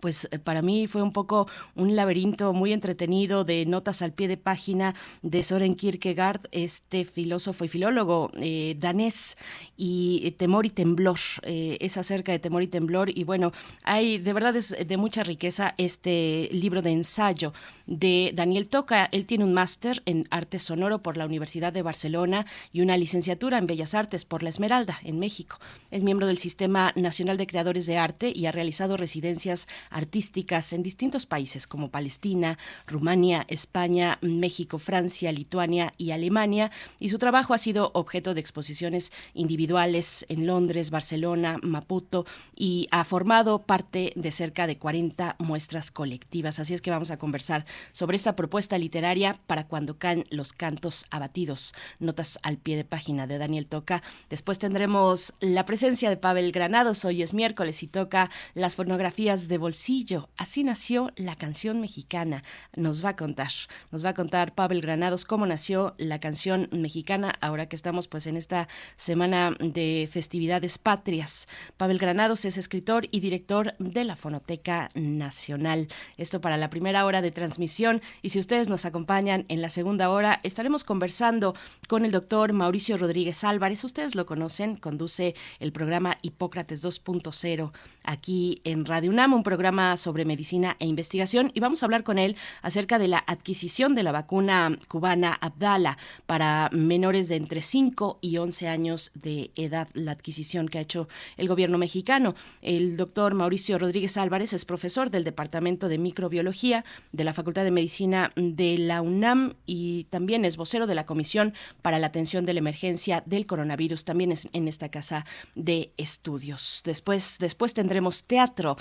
[0.00, 4.28] pues eh, para mí fue un poco un laberinto muy entretenido de notas al pie
[4.28, 9.36] de página de Soren Kierkegaard, este filósofo y filólogo eh, danés,
[9.76, 14.32] y eh, Temor y Temblor, es acerca de Temor y Temblor, y bueno, hay de
[14.32, 17.52] verdad es de mucha riqueza este libro de ensayo
[17.86, 19.08] de Daniel Toca.
[19.12, 23.58] Él tiene un máster en arte sonoro por la Universidad de Barcelona y una licenciatura
[23.58, 25.58] en Bellas Artes por la Esmeralda, en México.
[25.90, 30.82] Es miembro del Sistema Nacional de Creadores de Arte y ha realizado residencias artísticas en
[30.82, 37.58] distintos países como Palestina, Rumania, España, México, Francia, Lituania y Alemania, y su trabajo ha
[37.58, 44.66] sido objeto de exposiciones individuales en Londres, Barcelona, Maputo, y ha formado parte de cerca
[44.66, 46.58] de 40 muestras colectivas.
[46.58, 51.06] Así es que vamos a conversar sobre esta propuesta literaria para cuando caen los cantos
[51.10, 51.74] abatidos.
[51.98, 54.02] Notas al pie de página de Daniel Toca.
[54.28, 57.04] Después tendremos la presencia de Pavel Granados.
[57.04, 60.28] Hoy es miércoles y toca las fonografías de bolsillo.
[60.36, 62.42] Así nació la canción mexicana.
[62.74, 63.52] Nos va a contar,
[63.92, 68.26] nos va a contar Pavel Granados cómo nació la canción mexicana ahora que estamos pues
[68.26, 68.66] en esta
[68.96, 71.46] semana de festividades patrias.
[71.76, 75.88] Pavel Granados es escritor y director de la Fonoteca Nacional.
[76.16, 80.10] Esto para la primera hora de transmisión y si ustedes nos acompañan en la segunda
[80.10, 81.54] hora estaremos conversando
[81.88, 83.84] con el doctor Mauricio Rodríguez Álvarez.
[83.84, 87.72] Ustedes lo conocen, conduce el programa Hipócrates 2.0
[88.04, 92.20] aquí en Radio UNAM, un programa sobre medicina e investigación y vamos a hablar con
[92.20, 98.20] él acerca de la adquisición de la vacuna cubana Abdala para menores de entre 5
[98.20, 102.36] y 11 años de edad, la adquisición que ha hecho el gobierno mexicano.
[102.62, 107.72] El doctor Mauricio Rodríguez Álvarez es profesor del Departamento de Microbiología de la Facultad de
[107.72, 112.52] Medicina de la UNAM y también es vocero de la Comisión para la Atención de
[112.52, 116.82] la Emergencia del Coronavirus, también es en esta casa de estudios.
[116.84, 118.76] Después, después tendremos teatro,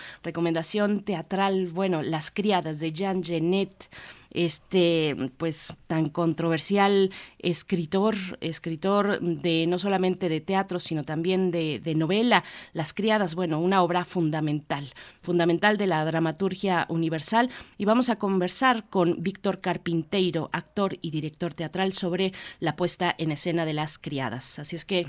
[1.04, 3.90] teatral, bueno, Las criadas de Jean Genet,
[4.32, 11.96] este pues tan controversial escritor, escritor de no solamente de teatro, sino también de, de,
[11.96, 12.44] novela,
[12.74, 17.50] Las Criadas, bueno, una obra fundamental, fundamental de la dramaturgia universal.
[17.78, 23.32] Y vamos a conversar con Víctor Carpinteiro, actor y director teatral, sobre la puesta en
[23.32, 24.60] escena de Las Criadas.
[24.60, 25.08] Así es que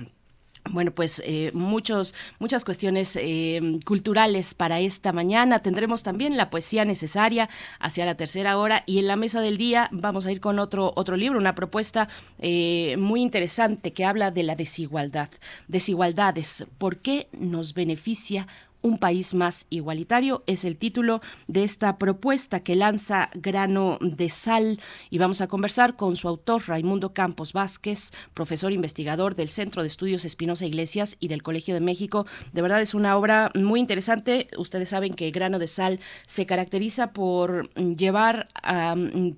[0.68, 5.60] bueno, pues eh, muchos, muchas cuestiones eh, culturales para esta mañana.
[5.60, 7.48] Tendremos también la poesía necesaria
[7.78, 10.92] hacia la tercera hora y en la mesa del día vamos a ir con otro,
[10.96, 12.08] otro libro, una propuesta
[12.38, 15.30] eh, muy interesante que habla de la desigualdad.
[15.68, 18.46] Desigualdades, ¿por qué nos beneficia
[18.82, 20.42] un país más igualitario.
[20.46, 24.80] Es el título de esta propuesta que lanza Grano de Sal
[25.10, 29.88] y vamos a conversar con su autor, Raimundo Campos Vázquez, profesor investigador del Centro de
[29.88, 32.26] Estudios Espinosa Iglesias y del Colegio de México.
[32.52, 34.48] De verdad es una obra muy interesante.
[34.56, 38.48] Ustedes saben que Grano de Sal se caracteriza por llevar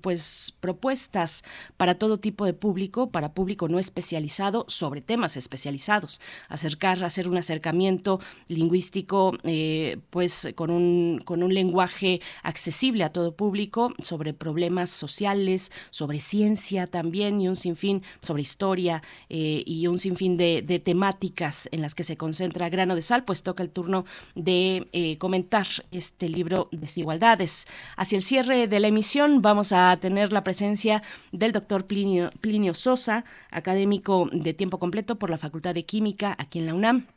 [0.01, 1.43] pues propuestas
[1.77, 7.37] para todo tipo de público, para público no especializado sobre temas especializados, acercar, hacer un
[7.37, 14.89] acercamiento lingüístico eh, pues con un, con un lenguaje accesible a todo público sobre problemas
[14.89, 20.79] sociales, sobre ciencia también y un sinfín sobre historia eh, y un sinfín de, de,
[20.79, 25.17] temáticas en las que se concentra Grano de Sal, pues toca el turno de eh,
[25.17, 27.67] comentar este libro Desigualdades.
[27.97, 32.73] Hacia el cierre de la emisión vamos a tener la presencia del doctor Plinio, Plinio
[32.73, 37.07] Sosa, académico de tiempo completo por la Facultad de Química aquí en la UNAM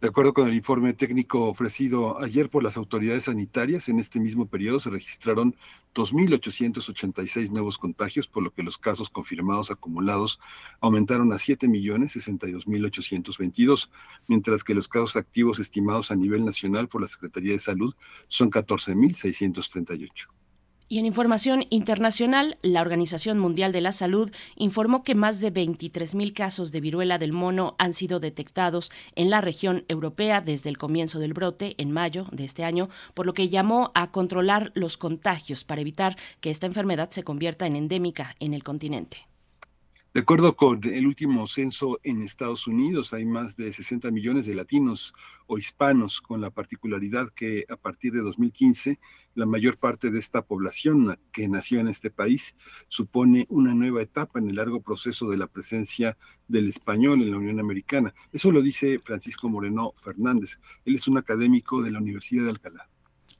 [0.00, 4.46] De acuerdo con el informe técnico ofrecido ayer por las autoridades sanitarias, en este mismo
[4.46, 5.54] periodo se registraron
[5.94, 10.40] 2.886 nuevos contagios, por lo que los casos confirmados acumulados
[10.80, 13.90] aumentaron a 7.062.822,
[14.26, 17.94] mientras que los casos activos estimados a nivel nacional por la Secretaría de Salud
[18.26, 20.39] son 14.638.
[20.92, 26.34] Y en información internacional, la Organización Mundial de la Salud informó que más de 23.000
[26.34, 31.20] casos de viruela del mono han sido detectados en la región europea desde el comienzo
[31.20, 35.62] del brote en mayo de este año, por lo que llamó a controlar los contagios
[35.62, 39.29] para evitar que esta enfermedad se convierta en endémica en el continente.
[40.12, 44.56] De acuerdo con el último censo en Estados Unidos, hay más de 60 millones de
[44.56, 45.14] latinos
[45.46, 48.98] o hispanos, con la particularidad que a partir de 2015
[49.36, 52.56] la mayor parte de esta población que nació en este país
[52.88, 56.18] supone una nueva etapa en el largo proceso de la presencia
[56.48, 58.12] del español en la Unión Americana.
[58.32, 60.58] Eso lo dice Francisco Moreno Fernández.
[60.84, 62.90] Él es un académico de la Universidad de Alcalá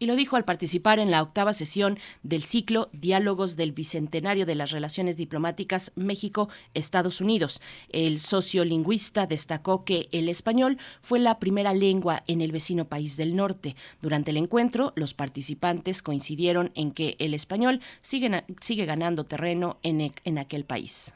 [0.01, 4.55] y lo dijo al participar en la octava sesión del ciclo Diálogos del Bicentenario de
[4.57, 7.61] las Relaciones Diplomáticas México-Estados Unidos.
[7.91, 13.37] El sociolingüista destacó que el español fue la primera lengua en el vecino país del
[13.37, 13.77] norte.
[14.01, 20.13] Durante el encuentro, los participantes coincidieron en que el español sigue, ganando terreno en, e,
[20.41, 21.15] aquel país.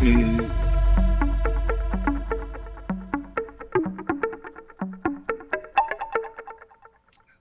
[0.00, 0.38] Eh,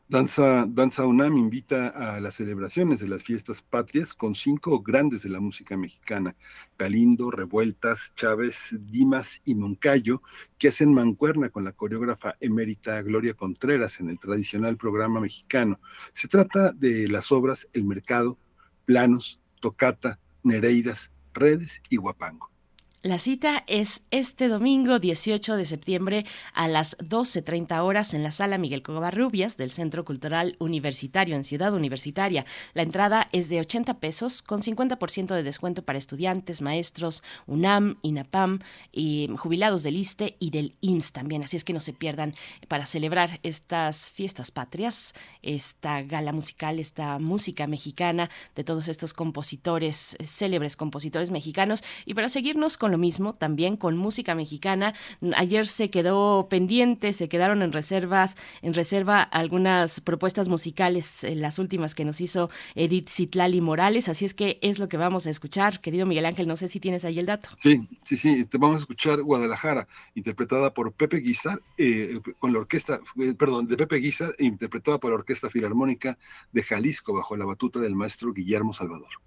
[0.10, 5.28] Danza, Danza UNAM invita a las celebraciones de las fiestas patrias con cinco grandes de
[5.28, 6.38] la música mexicana,
[6.78, 10.22] Galindo, Revueltas, Chávez, Dimas y Moncayo,
[10.58, 15.82] que hacen mancuerna con la coreógrafa emérita Gloria Contreras en el tradicional programa mexicano.
[16.14, 18.38] Se trata de las obras El Mercado,
[18.86, 22.57] Planos, Tocata, Nereidas, Redes y Guapango.
[23.04, 26.26] La cita es este domingo 18 de septiembre
[26.56, 31.76] a las 12.30 horas en la sala Miguel Covarrubias del Centro Cultural Universitario en Ciudad
[31.76, 32.48] Universitaria.
[32.74, 38.62] La entrada es de 80 pesos con 50% de descuento para estudiantes, maestros, UNAM, INAPAM
[38.92, 41.44] y jubilados del ISTE y del INS también.
[41.44, 42.34] Así es que no se pierdan
[42.68, 45.14] para celebrar estas fiestas patrias,
[45.44, 52.28] esta gala musical, esta música mexicana de todos estos compositores, célebres compositores mexicanos y para
[52.28, 54.94] seguirnos con lo mismo, también con música mexicana.
[55.36, 61.60] Ayer se quedó pendiente, se quedaron en reservas, en reserva algunas propuestas musicales, eh, las
[61.60, 65.30] últimas que nos hizo Edith Citlali Morales, así es que es lo que vamos a
[65.30, 65.82] escuchar.
[65.82, 67.50] Querido Miguel Ángel, no sé si tienes ahí el dato.
[67.58, 72.60] Sí, sí, sí, te vamos a escuchar Guadalajara, interpretada por Pepe Guizar, eh, con la
[72.60, 76.18] orquesta, eh, perdón, de Pepe Guizar, interpretada por la Orquesta Filarmónica
[76.52, 79.27] de Jalisco, bajo la batuta del maestro Guillermo Salvador.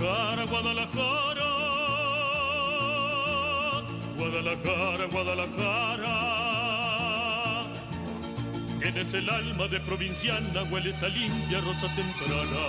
[0.00, 1.48] Guadalajara, Guadalajara.
[4.16, 6.14] Guadalajara, Guadalajara.
[8.80, 12.64] Tienes el alma de provinciana, hueles a limpia rosa temprana.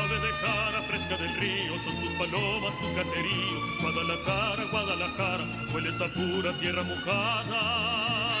[0.00, 3.58] Ave de jara fresca del río, son tus palomas, tu caserío.
[3.82, 8.35] Guadalajara, Guadalajara, hueles a pura tierra mojada.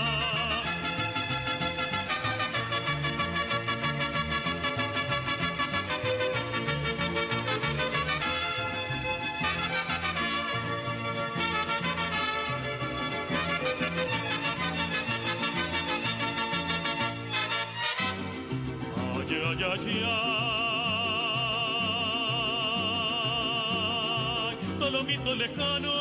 [25.36, 25.92] Lejano.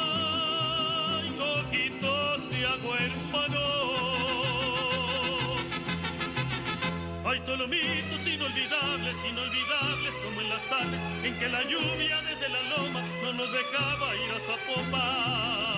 [0.00, 3.67] Ay, ojitos de agua hermano.
[7.58, 13.02] Hay tolomitos inolvidables, inolvidables como en las tardes en que la lluvia desde la loma
[13.24, 15.77] no nos dejaba ir a Zapopan.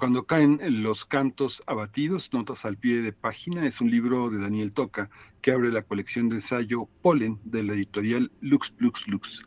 [0.00, 4.72] Cuando caen los cantos abatidos, notas al pie de página, es un libro de Daniel
[4.72, 5.10] Toca
[5.42, 9.44] que abre la colección de ensayo Polen de la editorial Lux Lux Lux.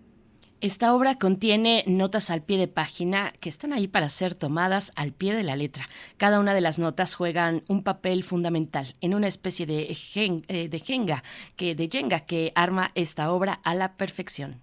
[0.62, 5.12] Esta obra contiene notas al pie de página que están ahí para ser tomadas al
[5.12, 5.89] pie de la letra.
[6.17, 10.79] Cada una de las notas juegan un papel fundamental en una especie de, eh, de
[10.79, 11.24] jenga
[11.55, 14.62] que de jenga que arma esta obra a la perfección.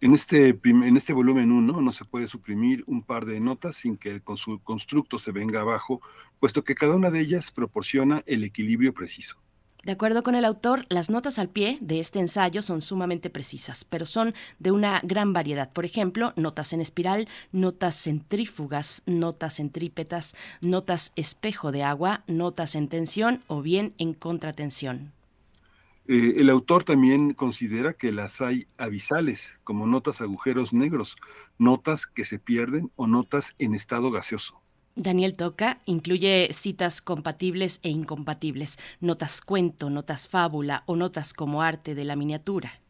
[0.00, 3.96] En este, en este volumen 1 no se puede suprimir un par de notas sin
[3.96, 6.00] que el constructo se venga abajo,
[6.38, 9.38] puesto que cada una de ellas proporciona el equilibrio preciso.
[9.82, 13.84] De acuerdo con el autor, las notas al pie de este ensayo son sumamente precisas,
[13.84, 15.72] pero son de una gran variedad.
[15.72, 22.88] Por ejemplo, notas en espiral, notas centrífugas, notas centrípetas, notas espejo de agua, notas en
[22.88, 25.12] tensión o bien en contratensión.
[26.08, 31.16] Eh, el autor también considera que las hay avisales, como notas agujeros negros,
[31.58, 34.62] notas que se pierden o notas en estado gaseoso.
[34.96, 41.94] Daniel Toca incluye citas compatibles e incompatibles, notas cuento, notas fábula o notas como arte
[41.94, 42.80] de la miniatura.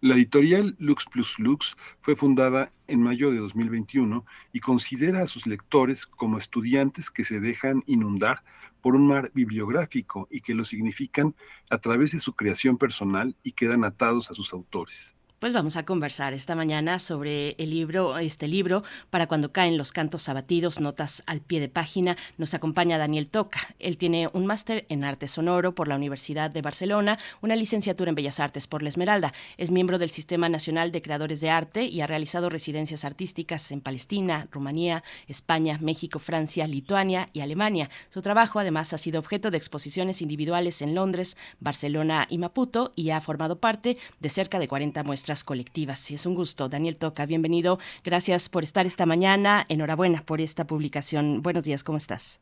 [0.00, 5.46] La editorial Lux Plus Lux fue fundada en mayo de 2021 y considera a sus
[5.46, 8.44] lectores como estudiantes que se dejan inundar
[8.84, 11.34] por un mar bibliográfico y que lo significan
[11.70, 15.16] a través de su creación personal y quedan atados a sus autores.
[15.44, 19.92] Pues vamos a conversar esta mañana sobre el libro, este libro, para cuando caen los
[19.92, 22.16] cantos abatidos, notas al pie de página.
[22.38, 23.60] Nos acompaña Daniel Toca.
[23.78, 28.14] Él tiene un máster en arte sonoro por la Universidad de Barcelona, una licenciatura en
[28.14, 29.34] Bellas Artes por la Esmeralda.
[29.58, 33.82] Es miembro del Sistema Nacional de Creadores de Arte y ha realizado residencias artísticas en
[33.82, 37.90] Palestina, Rumanía, España, México, Francia, Lituania y Alemania.
[38.08, 43.10] Su trabajo además ha sido objeto de exposiciones individuales en Londres, Barcelona y Maputo y
[43.10, 45.98] ha formado parte de cerca de 40 muestras colectivas.
[45.98, 46.68] Sí, es un gusto.
[46.68, 47.80] Daniel Toca, bienvenido.
[48.04, 49.64] Gracias por estar esta mañana.
[49.68, 51.42] Enhorabuena por esta publicación.
[51.42, 52.40] Buenos días, ¿cómo estás?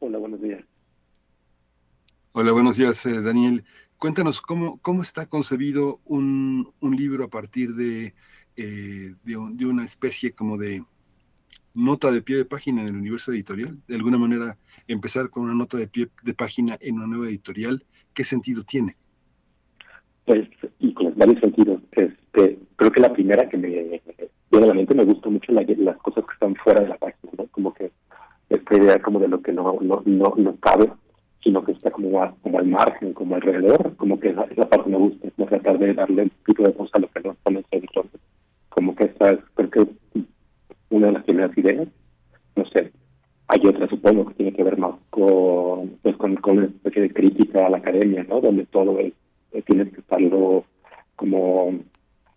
[0.00, 0.64] Hola, buenos días.
[2.32, 3.64] Hola, buenos días, eh, Daniel.
[3.98, 8.14] Cuéntanos cómo, cómo está concebido un, un libro a partir de,
[8.56, 10.82] eh, de, una especie como de
[11.74, 13.78] nota de pie de página en el universo editorial.
[13.86, 17.84] De alguna manera, empezar con una nota de pie de página en una nueva editorial,
[18.14, 18.96] ¿qué sentido tiene?
[20.24, 20.48] Pues,
[20.78, 21.75] y con varios sentidos.
[22.76, 24.02] Creo que la primera que me viene
[24.70, 27.90] a me gusta mucho las cosas que están fuera de la página, como que
[28.50, 30.90] esta idea como de lo que no no no, no cabe,
[31.42, 34.98] sino que está como, como al margen, como alrededor, como que esa, esa parte me
[34.98, 37.64] gusta, no tratar de darle un poquito de voz a lo que no está en
[37.70, 38.06] editor.
[38.68, 39.86] Como que esta es, creo que
[40.90, 41.88] una de las primeras ideas,
[42.54, 42.92] no sé,
[43.48, 47.12] hay otra supongo que tiene que ver más con, pues, con, con una especie de
[47.12, 48.40] crítica a la academia, ¿no?
[48.40, 49.12] Donde todo es
[49.64, 50.64] tienes que estarlo
[51.16, 51.78] como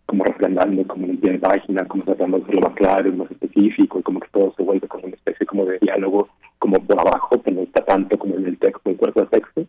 [0.10, 4.00] como refrendando como en pie de página, como tratando de hacerlo más claro, más específico,
[4.00, 7.40] y como que todo se vuelve como una especie como de diálogo como por abajo,
[7.44, 9.66] que no está tanto como en el texto, el cuerpo del texto,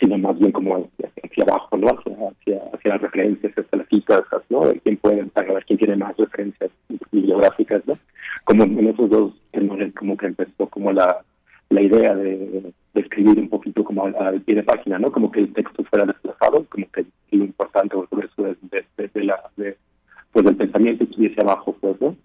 [0.00, 1.86] sino más bien como hacia, abajo, ¿no?
[1.90, 4.62] Hacia, hacia, las referencias, hacia las citas, ¿no?
[4.82, 6.70] quién puede, para ver quién tiene más referencias
[7.12, 7.96] bibliográficas, ¿no?
[8.46, 9.32] Como en esos dos
[9.96, 11.22] como que empezó como la,
[11.74, 15.10] la idea de, escribir un poquito como al, pie de página, ¿no?
[15.10, 19.76] Como que el texto fuera desplazado, como que lo importante o el de, de,
[20.32, 22.16] pues del pensamiento estuviese abajo, pues, ¿no?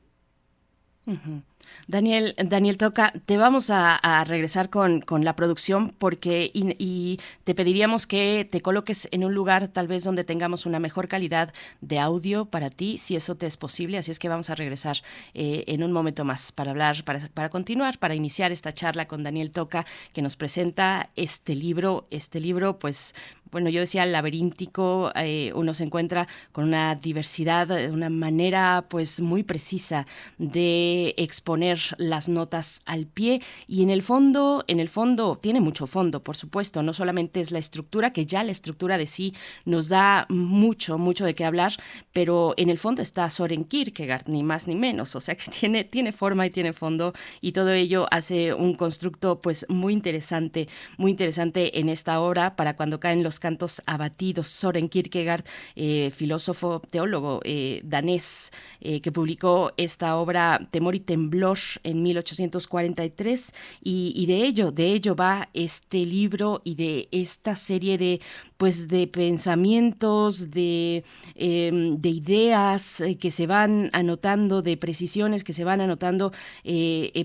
[1.88, 8.06] Daniel, Daniel Toca, te vamos a, regresar con, con, la producción porque y, te pediríamos
[8.06, 12.45] que te coloques en un lugar tal vez donde tengamos una mejor calidad de audio
[12.45, 13.98] para ti, si eso te es posible.
[13.98, 14.98] Así es que vamos a regresar
[15.34, 19.24] eh, en un momento más para hablar, para, para continuar, para iniciar esta charla con
[19.24, 23.15] Daniel Toca, que nos presenta este libro, este libro, pues
[23.52, 29.41] bueno, yo decía laberíntico, eh, uno se encuentra con una diversidad, una manera pues muy
[29.41, 30.06] precisa
[30.38, 35.88] de exponer las notas al pie y en el fondo, en el fondo tiene mucho
[35.88, 39.34] fondo, por supuesto, no solamente es la estructura, que ya la estructura de sí
[39.66, 41.74] nos da mucho, mucho de qué hablar,
[42.14, 45.84] pero en el fondo está Soren Kierkegaard, ni más ni menos, o sea que tiene,
[45.84, 51.12] tiene forma y tiene fondo y todo ello hace un constructo pues muy interesante, muy
[51.12, 54.48] interesante en esta obra para cuando caen los cantos abatidos.
[54.48, 61.38] Soren Kierkegaard, eh, filósofo, teólogo eh, danés, eh, que publicó esta obra Temor y Temblor
[61.84, 67.97] en 1843 y, y de ello, de ello va este libro y de esta serie
[67.97, 68.19] de
[68.58, 75.63] pues de pensamientos, de, em, de ideas que se van anotando, de precisiones que se
[75.63, 76.34] van anotando,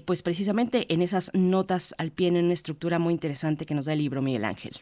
[0.07, 3.94] pues precisamente en esas notas al pie, en una estructura muy interesante que nos da
[3.94, 4.74] el libro Miguel Ángel.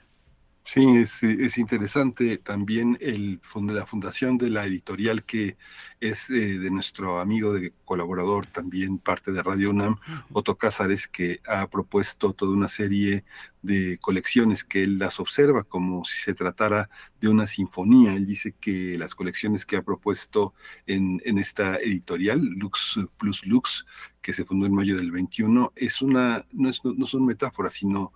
[0.73, 5.59] Sí, es, es interesante también el, la fundación de la editorial que
[6.01, 9.99] es eh, de nuestro amigo de colaborador, también parte de Radio UNAM,
[10.33, 13.27] Otto Cázares, que ha propuesto toda una serie
[13.61, 16.89] de colecciones que él las observa como si se tratara
[17.21, 18.15] de una sinfonía.
[18.15, 20.55] Él dice que las colecciones que ha propuesto
[20.87, 23.85] en, en esta editorial, Lux Plus Lux,
[24.23, 28.15] que se fundó en mayo del 21, es una, no, es, no son metáforas, sino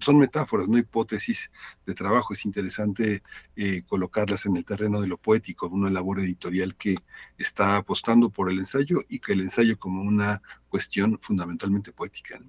[0.00, 1.50] son metáforas, no hipótesis
[1.86, 2.34] de trabajo.
[2.34, 3.22] Es interesante
[3.56, 6.96] eh, colocarlas en el terreno de lo poético, una labor editorial que
[7.38, 12.40] está apostando por el ensayo y que el ensayo como una cuestión fundamentalmente poética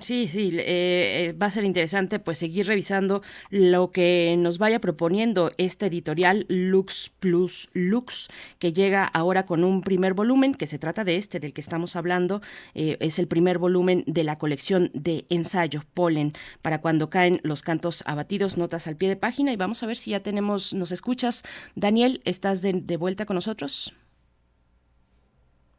[0.00, 4.80] sí, sí, eh, eh, va a ser interesante pues seguir revisando lo que nos vaya
[4.80, 10.78] proponiendo este editorial Lux Plus Lux, que llega ahora con un primer volumen, que se
[10.78, 12.42] trata de este del que estamos hablando,
[12.74, 17.62] eh, es el primer volumen de la colección de ensayos Polen, para cuando caen los
[17.62, 20.92] cantos abatidos, notas al pie de página, y vamos a ver si ya tenemos, nos
[20.92, 21.42] escuchas.
[21.74, 23.94] Daniel, ¿estás de, vuelta con nosotros?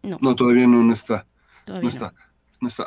[0.01, 0.17] No.
[0.21, 1.25] No, todavía no, no está.
[1.65, 2.24] Todavía no está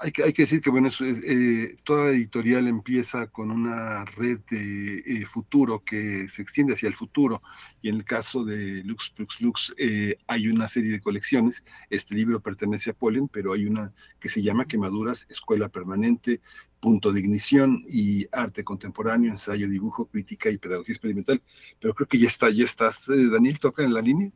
[0.02, 4.98] hay, que, hay que decir que bueno, eh, toda editorial empieza con una red de
[4.98, 7.42] eh, futuro que se extiende hacia el futuro
[7.82, 11.64] y en el caso de Lux Lux Lux eh, hay una serie de colecciones.
[11.90, 16.40] Este libro pertenece a Polen, pero hay una que se llama Quemaduras, Escuela Permanente,
[16.80, 21.42] Punto de Ignición y Arte Contemporáneo, Ensayo, Dibujo, Crítica y Pedagogía Experimental.
[21.80, 23.06] Pero creo que ya está, ya estás.
[23.08, 24.30] Daniel, ¿toca en la línea?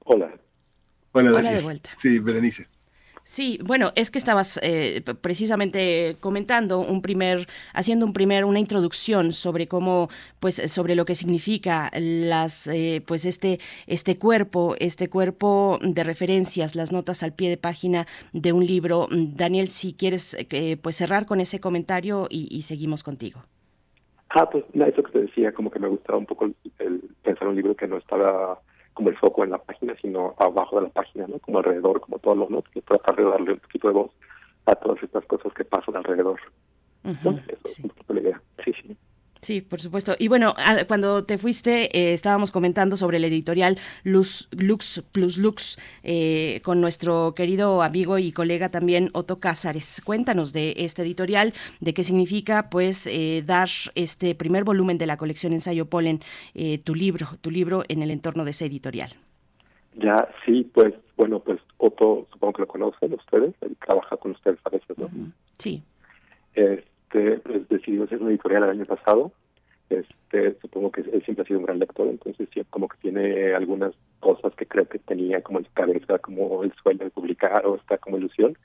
[0.00, 0.40] Hola.
[1.12, 1.46] Hola, Daniel.
[1.46, 1.90] Hola de vuelta.
[1.96, 2.68] Sí, Berenice.
[3.30, 9.34] Sí, bueno, es que estabas eh, precisamente comentando un primer, haciendo un primer, una introducción
[9.34, 10.08] sobre cómo,
[10.40, 16.74] pues, sobre lo que significa las, eh, pues, este, este cuerpo, este cuerpo de referencias,
[16.74, 19.08] las notas al pie de página de un libro.
[19.10, 23.42] Daniel, si quieres, eh, pues, cerrar con ese comentario y, seguimos contigo.
[24.30, 26.46] Ah, pues, eso que te decía, como que me gustaba un poco
[26.78, 28.58] el pensar un libro que no estaba
[28.98, 31.38] como el foco en la página, sino abajo de la página, ¿no?
[31.38, 34.10] Como alrededor, como todos los notes, que tratar de darle un poquito de voz
[34.66, 36.40] a todas estas cosas que pasan alrededor.
[37.04, 37.30] Eso
[37.64, 38.42] es un poquito la idea.
[38.64, 38.96] Sí, sí.
[39.40, 40.14] Sí, por supuesto.
[40.18, 40.54] Y bueno,
[40.86, 46.80] cuando te fuiste eh, estábamos comentando sobre el editorial Lux, Lux Plus Lux eh, con
[46.80, 50.02] nuestro querido amigo y colega también Otto Cázares.
[50.04, 55.16] Cuéntanos de este editorial, de qué significa pues eh, dar este primer volumen de la
[55.16, 56.20] colección Ensayo Polen,
[56.84, 59.10] tu libro, tu libro en el entorno de ese editorial.
[59.94, 64.58] Ya, sí, pues bueno, pues Otto supongo que lo conocen ustedes, él trabaja con ustedes
[64.64, 65.08] a veces, ¿no?
[65.58, 65.82] Sí.
[66.54, 69.32] Este, pues, decidió hacer una editorial el año pasado.
[69.90, 73.54] Este, supongo que él siempre ha sido un gran lector, entonces sí, como que tiene
[73.54, 77.64] algunas cosas que creo que tenía como en su cabeza, como el sueño de publicar
[77.66, 78.56] o esta como ilusión.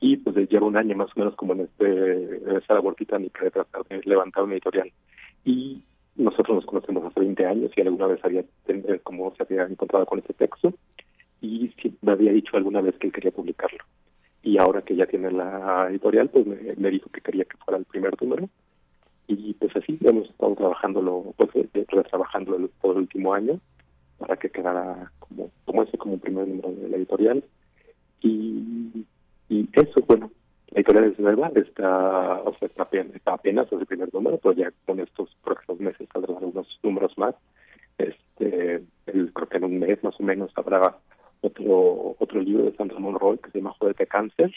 [0.00, 3.50] Y pues lleva un año más o menos como en este esa labor titánica de
[3.50, 4.92] tratar de levantar una editorial.
[5.44, 5.82] Y
[6.14, 8.44] nosotros nos conocemos hace 20 años y alguna vez había
[9.02, 10.72] como se había encontrado con este texto
[11.40, 13.78] y me había dicho alguna vez que él quería publicarlo
[14.42, 17.84] y ahora que ya tiene la editorial, pues me, dijo que quería que fuera el
[17.84, 18.48] primer número.
[19.26, 23.60] Y pues así hemos estado trabajándolo, pues eh, eh, retrabajándolo todo el último año
[24.18, 27.44] para que quedara como como ese como primer número de la editorial.
[28.22, 29.04] Y,
[29.48, 30.30] y eso bueno
[30.70, 34.54] la editorial es nueva está o sea está apenas, está apenas el primer número pero
[34.54, 37.34] ya con estos próximos meses saldrán algunos números más.
[37.98, 40.96] Este creo que en un mes más o menos habrá
[41.40, 44.52] otro otro libro de Sandra Monroy que se llama Joder de Cáncer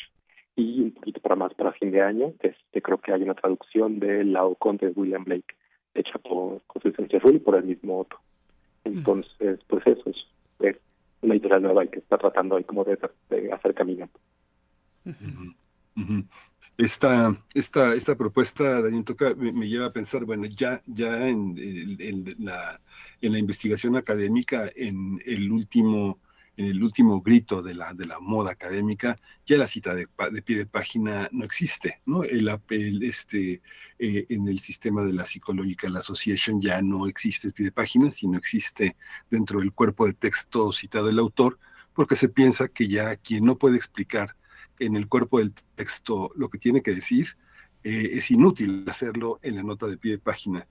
[0.56, 4.00] y un poquito para más para fin de año este creo que hay una traducción
[4.00, 5.56] de La Conde de William Blake
[5.94, 8.20] hecha por José Sánchez Ruiz por el mismo otro
[8.84, 10.78] entonces pues eso es,
[11.22, 12.98] una editorial nueva y que está tratando ahí como de,
[13.54, 14.10] hacer camino
[16.78, 22.36] esta, esta, esta propuesta, Daniel Toca, me, lleva a pensar, bueno, ya, ya en, en,
[22.40, 22.80] la,
[23.22, 26.20] en la investigación académica, en el último
[26.62, 30.08] en el último grito de la, de la moda académica, ya la cita de,
[30.46, 32.24] pie de página no existe, ¿no?
[32.24, 33.64] El, apel este,
[33.98, 38.12] eh, en el sistema de la Psychological Association ya no existe el pie de página,
[38.12, 38.96] sino existe
[39.32, 41.58] dentro del cuerpo de texto citado el autor,
[41.94, 44.36] porque se piensa que ya quien no puede explicar
[44.78, 47.38] en el cuerpo del texto lo que tiene que decir,
[47.84, 50.68] eh, es inútil hacerlo en la nota de pie de página.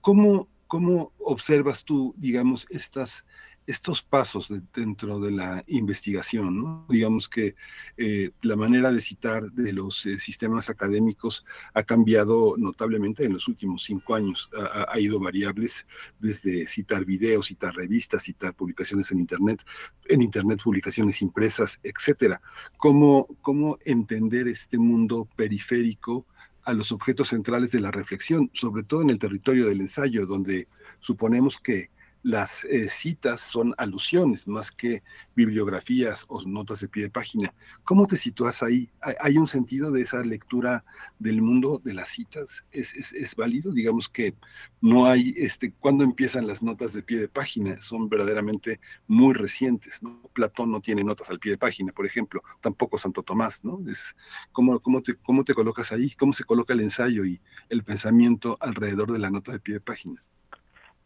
[0.00, 3.24] ¿Cómo, cómo observas tú, digamos, estas
[3.66, 6.86] estos pasos dentro de la investigación, ¿no?
[6.88, 7.54] digamos que
[7.96, 13.46] eh, la manera de citar de los eh, sistemas académicos ha cambiado notablemente en los
[13.46, 14.50] últimos cinco años.
[14.88, 15.86] Ha, ido variables
[16.18, 19.64] desde citar videos, citar revistas, citar publicaciones en Internet,
[20.06, 22.40] en Internet publicaciones impresas, etcétera.
[22.76, 26.26] ¿Cómo, cómo entender este mundo periférico
[26.64, 30.68] a los objetos centrales de la reflexión, sobre todo en el territorio del ensayo, donde
[30.98, 31.90] suponemos que
[32.22, 35.02] las eh, citas son alusiones más que
[35.34, 37.52] bibliografías o notas de pie de página.
[37.84, 38.90] ¿Cómo te sitúas ahí?
[39.20, 40.84] ¿Hay, un sentido de esa lectura
[41.18, 42.64] del mundo de las citas?
[42.70, 43.72] ¿Es, es, válido?
[43.72, 44.34] Digamos que
[44.80, 47.80] no hay, este, ¿cuándo empiezan las notas de pie de página?
[47.80, 50.22] Son verdaderamente muy recientes, ¿no?
[50.32, 53.80] Platón no tiene notas al pie de página, por ejemplo, tampoco Santo Tomás, ¿no?
[53.88, 54.16] Es,
[54.52, 56.10] ¿cómo, cómo, te, ¿Cómo te colocas ahí?
[56.10, 59.80] ¿Cómo se coloca el ensayo y el pensamiento alrededor de la nota de pie de
[59.80, 60.22] página?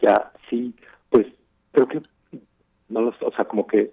[0.00, 0.74] Ya, sí,
[1.10, 1.26] pues
[1.72, 1.98] creo que,
[2.88, 3.92] no lo o sea, como que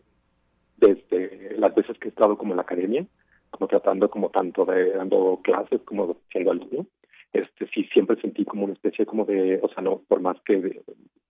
[0.77, 3.05] desde las veces que he estado como en la academia,
[3.49, 6.87] como tratando como tanto de dando clases como siendo alumno,
[7.31, 10.81] este sí siempre sentí como una especie como de, o sea, no, por más que,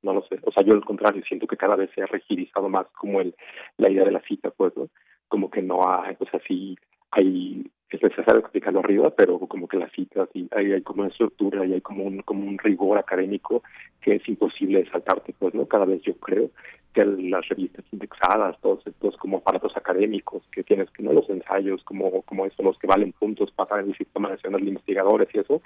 [0.02, 2.70] no lo sé, o sea, yo al contrario, siento que cada vez se ha rigidizado
[2.70, 3.36] más como el
[3.78, 4.90] la idea de la cita, pues, ¿no?
[5.28, 6.78] Como que no hay, o sea, sí
[7.16, 11.12] hay es necesario explicarlo arriba, pero como que las citas y hay, hay como una
[11.12, 13.62] estructura y hay como un como un rigor académico
[14.02, 15.68] que es imposible saltarte, pues, ¿no?
[15.68, 16.50] Cada vez yo creo
[16.94, 21.84] que las revistas indexadas, todos estos como aparatos académicos que tienes que no los ensayos
[21.84, 25.62] como como eso los que valen puntos para el sistema nacional de investigadores y eso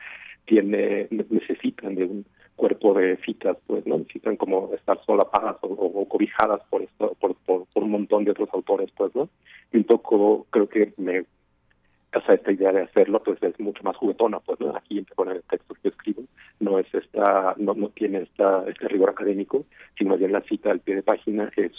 [0.46, 6.08] tiene necesitan de un cuerpo de citas pues no necesitan como estar solapadas o, o,
[6.08, 9.30] cobijadas por esto por, por, por un montón de otros autores pues no
[9.74, 11.26] y un poco creo que me
[12.16, 14.76] o sea, esta idea de hacerlo pues es mucho más juguetona, pues ¿no?
[14.76, 16.24] aquí con el texto que escribo
[16.60, 19.66] no es esta, no, no tiene esta, este rigor académico,
[19.98, 21.72] sino bien la cita al pie de página, que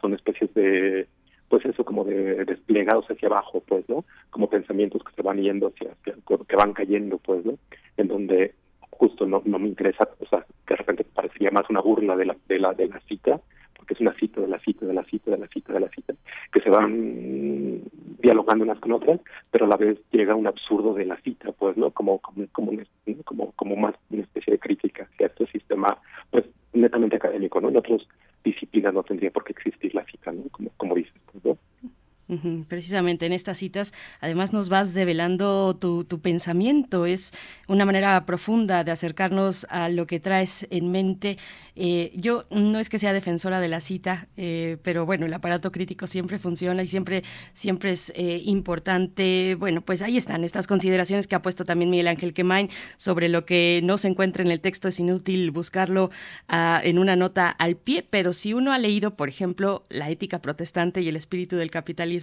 [0.00, 1.06] son especies de,
[1.48, 4.04] pues eso, como de desplegados hacia abajo, pues, ¿no?
[4.30, 7.58] Como pensamientos que se van yendo hacia, que van cayendo, pues, ¿no?
[7.96, 8.54] En donde
[8.90, 12.26] justo no, no me interesa, o sea, que de repente parecería más una burla de
[12.26, 13.40] la, de la, de la cita,
[13.80, 15.88] porque es una cita de la cita de la cita de la cita de la
[15.88, 16.12] cita,
[16.52, 17.80] que se van
[18.18, 21.78] dialogando unas con otras, pero a la vez llega un absurdo de la cita, pues,
[21.78, 21.90] ¿no?
[21.90, 22.72] Como como como
[23.24, 25.96] como, como más una especie de crítica hacia este sistema,
[26.30, 27.70] pues, netamente académico, ¿no?
[27.70, 28.02] En otras
[28.44, 30.42] disciplinas no tendría por qué existir la cita, ¿no?
[30.50, 31.14] Como, como dices,
[32.68, 37.32] Precisamente en estas citas, además nos vas develando tu, pensamiento, es
[37.66, 41.38] una manera profunda de acercarnos a lo que traes en mente.
[41.74, 45.72] Eh, yo no es que sea defensora de la cita, eh, pero bueno, el aparato
[45.72, 49.56] crítico siempre funciona y siempre, siempre es eh, importante.
[49.58, 53.44] Bueno, pues ahí están estas consideraciones que ha puesto también Miguel Ángel Quemain sobre lo
[53.44, 56.10] que no se encuentra en el texto, es inútil buscarlo
[56.46, 60.40] ah, en una nota al pie, pero si uno ha leído, por ejemplo, La ética
[60.40, 62.19] protestante y el espíritu del capitalismo,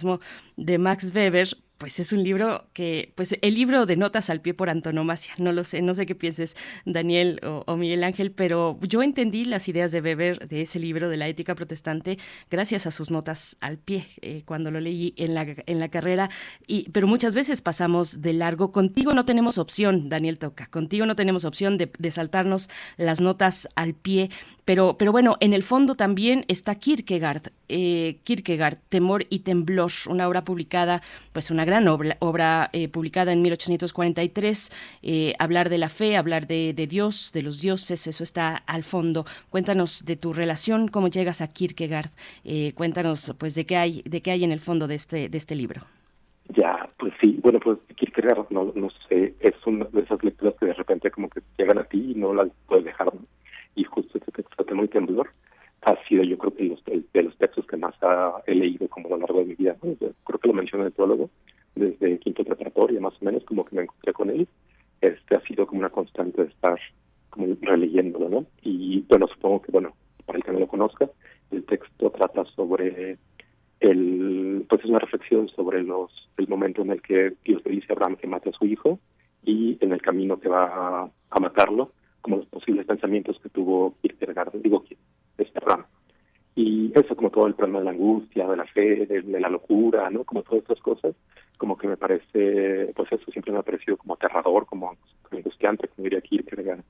[0.56, 4.52] de Max Weber, pues es un libro que, pues el libro de notas al pie
[4.52, 9.02] por antonomasia, no lo sé, no sé qué pienses Daniel o, Miguel Ángel, pero yo
[9.02, 12.18] entendí las ideas de Weber de ese libro de la ética protestante
[12.50, 16.30] gracias a sus notas al pie eh, cuando lo leí en la, en la carrera,
[16.66, 18.72] y, pero muchas veces pasamos de largo.
[18.72, 23.68] Contigo no tenemos opción, Daniel Toca, contigo no tenemos opción de, de saltarnos las notas
[23.76, 24.30] al pie
[24.68, 30.28] pero, pero bueno, en el fondo también está Kierkegaard, eh, Kierkegaard, Temor y Temblor, una
[30.28, 31.00] obra publicada,
[31.32, 34.70] pues una gran obra, obra eh, publicada en 1843,
[35.02, 39.24] eh, hablar de la fe, hablar de, Dios, de los dioses, eso está al fondo.
[39.50, 42.10] Cuéntanos de tu relación, cómo llegas a Kierkegaard,
[42.74, 45.54] cuéntanos pues de qué hay, de qué hay en el fondo de este, de este
[45.54, 45.82] libro.
[46.56, 50.66] Ya, pues sí, bueno, pues Kierkegaard, no, no sé, es una de esas lecturas que
[50.66, 53.12] de repente como que llegan a ti y no las puedes dejar
[53.74, 55.30] y justo este texto de muy temblor
[55.82, 57.94] ha sido yo creo que los, de los textos que más
[58.46, 59.76] he leído como a lo largo de mi vida.
[59.80, 61.30] Creo que lo mencioné en el prólogo,
[61.74, 64.48] desde quinto preparatoria más o menos, como que me encontré con él.
[65.00, 66.78] Este ha sido como una constante de estar
[67.30, 68.46] como releyéndolo, ¿no?
[68.62, 69.94] Y bueno, supongo que, bueno,
[70.26, 71.08] para el que no lo conozca,
[71.50, 73.18] el texto trata sobre
[73.80, 77.86] el, pues es una reflexión sobre los, el momento en el que Dios le dice
[77.90, 78.98] a Abraham que mate a su hijo
[79.44, 84.60] y en el camino que va a matarlo, como los posibles pensamientos que tuvo Kierkegaard,
[84.60, 84.84] digo,
[85.38, 85.84] este ramo.
[86.60, 90.10] Y eso, como todo el problema de la angustia, de la fe, de, la locura,
[90.10, 90.24] ¿no?
[90.24, 91.14] Como todas estas cosas,
[91.56, 94.96] como que me parece, pues eso siempre me ha parecido como aterrador, como,
[95.30, 96.82] angustiante, como diría Kierkegaard,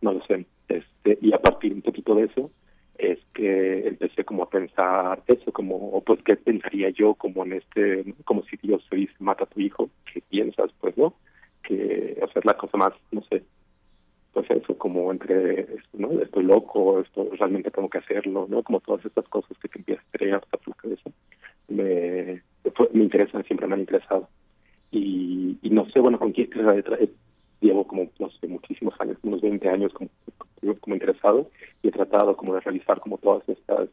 [0.00, 0.46] no lo sé.
[0.68, 2.50] Este, y a partir un poquito de eso,
[2.96, 8.14] es que empecé como a pensar eso, como, pues, ¿qué pensaría yo como en este,
[8.24, 9.90] como si Dios se dice, mata a tu hijo?
[10.10, 10.70] ¿Qué piensas?
[10.80, 11.12] Pues, ¿no?
[11.62, 13.42] Que hacer la cosa más, no sé,
[14.32, 16.10] pues eso, como entre, ¿no?
[16.20, 18.62] Estoy loco, esto realmente tengo que hacerlo, ¿no?
[18.62, 21.10] Como todas estas cosas que te empiezas a creer hasta tu cabeza,
[21.68, 22.42] me,
[22.92, 24.28] me interesan, siempre me han interesado.
[24.92, 26.48] Y, y no sé, bueno, con quién
[27.60, 30.10] llevo como, no sé, muchísimos años, unos 20 años como,
[30.80, 31.50] como interesado
[31.82, 33.88] y he tratado como de realizar como todas estas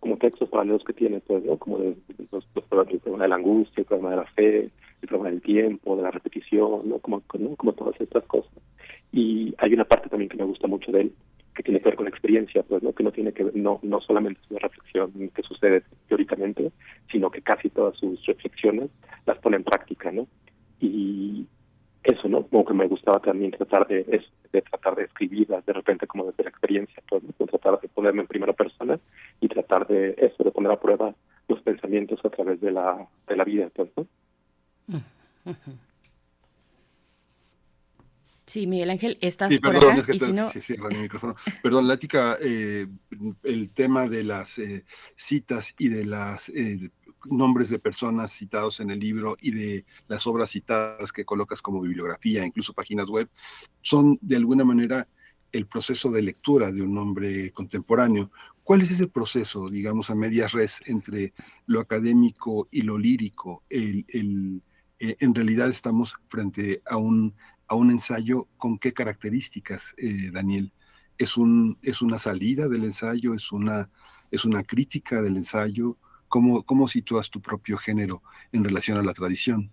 [0.00, 1.56] como textos paralelos que tiene, pues, ¿no?
[1.58, 1.96] Como de,
[2.32, 4.58] los, de la angustia, el problema de la fe,
[5.00, 6.98] el problema del tiempo, de la repetición, ¿no?
[6.98, 7.22] Como,
[7.56, 8.50] como todas estas cosas.
[9.12, 11.12] Y hay una parte también que me gusta mucho de él,
[11.54, 12.92] que tiene que ver con experiencia, pues, ¿no?
[12.94, 16.72] Que no tiene que ver, no, no solamente es una reflexión que sucede teóricamente,
[17.10, 18.90] sino que casi todas sus reflexiones
[19.26, 20.26] las pone en práctica, ¿no?
[20.80, 21.46] Y
[22.02, 22.46] eso, ¿no?
[22.46, 26.44] Como que me gustaba también tratar de, de tratar de escribirlas de repente como desde
[26.44, 27.46] la experiencia, pues, ¿no?
[27.46, 28.98] tratar de ponerme en primera persona
[29.40, 31.14] y tratar de eso, de poner a prueba
[31.48, 34.06] los pensamientos a través de la, de la vida, pues, ¿no?
[38.52, 39.96] Sí, Miguel Ángel, estás por acá.
[39.96, 41.34] Es que mi micrófono.
[41.62, 42.86] Perdón, Lática, eh,
[43.44, 44.84] el tema de las eh,
[45.16, 46.90] citas y de los eh,
[47.24, 51.80] nombres de personas citados en el libro y de las obras citadas que colocas como
[51.80, 53.26] bibliografía, incluso páginas web,
[53.80, 55.08] son de alguna manera
[55.50, 58.30] el proceso de lectura de un hombre contemporáneo.
[58.62, 61.32] ¿Cuál es ese proceso, digamos, a medias res entre
[61.64, 63.62] lo académico y lo lírico?
[63.70, 64.62] El, el,
[64.98, 67.34] en realidad estamos frente a un
[67.72, 70.72] a un ensayo con qué características, eh, Daniel?
[71.16, 73.32] ¿Es, un, ¿Es una salida del ensayo?
[73.32, 73.88] ¿Es una,
[74.30, 75.96] es una crítica del ensayo?
[76.28, 79.70] ¿Cómo, ¿Cómo sitúas tu propio género en relación a la tradición?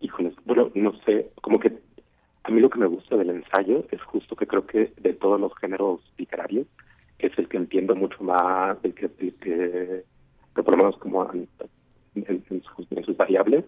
[0.00, 1.78] Híjoles, bueno, no sé, como que
[2.42, 5.40] a mí lo que me gusta del ensayo es justo que creo que de todos
[5.40, 6.66] los géneros literarios
[7.20, 10.04] es el que entiendo mucho más, el que, el que,
[10.54, 11.48] por lo menos como en,
[12.16, 13.64] en sus variables,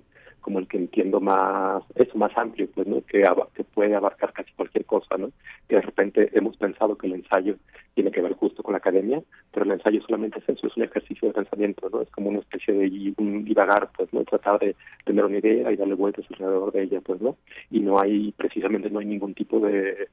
[0.46, 3.04] como el que entiendo más, es más amplio, pues, ¿no?
[3.04, 3.24] Que,
[3.74, 5.32] puede abarcar casi cualquier cosa, ¿no?
[5.68, 7.56] Que de repente hemos pensado que el ensayo
[7.94, 9.20] tiene que ver justo con la academia,
[9.52, 12.00] pero el ensayo solamente es eso, es un ejercicio de pensamiento, ¿no?
[12.00, 14.22] Es como una especie de un divagar, pues, ¿no?
[14.22, 17.37] Tratar de tener una idea y darle vueltas alrededor de ella, pues, ¿no?
[17.72, 20.09] Y no hay, precisamente no hay ningún tipo de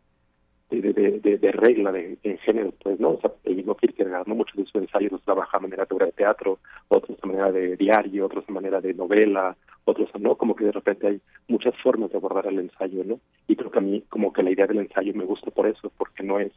[0.69, 3.11] de, de, regla de, género, pues, ¿no?
[3.11, 4.35] O sea, mismo Kierkegaard, ¿no?
[4.35, 7.51] Muchos de sus ensayos los trabaja de manera de obra de teatro, otros de manera
[7.51, 10.35] de diario, otros de manera de novela, otros, ¿no?
[10.35, 13.19] Como que de repente hay muchas formas de abordar el ensayo, ¿no?
[13.47, 15.91] Y creo que a mí, como que la idea del ensayo me gusta por eso,
[15.97, 16.51] porque no es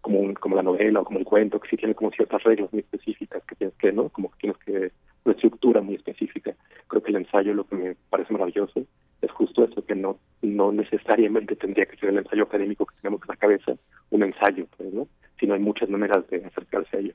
[0.00, 2.72] como un, como la novela o como el cuento, que sí tiene como ciertas reglas
[2.72, 4.08] muy específicas que tienes que, ¿no?
[4.10, 4.92] Como que tienes que,
[5.26, 6.54] una estructura muy específica.
[6.88, 8.86] Creo que el ensayo lo que me parece maravilloso
[9.20, 13.20] es justo eso, que no, no necesariamente tendría que ser el ensayo académico que tenemos
[13.22, 13.74] en la cabeza,
[14.10, 15.08] un ensayo, pues, ¿no?
[15.40, 17.14] Sino hay muchas maneras de acercarse a ello.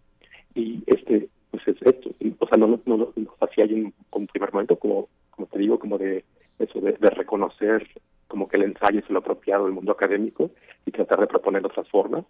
[0.54, 4.52] Y este, pues es esto, o sea, no, no, no, o hay un, un, primer
[4.52, 6.26] momento, como, como te digo, como de
[6.60, 7.88] eso, de, reconocer
[8.28, 10.52] como que el ensayo es lo apropiado del mundo académico
[10.86, 12.26] y tratar de proponer otras formas,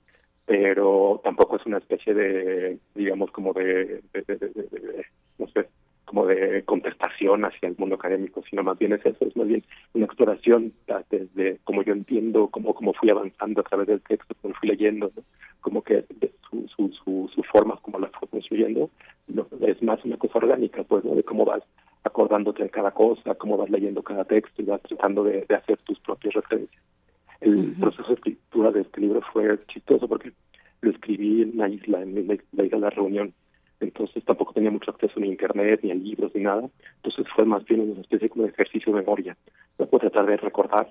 [0.45, 5.05] pero tampoco es una especie de, digamos, como de, de
[5.37, 5.67] no sé,
[6.05, 9.63] como de contestación hacia el mundo académico, sino más bien es eso, es más bien
[9.93, 10.73] una exploración
[11.09, 15.11] desde como yo entiendo, como, como fui avanzando a través del texto, como fui leyendo,
[15.61, 16.05] como que
[16.49, 18.89] su, su, su, su, forma, como la fue construyendo,
[19.61, 21.15] es más una cosa orgánica, pues, ¿no?
[21.15, 21.63] De cómo vas
[22.03, 25.99] acordándote de cada cosa, cómo vas leyendo cada texto y vas tratando de, hacer tus
[25.99, 26.81] propias referencias.
[27.39, 30.31] El proceso de escritura de este libro fue chistoso porque
[30.81, 33.33] lo escribí en la isla, en la, isla de la reunión,
[33.81, 36.69] entonces tampoco tenía mucho acceso ni a internet, ni a libros, ni nada.
[36.97, 39.35] Entonces fue más bien una especie como de ejercicio de memoria.
[39.79, 40.87] No puedo tratar de recordar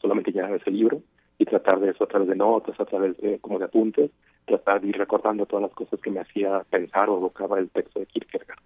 [0.00, 1.02] solamente ya ese libro
[1.38, 4.10] y tratar de eso a través de notas, a través de como de apuntes,
[4.46, 8.00] tratar de ir recordando todas las cosas que me hacía pensar o evocaba el texto
[8.00, 8.60] de Kierkegaard.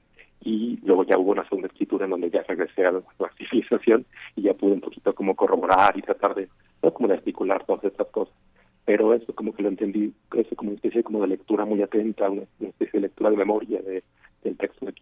[0.45, 3.03] Y luego ya hubo una segunda escritura en donde ya regresé a la,
[3.39, 4.05] civilización
[4.37, 6.49] y ya pude un poquito como corroborar y tratar de,
[6.83, 6.93] ¿no?
[6.93, 8.35] como de articular todas estas cosas
[8.93, 12.29] pero eso como que lo entendí, eso como una especie como de lectura muy atenta,
[12.29, 14.05] una, especie de lectura de memoria de,
[14.45, 14.93] del texto de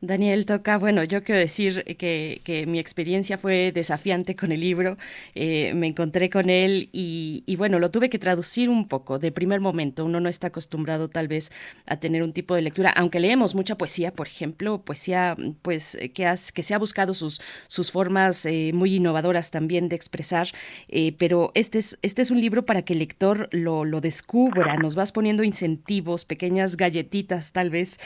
[0.00, 4.96] Daniel Toca, bueno, yo quiero decir que, que, mi experiencia fue desafiante con el libro,
[5.34, 9.18] eh, me encontré con él y, y, bueno, lo tuve que traducir un poco.
[9.18, 11.50] De primer momento, uno no está acostumbrado tal vez
[11.84, 16.26] a tener un tipo de lectura, aunque leemos mucha poesía, por ejemplo, poesía pues que,
[16.26, 20.46] has, que se ha buscado sus, sus formas eh, muy innovadoras también de expresar,
[20.88, 24.76] eh, pero este es, este es un libro para que el lector lo, lo descubra,
[24.76, 27.98] nos vas poniendo incentivos, pequeñas galletitas tal vez,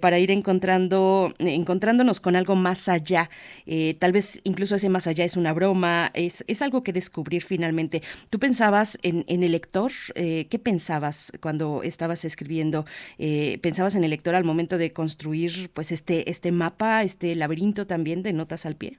[0.00, 3.30] para ir encontrando encontrándonos con algo más allá.
[3.66, 7.42] Eh, tal vez incluso ese más allá es una broma, es, es algo que descubrir
[7.42, 8.02] finalmente.
[8.30, 9.90] ¿Tú pensabas en, en el lector?
[10.14, 12.84] Eh, ¿Qué pensabas cuando estabas escribiendo?
[13.18, 17.86] Eh, ¿Pensabas en el lector al momento de construir pues este, este mapa, este laberinto
[17.86, 18.98] también de notas al pie?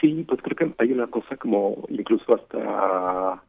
[0.00, 3.42] Sí, pues creo que hay una cosa como incluso hasta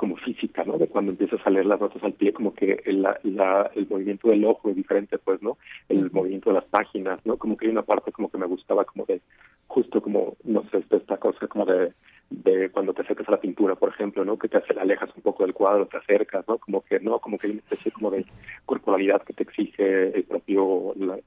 [0.00, 0.78] como física, ¿no?
[0.78, 4.30] De cuando empiezas a leer las notas al pie, como que el, la, el movimiento
[4.30, 5.58] del ojo es diferente, pues, ¿no?
[5.90, 7.36] El movimiento de las páginas, ¿no?
[7.36, 9.20] Como que hay una parte como que me gustaba, como de,
[9.66, 11.92] justo como, no sé, esta cosa como de,
[12.30, 14.38] de cuando te acercas a la pintura, por ejemplo, ¿no?
[14.38, 16.56] Que te hace, alejas un poco del cuadro, te acercas, ¿no?
[16.56, 17.18] Como que, ¿no?
[17.18, 18.24] Como que hay una especie como de
[18.64, 21.18] corporalidad que te exige el propio, la,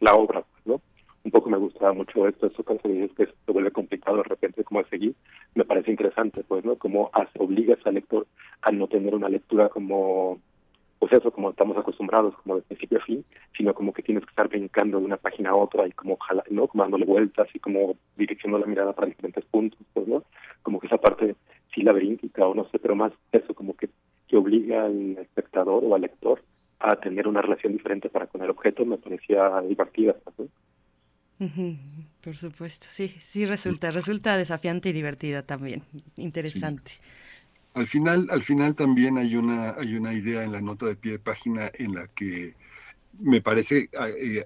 [0.00, 0.80] la obra, pues, ¿no?
[1.24, 4.84] Un poco me gustaba mucho esto, cuando dices que se vuelve complicado de repente como
[4.84, 5.14] seguir,
[5.54, 6.76] me parece interesante, pues, ¿no?
[6.76, 8.26] Como obligas al lector
[8.62, 10.38] al no tener una lectura como
[10.98, 14.30] pues eso, como estamos acostumbrados, como de principio a fin, sino como que tienes que
[14.30, 16.66] estar brincando de una página a otra y como ojalá, ¿no?
[16.66, 20.24] Como dándole vueltas y como direccionando la mirada para diferentes puntos, pues, ¿no?
[20.62, 21.36] Como que esa parte
[21.74, 23.90] sí laberíntica o no sé, pero más eso, como que,
[24.28, 26.40] que obliga al espectador o al lector
[26.78, 30.46] a tener una relación diferente para con el objeto, me parecía divertida, ¿no?
[32.22, 35.82] Por supuesto, sí, sí resulta, resulta desafiante y divertida también,
[36.16, 36.92] interesante.
[37.74, 41.12] Al final, al final también hay una, hay una idea en la nota de pie
[41.12, 42.54] de página en la que
[43.18, 44.44] me parece, eh,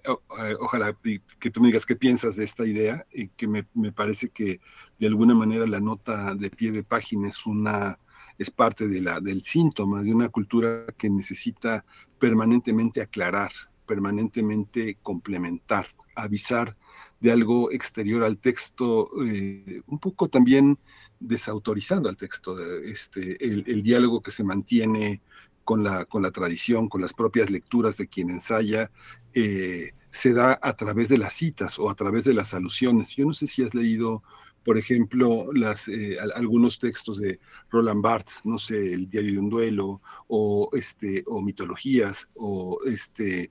[0.61, 0.97] ojalá
[1.39, 4.61] que tú me digas qué piensas de esta idea, y que me, me, parece que
[4.99, 7.99] de alguna manera la nota de pie de página es una
[8.39, 11.85] es parte de la, del síntoma de una cultura que necesita
[12.21, 13.51] permanentemente aclarar,
[13.85, 15.89] permanentemente complementar,
[16.23, 16.77] avisar
[17.21, 20.79] de algo exterior al texto, eh, un poco también
[21.21, 25.21] desautorizando al texto, este, el, diálogo que se mantiene
[25.65, 28.91] con la, con la tradición, con las propias lecturas de quien ensaya,
[29.35, 33.15] eh, se da a través de las citas o a través de las alusiones.
[33.17, 34.23] Yo no sé si has leído,
[34.65, 35.49] por ejemplo,
[35.89, 37.41] eh, algunos textos de
[37.71, 43.51] Roland Barthes, no sé, El diario de un duelo, o, este, o mitologías, o este,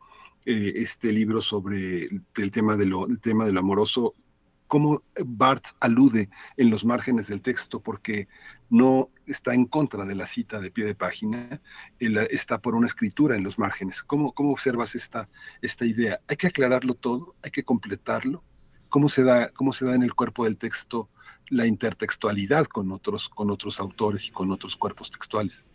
[0.50, 4.14] eh, este libro sobre el tema de lo, tema de amoroso,
[4.68, 8.30] cómo Barthes alude en los márgenes del texto, porque
[8.70, 11.60] no está en contra de la cita de pie de página,
[12.00, 14.04] está por una escritura en los márgenes.
[14.04, 15.28] ¿Cómo, cómo observas esta,
[15.62, 16.22] esta idea?
[16.30, 17.36] ¿Hay que aclararlo todo?
[17.44, 18.42] ¿Hay que completarlo?
[18.88, 21.10] ¿Cómo se, da, ¿Cómo se da en el cuerpo del texto
[21.50, 25.66] la intertextualidad con otros, con otros autores y con otros cuerpos textuales?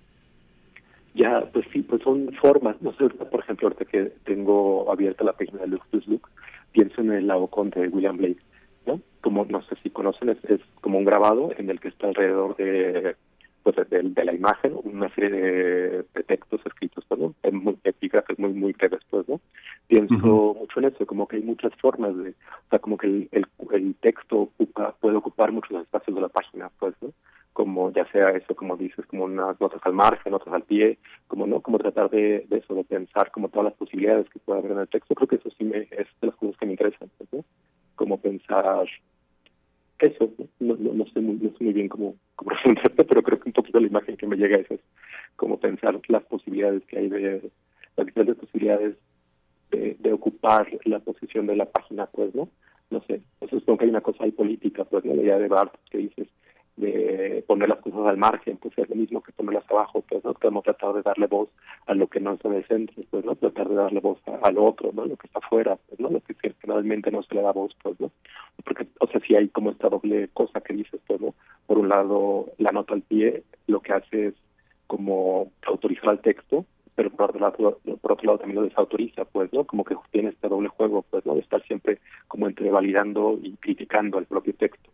[1.15, 2.81] Ya, pues sí, pues son formas.
[2.81, 6.29] No sé, por ejemplo, ahorita que tengo abierta la página de Luke Plus Luke,
[6.73, 8.41] pienso en el Laocoon de William Blake,
[8.87, 9.01] ¿no?
[9.21, 12.57] Como, no sé si conocen, es, es, como un grabado en el que está alrededor
[12.57, 13.17] de
[13.63, 17.35] pues de, de la imagen una serie de, textos escritos, ¿no?
[17.53, 19.41] Muy, epígrafes muy, muy breves, pues, ¿no?
[19.87, 23.29] Pienso mucho en eso, como que hay muchas formas de, o sea, como que el,
[23.31, 27.13] el, el texto ocupa, puede ocupar muchos espacios de la página, pues, ¿no?
[27.53, 31.47] Como ya sea eso, como dices, como unas notas al margen, otras al pie, como
[31.47, 34.73] no, como tratar de, de eso, de pensar como todas las posibilidades que puede haber
[34.73, 35.15] en el texto.
[35.15, 37.45] Creo que eso sí me, es de las cosas que me interesan, ¿no?
[37.95, 38.87] Como pensar
[39.99, 42.51] eso, no, no, no sé muy, no sé muy bien cómo, cómo
[42.97, 44.83] pero creo que un poquito la imagen que me llega es eso,
[45.37, 47.51] como pensar las posibilidades que hay de,
[47.97, 48.97] las diferentes posibilidades
[49.71, 52.49] de, de ocupar la posición de la página, pues, ¿no?
[52.91, 55.15] No sé, eso es como que hay una cosa ahí política, pues, ¿no?
[55.15, 56.29] la idea de Bart que dices,
[56.77, 60.33] de poner las cosas al margen, pues es lo mismo que ponerlas abajo, pues no
[60.35, 61.49] podemos tratar de darle voz
[61.87, 64.51] a lo que no está en el centro, pues no tratar de darle voz a,
[64.51, 67.43] lo otro, no lo que está afuera, pues no lo que generalmente no se le
[67.43, 68.11] da voz, pues no,
[68.65, 71.35] porque o sea si hay como esta doble cosa que dices, pues no,
[71.67, 74.35] por un lado la nota al pie lo que hace es
[74.87, 76.65] como autorizar al texto,
[76.95, 79.65] pero por otro lado, por otro lado también lo desautoriza, pues, ¿no?
[79.65, 81.35] Como que tiene este doble juego, pues, ¿no?
[81.35, 81.99] De estar siempre
[82.29, 84.91] como entre validando y criticando al propio texto.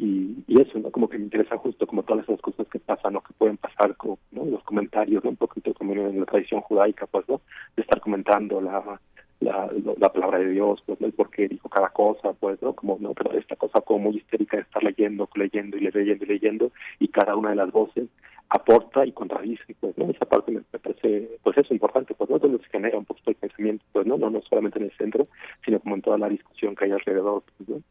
[0.00, 0.90] Y, y eso, ¿no?
[0.90, 3.94] Como que me interesa justo como todas esas cosas que pasan o que pueden pasar,
[3.96, 4.46] como ¿no?
[4.46, 5.30] los comentarios, ¿no?
[5.30, 7.42] Un poquito como en la tradición judaica, pues, ¿no?
[7.76, 8.98] De estar comentando la,
[9.40, 11.06] la, la palabra de Dios, pues, ¿no?
[11.06, 12.72] El por qué dijo cada cosa, pues, ¿no?
[12.72, 13.12] Como, ¿no?
[13.12, 17.08] Pero esta cosa como muy histérica de estar leyendo, leyendo y leyendo y leyendo, y
[17.08, 18.08] cada una de las voces
[18.48, 20.10] aporta y contradice, pues, ¿no?
[20.10, 22.38] Esa parte me, parece, pues eso, importante, pues, ¿no?
[22.38, 24.16] Donde se genera un poquito el pensamiento, pues, ¿no?
[24.16, 25.28] No, no solamente en el centro,
[25.62, 27.82] sino como en toda la discusión que hay alrededor, pues, ¿no?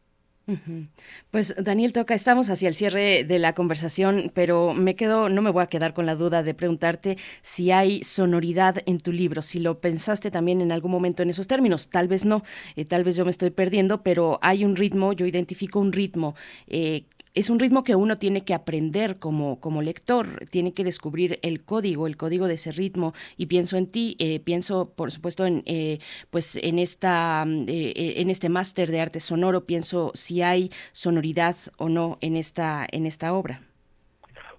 [1.30, 5.50] Pues Daniel Toca, estamos hacia el cierre de la conversación, pero me quedo, no me
[5.50, 9.60] voy a quedar con la duda de preguntarte si hay sonoridad en tu libro, si
[9.60, 12.42] lo pensaste también en algún momento en esos términos, tal vez no,
[12.76, 16.34] eh, tal vez yo me estoy perdiendo, pero hay un ritmo, yo identifico un ritmo
[16.66, 17.04] eh,
[17.34, 21.64] es un ritmo que uno tiene que aprender como, como lector, tiene que descubrir el
[21.64, 23.14] código, el código de ese ritmo.
[23.36, 25.98] Y pienso en ti, eh, pienso, por supuesto, en eh,
[26.30, 31.88] pues en esta, eh, en este máster de arte sonoro, pienso si hay sonoridad o
[31.88, 33.60] no en esta, en esta obra.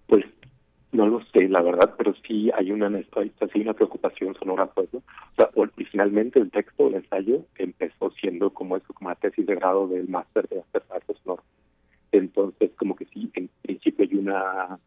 [0.08, 0.26] Pues
[0.94, 4.88] no lo sé, la verdad, pero sí hay una sí una preocupación sonora, pues.
[4.94, 5.02] O
[5.36, 9.88] sea, originalmente el texto, el ensayo, empezó siendo como eso, como una tesis de grado
[9.88, 11.44] del máster de arte sonoro
[12.12, 14.80] entonces, como que sí, en principio hay una,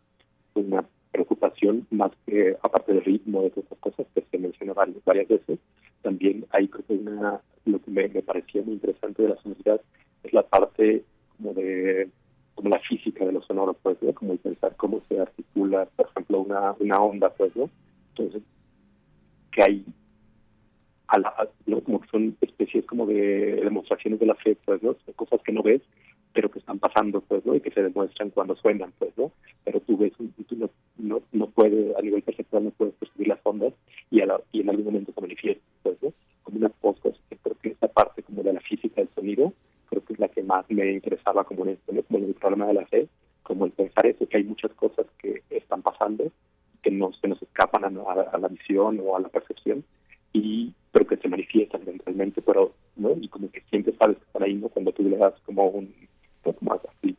[0.54, 5.04] una preocupación más que, aparte del ritmo de todas estas cosas que se menciona varias,
[5.04, 5.58] varias veces,
[6.02, 9.80] también hay creo que una, lo que me, parecía muy interesante de la sonoridad
[10.22, 11.04] es la parte
[11.36, 12.08] como de
[12.54, 14.12] como la física de los sonoros, pues, ¿no?
[14.12, 17.68] Como pensar cómo se articula, por ejemplo, una, una onda, pues, ¿no?
[18.10, 18.42] Entonces,
[19.50, 19.84] que hay
[21.08, 21.80] a la, ¿no?
[21.80, 24.96] como que son especies como de demostraciones de la fe, pues, ¿no?
[25.16, 25.82] cosas que no ves,
[26.34, 27.54] pero que están pasando, pues, ¿no?
[27.54, 29.32] Y que se demuestran cuando suenan, pues, ¿no?
[29.64, 30.68] Pero tú ves, tú no,
[30.98, 31.94] no, no puedes
[32.52, 33.72] no puedes percibir las ondas
[34.10, 34.18] y,
[34.52, 35.98] y en algún momento se manifiesta, pues,
[36.42, 37.18] como unas cosas.
[37.42, 39.52] Creo que esta parte como de la física del sonido,
[39.88, 42.74] creo que es la que más me interesaba como en esto, como el problema de
[42.74, 43.08] la fe,
[43.42, 46.30] como el pensar eso, que hay muchas cosas que están pasando
[46.84, 49.82] que no se nos escapan a, la visión o a la percepción
[50.32, 54.42] y pero que se manifiestan eventualmente pero no y como que siempre sabes que están
[54.42, 55.92] ahí no cuando tú le das como un
[56.52, 57.16] como así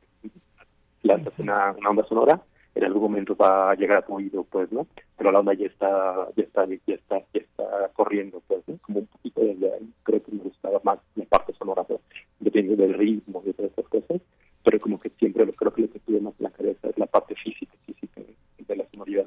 [1.04, 2.42] lanzas una, una onda sonora
[2.76, 4.86] en algún momento va a llegar a tu oído, pues, ¿no?
[5.18, 8.78] Pero la onda ya está, ya está, ya está, ya está corriendo, pues, ¿no?
[8.80, 9.82] Como un poquito de.
[10.04, 12.00] Creo que me gustaba más la parte sonora, ¿no?
[12.40, 14.22] dependiendo del ritmo y de todas estas cosas,
[14.64, 16.98] pero como que siempre lo creo que lo que tiene más en la cabeza es
[16.98, 18.22] la parte física, física
[18.68, 19.26] de la sonoridad.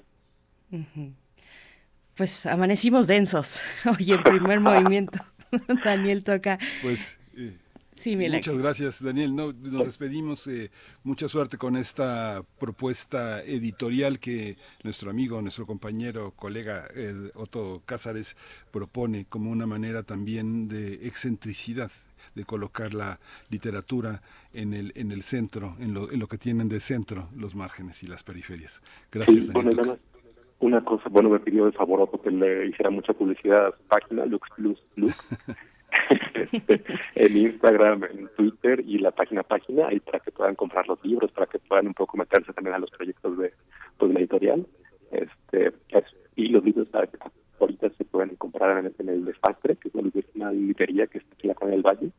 [2.17, 3.63] Pues amanecimos densos
[3.99, 5.19] hoy en primer movimiento.
[5.85, 6.59] Daniel toca.
[6.83, 7.19] Pues
[8.07, 9.35] Muchas gracias, Daniel.
[9.35, 10.47] No, nos despedimos.
[10.47, 10.71] Eh,
[11.03, 16.89] mucha suerte con esta propuesta editorial que nuestro amigo, nuestro compañero, colega
[17.35, 18.37] Otto Cázares
[18.71, 21.91] propone como una manera también de excentricidad
[22.35, 23.19] de colocar la
[23.51, 24.23] literatura
[24.53, 28.03] en el en el centro, en lo, en lo que tienen de centro los márgenes
[28.03, 28.83] y las periferias.
[29.11, 29.99] Gracias, Daniel.
[30.61, 33.83] una cosa, bueno, me pidió de favor Otto que le hiciera mucha publicidad a su
[33.85, 35.15] página, Lux Plus Lux.
[37.15, 41.33] en Instagram, en Twitter y la página página, ahí para que puedan comprar los libros,
[41.33, 43.53] para que puedan un poco meterse también a los proyectos de
[43.97, 44.67] pues, la editorial.
[45.11, 45.73] Este,
[46.37, 46.89] y los libros
[47.59, 49.95] ahorita se pueden comprar en, el Desastre, que es
[50.35, 52.11] una, librería que está aquí en la Colonia del Valle,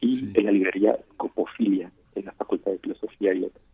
[0.00, 3.67] y en la librería Copofilia, en la Facultad de Filosofía y Letras.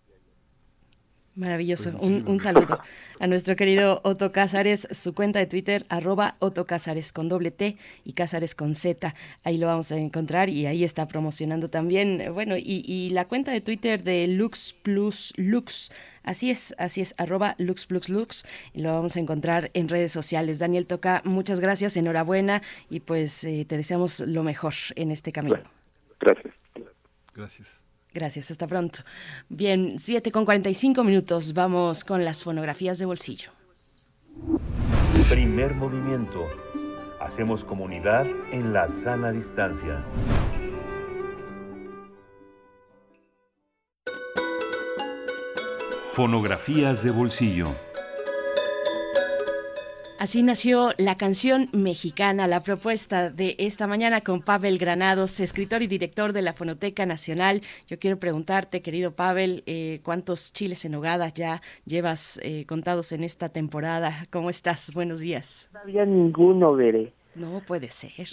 [1.37, 1.91] Maravilloso.
[2.01, 2.79] Un, un, saludo
[3.19, 7.77] a nuestro querido Otto Cázares, su cuenta de Twitter, arroba Otto Cázares con doble T
[8.05, 9.15] y Cázares con Z.
[9.43, 13.51] Ahí lo vamos a encontrar y ahí está promocionando también, bueno, y, y la cuenta
[13.51, 15.91] de Twitter de Lux Plus Lux.
[16.23, 18.45] Así es, así es, arroba Lux Plus Lux.
[18.73, 20.59] Y lo vamos a encontrar en redes sociales.
[20.59, 25.59] Daniel Toca, muchas gracias, enhorabuena y pues eh, te deseamos lo mejor en este camino.
[26.21, 26.55] Gracias.
[27.35, 27.84] Gracias.
[28.15, 29.01] Gracias, hasta pronto.
[29.49, 33.51] Bien, 7 con 45 minutos, vamos con las fonografías de bolsillo.
[35.29, 36.47] Primer movimiento.
[37.21, 40.05] Hacemos comunidad en la sana distancia.
[46.13, 47.75] Fonografías de bolsillo.
[50.17, 55.89] Así nació la canción mexicana, la propuesta de esta mañana con Pavel Granados, escritor y
[55.89, 57.63] director de la Fonoteca Nacional.
[57.89, 63.25] Yo quiero preguntarte, querido Pavel, eh, ¿cuántos chiles en hogada ya llevas eh, contados en
[63.25, 64.27] esta temporada?
[64.31, 64.95] ¿Cómo estás?
[64.95, 65.69] Buenos días.
[65.75, 67.13] No había ninguno, Veré.
[67.35, 68.29] No puede ser.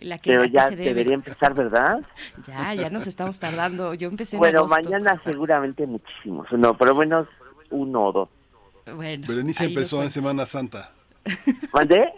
[0.00, 2.00] La que, Pero ya debería empezar, ¿verdad?
[2.46, 3.92] Ya, ya nos estamos tardando.
[3.94, 6.46] Yo empecé en Bueno, mañana seguramente muchísimos.
[6.52, 7.26] No, por lo menos
[7.70, 8.28] uno o dos.
[8.94, 10.92] Bueno, Berenice empezó en Semana Santa.
[11.72, 12.12] ¿Mandé?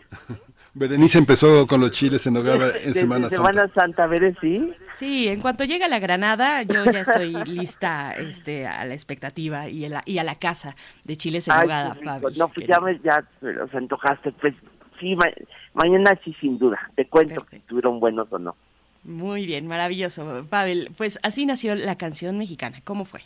[0.73, 3.37] Berenice empezó con los chiles en nogada en Semana Santa.
[3.37, 4.73] Semana Santa, ¿ver sí?
[4.95, 9.85] Sí, en cuanto llega la Granada, yo ya estoy lista este, a la expectativa y
[9.87, 11.97] a la, y a la casa de chiles en nogada,
[12.37, 14.33] No, pues ya, me, ya los antojaste.
[14.33, 14.55] Pues
[15.01, 15.17] sí,
[15.75, 16.79] mañana sí, sin duda.
[16.95, 18.55] Te cuento si estuvieron buenos o no.
[19.03, 20.47] Muy bien, maravilloso.
[20.49, 22.79] Pavel, pues así nació la canción mexicana.
[22.85, 23.23] ¿Cómo fue?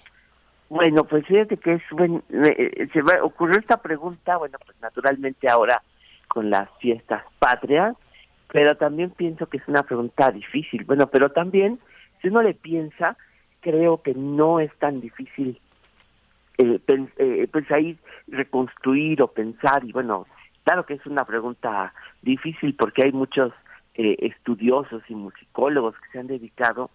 [0.74, 1.82] Bueno, pues fíjate que es
[2.30, 5.80] eh, se me ocurrió esta pregunta, bueno, pues naturalmente ahora
[6.26, 7.94] con las fiestas patrias,
[8.52, 10.82] pero también pienso que es una pregunta difícil.
[10.84, 11.78] Bueno, pero también
[12.20, 13.16] si uno le piensa,
[13.60, 15.60] creo que no es tan difícil
[16.58, 16.80] eh,
[17.18, 17.96] eh, pues ahí
[18.26, 20.26] reconstruir o pensar y bueno,
[20.64, 23.52] claro que es una pregunta difícil porque hay muchos
[23.94, 26.90] estudiosos y musicólogos que se han dedicado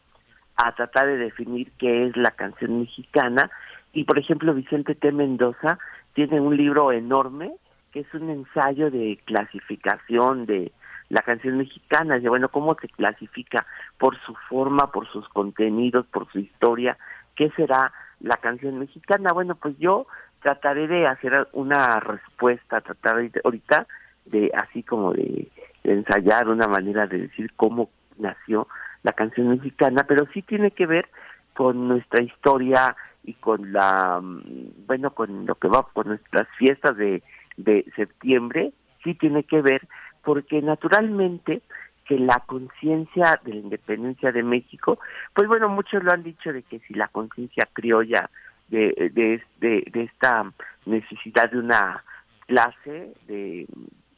[0.61, 3.49] a tratar de definir qué es la canción mexicana.
[3.93, 5.11] Y por ejemplo, Vicente T.
[5.11, 5.79] Mendoza
[6.13, 7.51] tiene un libro enorme
[7.91, 10.71] que es un ensayo de clasificación de
[11.09, 13.65] la canción mexicana, de bueno, cómo se clasifica
[13.97, 16.97] por su forma, por sus contenidos, por su historia,
[17.35, 19.31] qué será la canción mexicana.
[19.33, 20.05] Bueno, pues yo
[20.41, 23.87] trataré de hacer una respuesta, tratar ahorita
[24.25, 25.47] de así como de
[25.83, 28.67] ensayar una manera de decir cómo nació
[29.01, 31.09] la canción mexicana, pero sí tiene que ver
[31.55, 36.97] con nuestra historia y con la, mm, bueno, con lo que va, con nuestras fiestas
[36.97, 37.21] de,
[37.57, 38.71] de septiembre,
[39.03, 39.87] sí tiene que ver
[40.23, 41.61] porque naturalmente
[42.05, 44.99] que la conciencia de la independencia de México,
[45.33, 48.29] pues bueno, muchos lo han dicho de que si la conciencia criolla
[48.67, 50.51] de, de, de, de, esta
[50.85, 52.03] necesidad de una
[52.47, 53.67] clase de,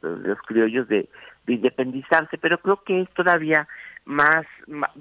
[0.01, 1.09] los criollos de,
[1.45, 3.67] de independizarse, pero creo que es todavía
[4.05, 4.45] más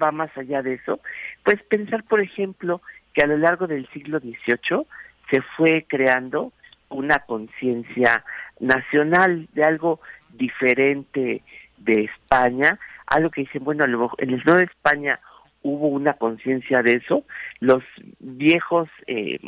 [0.01, 0.99] va más allá de eso,
[1.43, 2.81] pues pensar, por ejemplo,
[3.13, 4.85] que a lo largo del siglo XVIII
[5.29, 6.51] se fue creando
[6.89, 8.23] una conciencia
[8.59, 9.99] nacional, de algo
[10.33, 11.41] diferente
[11.77, 13.85] de España, algo que dicen, bueno,
[14.17, 15.19] en el sur de España
[15.63, 17.23] hubo una conciencia de eso,
[17.59, 17.83] los
[18.19, 19.39] viejos eh,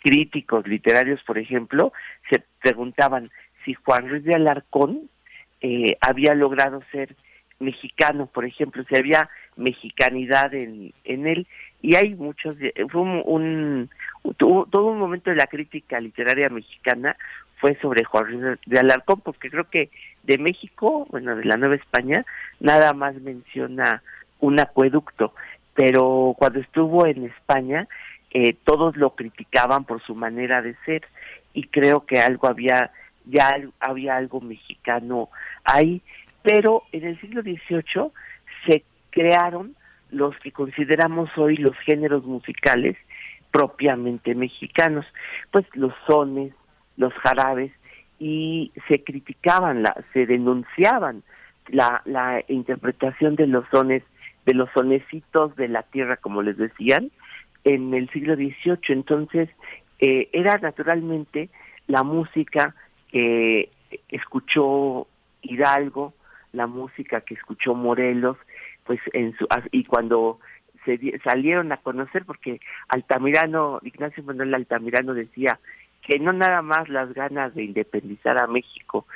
[0.00, 1.92] críticos literarios, por ejemplo,
[2.30, 3.30] se preguntaban
[3.64, 5.08] si Juan Ruiz de Alarcón
[5.60, 7.14] eh, había logrado ser
[7.60, 11.46] mexicano, por ejemplo, si había mexicanidad en, en él,
[11.82, 12.56] y hay muchos,
[12.90, 13.90] fue un,
[14.38, 17.16] todo un momento de la crítica literaria mexicana
[17.56, 19.90] fue sobre Ruiz de Alarcón, porque creo que
[20.22, 22.24] de México, bueno, de la Nueva España,
[22.60, 24.02] nada más menciona
[24.40, 25.34] un acueducto,
[25.74, 27.88] pero cuando estuvo en España,
[28.32, 31.02] eh, todos lo criticaban por su manera de ser,
[31.52, 32.90] y creo que algo había,
[33.26, 35.30] ya había algo mexicano
[35.64, 36.00] ahí,
[36.42, 38.10] pero en el siglo XVIII
[38.66, 39.76] se crearon
[40.12, 42.96] los que consideramos hoy los géneros musicales
[43.50, 45.04] propiamente mexicanos,
[45.50, 46.54] pues los sones,
[46.96, 47.72] los jarabes,
[48.18, 51.22] y se criticaban, la, se denunciaban
[51.68, 54.04] la, la interpretación de los sones,
[54.46, 57.10] de los sonecitos de la tierra, como les decían,
[57.64, 58.78] en el siglo XVIII.
[58.88, 59.48] Entonces,
[59.98, 61.48] eh, era naturalmente
[61.86, 62.74] la música
[63.10, 63.70] que
[64.08, 65.06] escuchó
[65.42, 66.14] Hidalgo,
[66.52, 68.36] la música que escuchó Morelos,
[68.84, 70.38] pues en su, y cuando
[70.84, 75.58] se salieron a conocer, porque Altamirano, Ignacio Manuel Altamirano decía
[76.02, 79.06] que no nada más las ganas de independizar a México,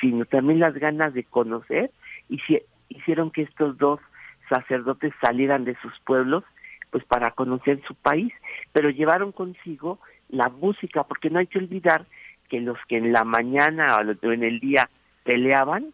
[0.00, 1.90] sino también las ganas de conocer,
[2.28, 2.40] y
[2.88, 4.00] hicieron que estos dos
[4.48, 6.44] sacerdotes salieran de sus pueblos,
[6.90, 8.32] pues para conocer su país,
[8.72, 12.06] pero llevaron consigo la música, porque no hay que olvidar
[12.48, 14.88] que los que en la mañana o en el día
[15.24, 15.92] peleaban,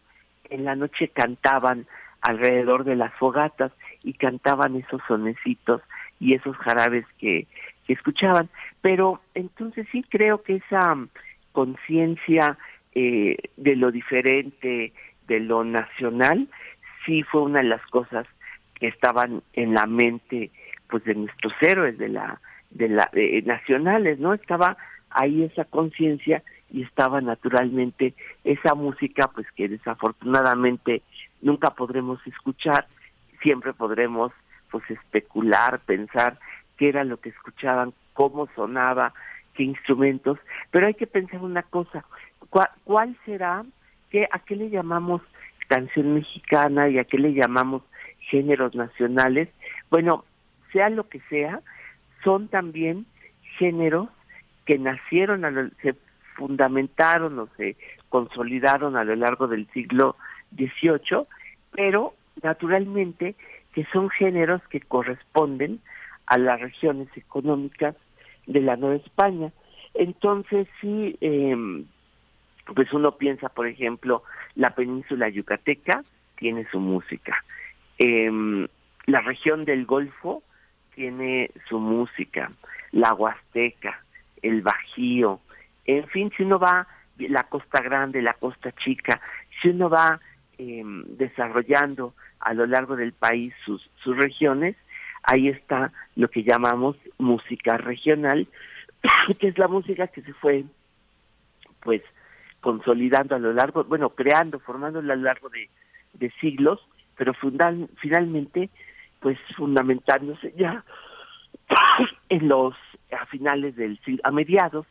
[0.49, 1.85] en la noche cantaban
[2.21, 3.71] alrededor de las fogatas
[4.03, 5.81] y cantaban esos sonecitos
[6.19, 7.47] y esos jarabes que,
[7.87, 8.49] escuchaban.
[8.81, 11.07] Pero entonces sí creo que esa mm,
[11.53, 12.57] conciencia
[12.93, 14.91] eh, de lo diferente,
[15.25, 16.49] de lo nacional,
[17.05, 18.27] sí fue una de las cosas
[18.75, 20.51] que estaban en la mente
[20.89, 22.41] pues de nuestros héroes de la
[22.71, 23.09] de la
[23.45, 24.77] nacionales no estaba
[25.09, 28.13] ahí esa conciencia y estaba naturalmente
[28.43, 31.01] esa música pues que desafortunadamente
[31.41, 32.87] nunca podremos escuchar,
[33.41, 34.31] siempre podremos
[34.71, 36.39] pues especular, pensar
[36.77, 39.13] qué era lo que escuchaban, cómo sonaba,
[39.53, 40.39] qué instrumentos,
[40.71, 42.05] pero hay que pensar una cosa,
[42.83, 43.63] ¿cuál, será,
[44.09, 45.21] qué, a qué le llamamos
[45.67, 47.83] canción mexicana y a qué le llamamos
[48.19, 49.49] géneros nacionales?
[49.89, 50.25] Bueno,
[50.71, 51.61] sea lo que sea,
[52.23, 53.05] son también
[53.57, 54.09] géneros
[54.65, 55.95] que nacieron, a se
[56.35, 57.77] fundamentaron o se
[58.09, 60.15] consolidaron a lo largo del siglo
[60.55, 61.25] XVIII,
[61.71, 63.35] pero naturalmente
[63.73, 65.79] que son géneros que corresponden
[66.25, 67.95] a las regiones económicas
[68.45, 69.51] de la Nueva España.
[69.93, 71.83] Entonces sí, eh,
[72.75, 74.23] pues uno piensa, por ejemplo,
[74.55, 76.03] la península yucateca
[76.37, 77.43] tiene su música,
[77.97, 78.67] eh,
[79.05, 80.43] la región del Golfo
[80.93, 82.51] tiene su música,
[82.91, 84.03] la Huasteca,
[84.41, 85.39] el Bajío,
[85.87, 86.85] en fin, si uno va
[87.17, 89.19] la costa grande, la costa chica,
[89.61, 90.19] si uno va
[90.57, 94.75] em, desarrollando a lo largo del país sus, sus regiones,
[95.23, 98.47] ahí está lo que llamamos música regional,
[99.39, 100.63] que es la música que se fue
[101.81, 102.01] pues
[102.61, 105.69] consolidando a lo largo, bueno, creando, formando a lo largo de,
[106.13, 106.79] de siglos,
[107.15, 108.69] pero fundal, finalmente
[109.19, 110.83] pues fundamentándose ya
[112.29, 112.75] en los
[113.11, 114.85] a finales del siglo, a mediados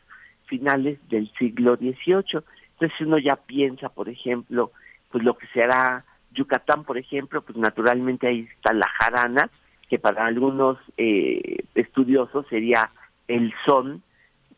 [0.47, 2.41] finales del siglo XVIII.
[2.73, 4.71] Entonces uno ya piensa, por ejemplo,
[5.09, 9.49] pues lo que será Yucatán, por ejemplo, pues naturalmente ahí está la jarana,
[9.89, 12.91] que para algunos eh, estudiosos sería
[13.27, 14.03] el son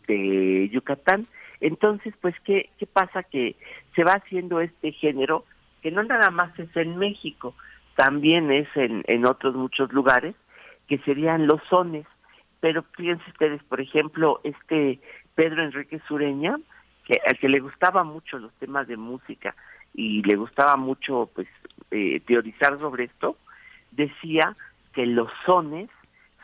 [0.08, 1.28] de Yucatán.
[1.62, 3.24] Entonces, pues, ¿qué, ¿qué pasa?
[3.24, 3.56] Que
[3.96, 5.46] se va haciendo este género,
[5.82, 7.54] que no nada más es en México,
[7.96, 10.36] también es en, en otros muchos lugares,
[10.88, 12.06] que serían los sones.
[12.60, 15.00] Pero fíjense ustedes, por ejemplo, este
[15.36, 16.58] Pedro Enrique Sureña,
[17.06, 19.56] que al que le gustaba mucho los temas de música
[19.94, 21.48] y le gustaba mucho pues
[21.92, 23.38] eh, teorizar sobre esto,
[23.92, 24.56] decía
[24.94, 25.90] que los sones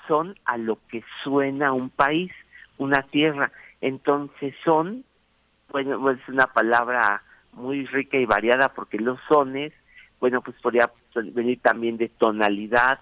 [0.08, 2.32] son a lo que suena un país,
[2.78, 3.52] una tierra.
[3.82, 5.04] Entonces son,
[5.72, 7.24] bueno, es una palabra
[7.54, 9.74] muy rica y variada porque los sones,
[10.20, 13.00] bueno, pues podría venir también de tonalidad,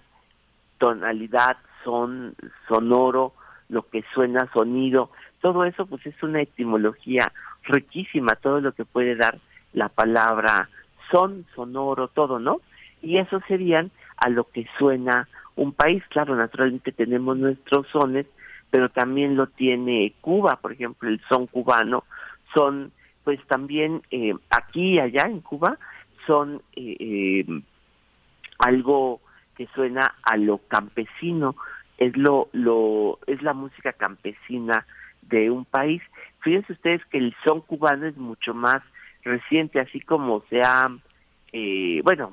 [0.78, 2.34] tonalidad, son,
[2.68, 3.34] sonoro,
[3.68, 5.10] lo que suena, sonido
[5.44, 7.30] todo eso pues es una etimología
[7.64, 9.38] riquísima, todo lo que puede dar
[9.74, 10.70] la palabra
[11.10, 12.60] son, sonoro, todo, ¿no?
[13.02, 16.02] Y eso serían a lo que suena un país.
[16.08, 18.26] Claro, naturalmente tenemos nuestros sones,
[18.70, 22.04] pero también lo tiene Cuba, por ejemplo, el son cubano
[22.54, 22.92] son
[23.24, 25.78] pues también eh, aquí y allá en Cuba
[26.26, 27.62] son eh, eh,
[28.58, 29.20] algo
[29.56, 31.56] que suena a lo campesino,
[31.98, 34.86] es lo, lo, es la música campesina
[35.22, 36.02] de un país.
[36.40, 38.82] Fíjense ustedes que el son cubano es mucho más
[39.24, 40.90] reciente, así como sea,
[41.52, 42.32] eh, bueno,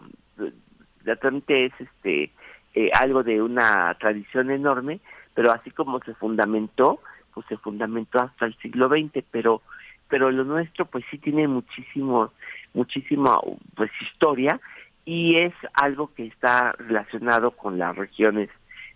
[1.04, 2.32] realmente es este
[2.74, 5.00] eh, algo de una tradición enorme,
[5.34, 7.00] pero así como se fundamentó,
[7.34, 9.62] pues se fundamentó hasta el siglo XX, pero
[10.08, 12.34] pero lo nuestro pues sí tiene muchísimo
[12.74, 13.40] muchísima
[13.76, 14.60] pues historia
[15.06, 18.50] y es algo que está relacionado con las regiones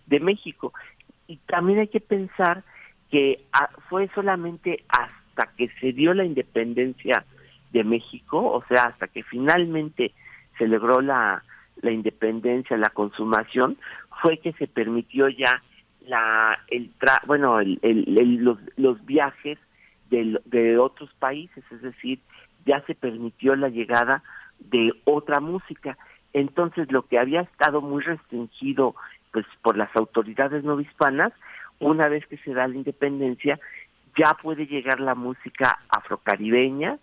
[0.06, 0.72] de México.
[1.26, 2.62] Y también hay que pensar
[3.10, 7.24] que ah, fue solamente hasta que se dio la independencia
[7.72, 10.12] de México, o sea, hasta que finalmente
[10.58, 11.42] se logró la,
[11.82, 13.76] la independencia, la consumación,
[14.22, 15.62] fue que se permitió ya
[16.06, 16.90] la el
[17.26, 19.58] bueno el, el, los, los viajes
[20.10, 22.20] de, de otros países, es decir,
[22.64, 24.22] ya se permitió la llegada
[24.58, 25.98] de otra música.
[26.32, 28.94] Entonces, lo que había estado muy restringido
[29.32, 31.32] pues por las autoridades no hispanas,
[31.78, 33.60] una vez que se da la independencia,
[34.16, 36.98] ya puede llegar la música afrocaribeña,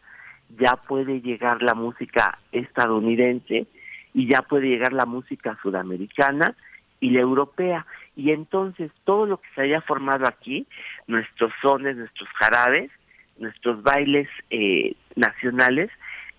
[0.50, 3.68] ya puede llegar la música estadounidense
[4.14, 6.56] y ya puede llegar la música sudamericana
[7.00, 7.86] y la europea.
[8.16, 10.68] Y entonces todo lo que se haya formado aquí,
[11.08, 12.92] nuestros sones, nuestros jarabes,
[13.38, 15.90] nuestros bailes eh, nacionales,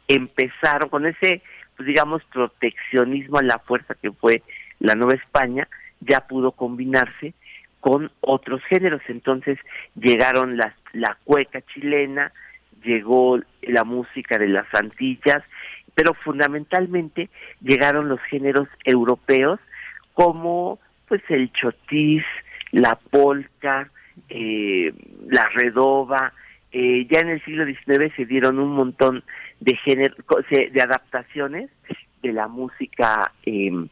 [0.09, 1.42] empezaron con ese,
[1.76, 4.42] pues digamos, proteccionismo a la fuerza que fue
[4.78, 5.68] la Nueva España,
[6.00, 7.34] ya pudo combinarse
[7.80, 9.02] con otros géneros.
[9.09, 9.59] Entonces
[9.94, 12.32] llegaron las, la cueca chilena,
[12.85, 15.43] llegó la música de las Antillas,
[15.95, 17.30] pero fundamentalmente
[17.61, 19.61] llegaron los géneros europeos
[20.12, 20.78] como
[21.09, 22.24] pues el chotis,
[22.72, 23.91] la polka,
[24.28, 24.93] eh,
[25.28, 26.32] la redoba.
[26.72, 29.22] Eh, ya en el siglo XIX se dieron un montón
[29.61, 30.16] de género,
[30.51, 31.70] de adaptaciones
[32.22, 33.89] de la música em,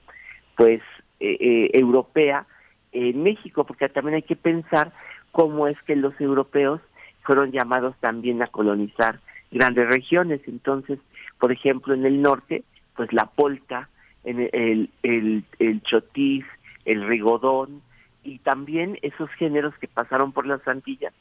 [0.56, 0.80] pues
[1.20, 2.46] eh, europea
[2.90, 4.92] en México, porque también hay que pensar
[5.30, 6.80] cómo es que los europeos
[7.22, 9.20] fueron llamados también a colonizar
[9.50, 10.40] grandes regiones.
[10.46, 10.98] Entonces,
[11.38, 12.64] por ejemplo, en el norte,
[12.96, 13.88] pues la polka,
[14.24, 16.44] en el, el, el chotis,
[16.84, 17.82] el rigodón
[18.24, 21.12] y también esos géneros que pasaron por las Antillas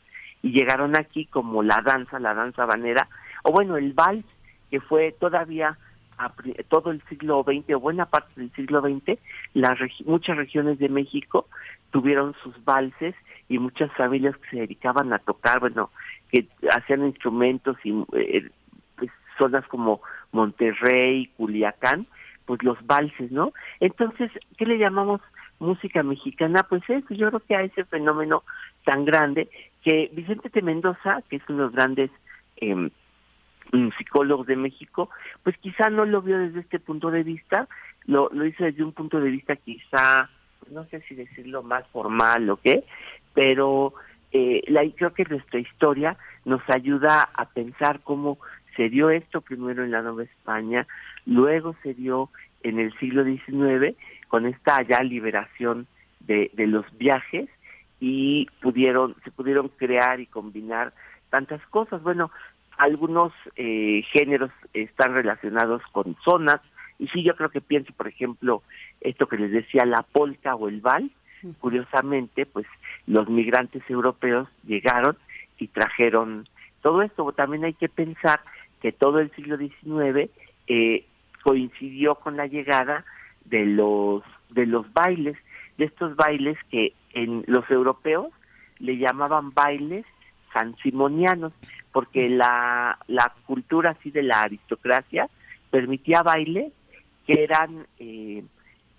[0.43, 3.07] y llegaron aquí como la danza, la danza banera,
[3.43, 4.25] o bueno, el vals,
[4.69, 5.77] que fue todavía
[6.69, 9.17] todo el siglo XX o buena parte del siglo XX,
[10.05, 11.47] muchas regiones de México
[11.89, 13.15] tuvieron sus valses
[13.51, 15.89] y muchas familias que se dedicaban a tocar, bueno,
[16.31, 18.49] que hacían instrumentos y eh,
[18.95, 22.07] pues, zonas como Monterrey, Culiacán,
[22.45, 23.51] pues los valses, ¿no?
[23.81, 25.19] Entonces, ¿qué le llamamos
[25.59, 26.63] música mexicana?
[26.63, 28.43] Pues eso, yo creo que a ese fenómeno
[28.85, 29.49] tan grande
[29.83, 32.09] que Vicente de Mendoza, que es uno de los grandes
[32.55, 32.89] eh,
[33.97, 35.09] psicólogos de México,
[35.43, 37.67] pues quizá no lo vio desde este punto de vista,
[38.05, 40.29] lo, lo hizo desde un punto de vista quizá,
[40.69, 42.83] no sé si decirlo más formal o qué,
[43.33, 43.93] pero
[44.31, 48.37] eh, la, creo que nuestra historia nos ayuda a pensar cómo
[48.75, 50.87] se dio esto primero en la Nueva España,
[51.25, 52.29] luego se dio
[52.63, 53.97] en el siglo XIX
[54.27, 55.87] con esta ya liberación
[56.21, 57.49] de, de los viajes
[57.99, 60.93] y pudieron se pudieron crear y combinar
[61.29, 62.01] tantas cosas.
[62.01, 62.31] Bueno,
[62.77, 66.61] algunos eh, géneros están relacionados con zonas
[67.01, 68.61] y sí yo creo que pienso, por ejemplo,
[69.01, 71.11] esto que les decía la polka o el vals,
[71.59, 72.67] curiosamente, pues
[73.07, 75.17] los migrantes europeos llegaron
[75.57, 76.47] y trajeron
[76.83, 77.31] todo esto.
[77.31, 78.41] También hay que pensar
[78.83, 80.29] que todo el siglo XIX
[80.67, 81.05] eh,
[81.43, 83.03] coincidió con la llegada
[83.45, 84.21] de los
[84.51, 85.37] de los bailes,
[85.79, 88.27] de estos bailes que en los europeos
[88.77, 90.05] le llamaban bailes
[90.53, 91.51] sansimonianos,
[91.91, 95.29] porque la, la cultura así de la aristocracia
[95.71, 96.71] permitía bailes
[97.33, 98.43] eran eh,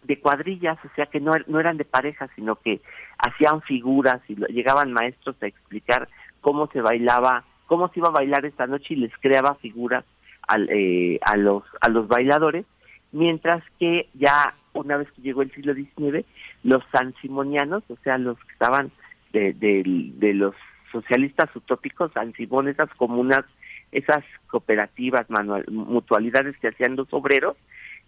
[0.03, 2.81] de cuadrillas, o sea que no, no eran de pareja, sino que
[3.19, 6.09] hacían figuras y llegaban maestros a explicar
[6.41, 10.05] cómo se bailaba, cómo se iba a bailar esta noche y les creaba figuras
[10.47, 12.67] al, eh, a los a los bailadores,
[13.13, 16.25] mientras que ya una vez que llegó el siglo XIX,
[16.65, 18.91] los sansimonianos, o sea, los que estaban
[19.33, 20.55] de, de, los
[20.91, 23.45] socialistas utópicos, Simón, esas comunas,
[23.93, 25.27] esas cooperativas,
[25.69, 27.57] mutualidades que hacían los obreros,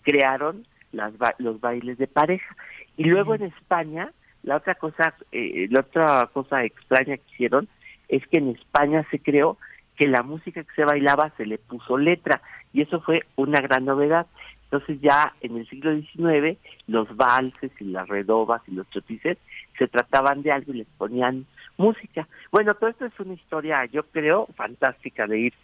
[0.04, 2.56] crearon las, los bailes de pareja.
[2.96, 7.68] Y luego en España, la otra cosa, eh, la otra cosa extraña que hicieron
[8.08, 9.58] es que en España se creó
[9.96, 12.40] que la música que se bailaba se le puso letra
[12.72, 14.26] y eso fue una gran novedad.
[14.64, 19.38] Entonces ya en el siglo XIX los valses y las redobas y los chotices
[19.78, 21.46] se trataban de algo y les ponían
[21.76, 22.26] música.
[22.50, 25.54] Bueno, todo esto es una historia, yo creo, fantástica de ir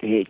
[0.00, 0.26] eh,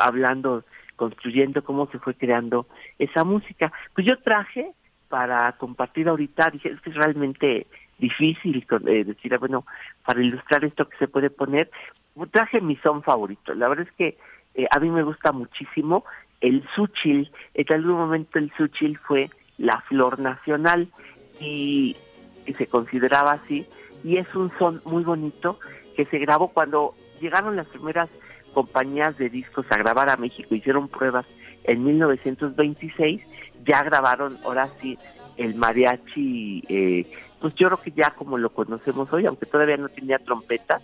[0.00, 0.64] hablando,
[0.96, 2.66] construyendo cómo se fue creando
[2.98, 3.72] esa música.
[3.94, 4.72] Pues yo traje
[5.08, 7.66] para compartir ahorita, dije, es que es realmente
[7.98, 9.64] difícil eh, decir, ah, bueno,
[10.04, 11.70] para ilustrar esto que se puede poner,
[12.30, 13.54] traje mi son favorito.
[13.54, 14.18] La verdad es que
[14.54, 16.04] eh, a mí me gusta muchísimo
[16.40, 17.30] el suchil.
[17.54, 20.88] En algún momento el suchil fue la flor nacional
[21.40, 21.96] y,
[22.58, 23.66] se consideraba así.
[24.02, 25.58] Y es un son muy bonito
[25.96, 28.10] que se grabó cuando llegaron las primeras
[28.54, 31.26] compañías de discos a grabar a México, hicieron pruebas
[31.64, 33.20] en 1926,
[33.66, 34.98] ya grabaron ahora sí
[35.36, 39.88] el mariachi, eh, pues yo creo que ya como lo conocemos hoy, aunque todavía no
[39.88, 40.80] tenía trompeta,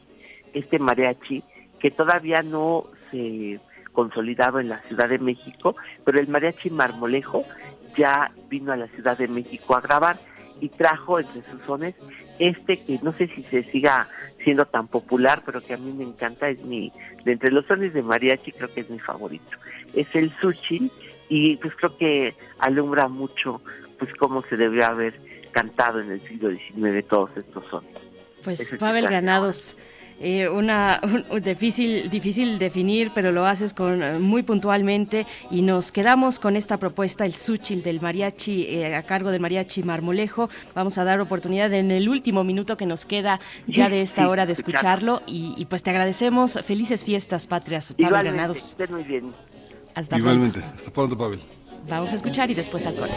[0.52, 1.42] este mariachi
[1.78, 3.60] que todavía no se
[3.92, 7.44] consolidaba en la Ciudad de México, pero el mariachi marmolejo
[7.96, 10.18] ya vino a la Ciudad de México a grabar
[10.60, 11.94] y trajo entre sus sones
[12.40, 14.08] este que no sé si se siga
[14.42, 16.92] siendo tan popular, pero que a mí me encanta, es mi,
[17.24, 19.56] de entre los sones de mariachi creo que es mi favorito.
[19.94, 20.90] Es el sushi
[21.28, 23.60] y pues creo que alumbra mucho
[23.98, 25.14] pues cómo se debió haber
[25.52, 27.90] cantado en el siglo XIX todos estos sones.
[28.42, 29.76] Pues Pavel Granados,
[30.22, 31.00] eh, una
[31.42, 36.76] difícil difícil definir, pero lo haces con eh, muy puntualmente y nos quedamos con esta
[36.76, 40.50] propuesta el Suchil del mariachi eh, a cargo del mariachi Marmolejo.
[40.74, 44.44] Vamos a dar oportunidad en el último minuto que nos queda ya de esta hora
[44.44, 46.60] de escucharlo y, pues te agradecemos.
[46.64, 48.76] Felices fiestas patrias, Pavel Granados.
[48.90, 49.32] muy bien.
[49.94, 51.40] Hasta Igualmente, hasta pronto, Pavel.
[51.88, 53.16] Vamos a escuchar y después al corte.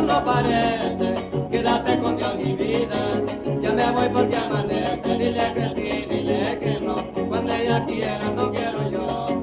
[0.00, 1.30] no parece.
[1.50, 3.20] Quédate con Dios mi vida,
[3.60, 5.18] ya me voy porque amanece.
[5.18, 9.42] Dile que sí, dile que no, cuando ella quiera no quiero yo.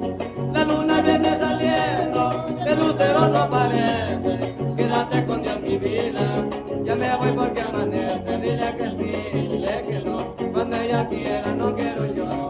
[0.53, 4.55] La luna viene saliendo, el útero no parece.
[4.75, 6.45] Quédate con Dios mi vida,
[6.83, 8.37] ya me voy porque amanece.
[8.37, 12.48] Dile que sí, dile que no, cuando ella quiera no quiero yo.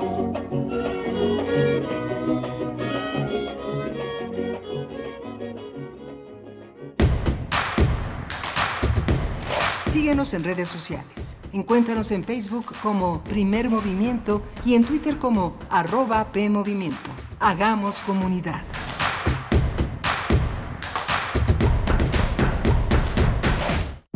[9.89, 11.35] Síguenos en redes sociales.
[11.51, 17.09] Encuéntranos en Facebook como Primer Movimiento y en Twitter como arroba PMovimiento.
[17.39, 18.61] Hagamos comunidad.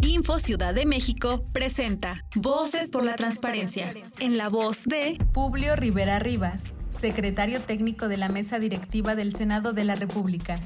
[0.01, 3.95] Info Ciudad de México presenta Voces por la Transparencia.
[4.19, 9.74] En la voz de Publio Rivera Rivas, secretario técnico de la Mesa Directiva del Senado
[9.74, 10.59] de la República.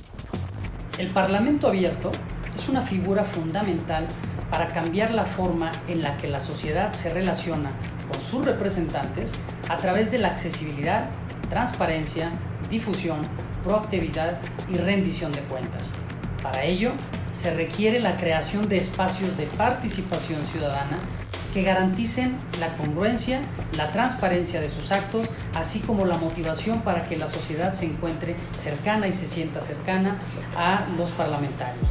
[0.97, 2.11] El Parlamento Abierto
[2.53, 4.09] es una figura fundamental
[4.49, 7.71] para cambiar la forma en la que la sociedad se relaciona
[8.09, 9.33] con sus representantes
[9.69, 11.09] a través de la accesibilidad,
[11.49, 12.31] transparencia,
[12.69, 13.21] difusión,
[13.63, 14.37] proactividad
[14.69, 15.89] y rendición de cuentas.
[16.41, 16.91] Para ello,
[17.33, 20.97] se requiere la creación de espacios de participación ciudadana
[21.53, 23.41] que garanticen la congruencia,
[23.75, 28.35] la transparencia de sus actos, así como la motivación para que la sociedad se encuentre
[28.57, 30.17] cercana y se sienta cercana
[30.55, 31.87] a los parlamentarios.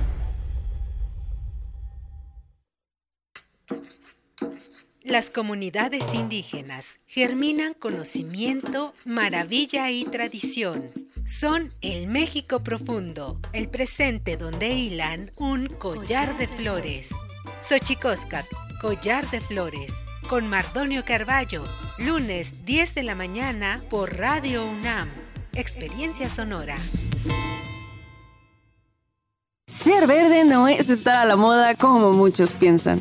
[5.08, 10.84] Las comunidades indígenas germinan conocimiento, maravilla y tradición.
[11.24, 17.10] Son el México profundo, el presente donde hilan un collar de flores.
[17.62, 18.46] Xochicóscat,
[18.80, 19.92] collar de flores,
[20.28, 21.62] con Mardonio Carballo,
[21.98, 25.08] lunes 10 de la mañana por Radio UNAM.
[25.52, 26.76] Experiencia sonora.
[29.68, 33.00] Ser verde no es estar a la moda como muchos piensan.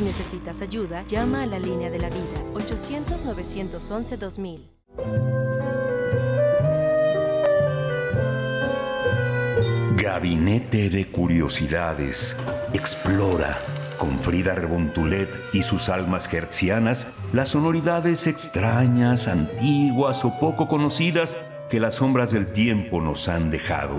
[0.00, 2.24] Si necesitas ayuda, llama a la línea de la vida
[2.54, 4.70] 800-911-2000.
[9.96, 12.38] Gabinete de Curiosidades.
[12.72, 13.58] Explora
[13.98, 21.36] con Frida Rebontulet y sus almas hertzianas las sonoridades extrañas, antiguas o poco conocidas
[21.68, 23.96] que las sombras del tiempo nos han dejado.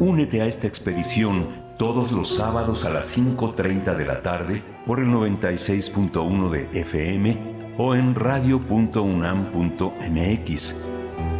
[0.00, 1.46] Únete a esta expedición
[1.78, 7.94] todos los sábados a las 5.30 de la tarde por el 96.1 de FM o
[7.94, 10.88] en radio.unam.mx.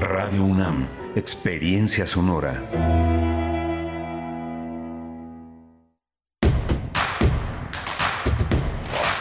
[0.00, 2.62] Radio UNAM, Experiencia Sonora.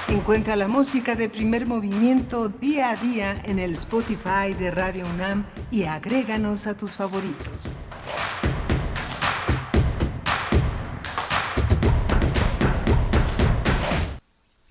[0.09, 5.45] Encuentra la música de primer movimiento día a día en el Spotify de Radio UNAM
[5.70, 7.76] y agréganos a tus favoritos.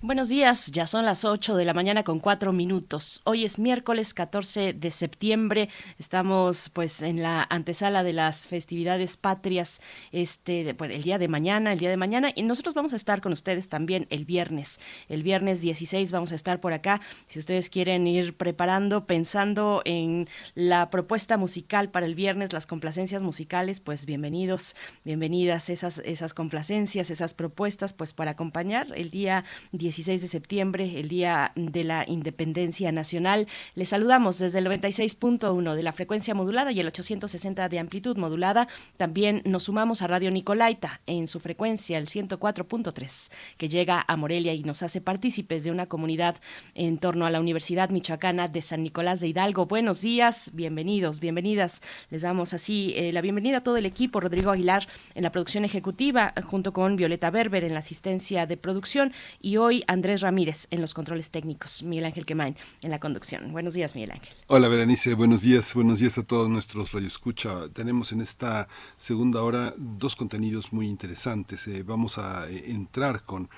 [0.05, 3.21] Buenos días, ya son las 8 de la mañana con 4 minutos.
[3.23, 5.69] Hoy es miércoles 14 de septiembre.
[5.97, 9.81] Estamos pues en la antesala de las festividades patrias
[10.11, 13.21] este bueno, el día de mañana, el día de mañana y nosotros vamos a estar
[13.21, 14.81] con ustedes también el viernes.
[15.09, 17.01] El viernes 16 vamos a estar por acá.
[17.29, 23.23] Si ustedes quieren ir preparando, pensando en la propuesta musical para el viernes, las complacencias
[23.23, 24.75] musicales, pues bienvenidos,
[25.05, 30.99] bienvenidas esas esas complacencias, esas propuestas pues para acompañar el día 16 16 de septiembre,
[30.99, 33.47] el Día de la Independencia Nacional.
[33.75, 38.69] Les saludamos desde el 96.1 de la frecuencia modulada y el 860 de amplitud modulada.
[38.97, 44.55] También nos sumamos a Radio Nicolaita en su frecuencia, el 104.3, que llega a Morelia
[44.55, 46.37] y nos hace partícipes de una comunidad
[46.75, 49.67] en torno a la Universidad Michoacana de San Nicolás de Hidalgo.
[49.67, 51.83] Buenos días, bienvenidos, bienvenidas.
[52.09, 55.67] Les damos así eh, la bienvenida a todo el equipo, Rodrigo Aguilar en la producción
[55.67, 59.13] ejecutiva, junto con Violeta Berber en la asistencia de producción
[59.43, 63.53] y hoy Andrés Ramírez en los controles técnicos, Miguel Ángel Quemain en la conducción.
[63.53, 64.35] Buenos días, Miguel Ángel.
[64.47, 67.69] Hola, Berenice, buenos días, buenos días a todos nuestros radioescucha.
[67.73, 71.67] Tenemos en esta segunda hora dos contenidos muy interesantes.
[71.69, 73.49] Eh, vamos a eh, entrar con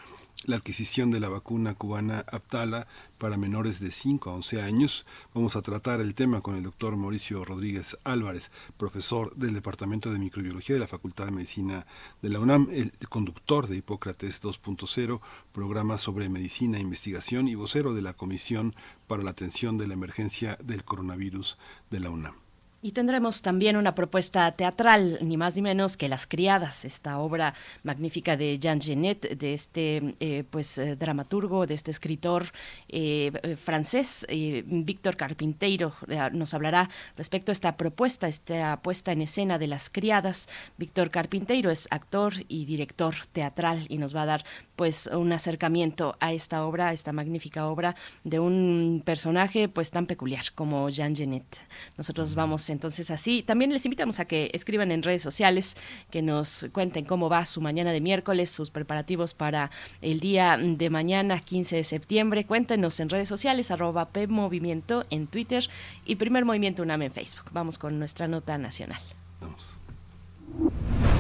[0.45, 2.87] la adquisición de la vacuna cubana Aptala
[3.19, 5.07] para menores de 5 a 11 años.
[5.35, 10.19] Vamos a tratar el tema con el doctor Mauricio Rodríguez Álvarez, profesor del Departamento de
[10.19, 11.87] Microbiología de la Facultad de Medicina
[12.23, 15.21] de la UNAM, el conductor de Hipócrates 2.0,
[15.53, 18.75] programa sobre medicina e investigación y vocero de la Comisión
[19.07, 21.59] para la Atención de la Emergencia del Coronavirus
[21.91, 22.44] de la UNAM.
[22.87, 27.55] Y tendremos también una propuesta teatral, ni más ni menos que Las Criadas, esta obra
[27.83, 32.49] magnífica de Jean Genet, de este eh, pues eh, dramaturgo, de este escritor
[32.91, 34.27] eh, francés,
[34.67, 35.95] Víctor Carpinteiro,
[36.33, 40.51] nos hablará respecto a esta propuesta, esta puesta en escena de Las Criadas.
[40.77, 44.45] Víctor Carpinteiro es actor y director teatral y nos va a dar
[44.77, 50.05] pues un acercamiento a esta obra, a esta magnífica obra de un personaje pues tan
[50.05, 51.63] peculiar como Jean Genet.
[51.97, 53.43] Nosotros vamos entonces así.
[53.43, 55.77] También les invitamos a que escriban en redes sociales,
[56.11, 59.71] que nos cuenten cómo va su mañana de miércoles, sus preparativos para
[60.03, 62.45] el día de mañana, 15 de septiembre.
[62.45, 65.65] Cuéntenos en redes sociales, arroba PMovimiento en Twitter
[66.05, 67.47] y Primer Movimiento UNAM en Facebook.
[67.53, 69.01] Vamos con nuestra nota nacional.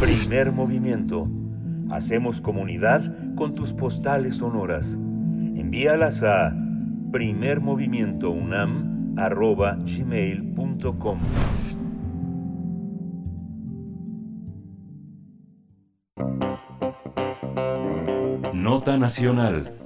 [0.00, 1.26] Primer Movimiento.
[1.90, 4.94] Hacemos comunidad con tus postales sonoras.
[4.94, 6.52] Envíalas a
[7.12, 11.18] primermovimientounam.com arroba gmail.com.
[18.52, 19.84] Nota Nacional.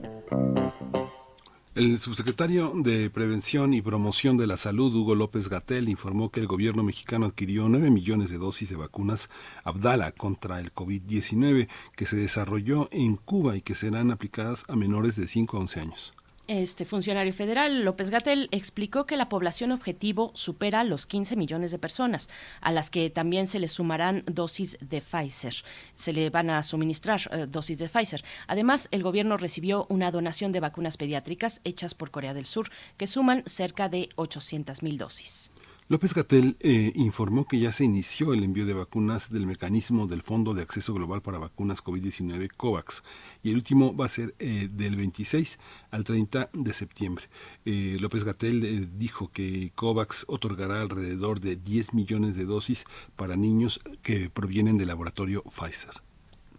[1.75, 6.49] El subsecretario de Prevención y Promoción de la Salud, Hugo López Gatel, informó que el
[6.49, 9.31] gobierno mexicano adquirió 9 millones de dosis de vacunas
[9.63, 15.15] Abdala contra el COVID-19 que se desarrolló en Cuba y que serán aplicadas a menores
[15.15, 16.18] de 5 a 11 años.
[16.49, 21.79] Este funcionario federal, López Gatel, explicó que la población objetivo supera los 15 millones de
[21.79, 22.31] personas,
[22.63, 25.55] a las que también se les sumarán dosis de Pfizer.
[25.95, 28.25] Se le van a suministrar eh, dosis de Pfizer.
[28.47, 33.07] Además, el gobierno recibió una donación de vacunas pediátricas hechas por Corea del Sur, que
[33.07, 35.51] suman cerca de 800 mil dosis.
[35.91, 40.21] López Gatel eh, informó que ya se inició el envío de vacunas del mecanismo del
[40.21, 43.03] Fondo de Acceso Global para Vacunas COVID-19 COVAX
[43.43, 45.59] y el último va a ser eh, del 26
[45.91, 47.25] al 30 de septiembre.
[47.65, 52.85] Eh, López Gatel dijo que COVAX otorgará alrededor de 10 millones de dosis
[53.17, 56.03] para niños que provienen del laboratorio Pfizer.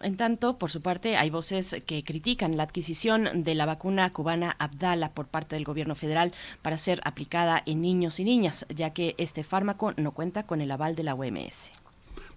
[0.01, 4.55] En tanto, por su parte, hay voces que critican la adquisición de la vacuna cubana
[4.57, 9.15] Abdala por parte del gobierno federal para ser aplicada en niños y niñas, ya que
[9.17, 11.71] este fármaco no cuenta con el aval de la OMS.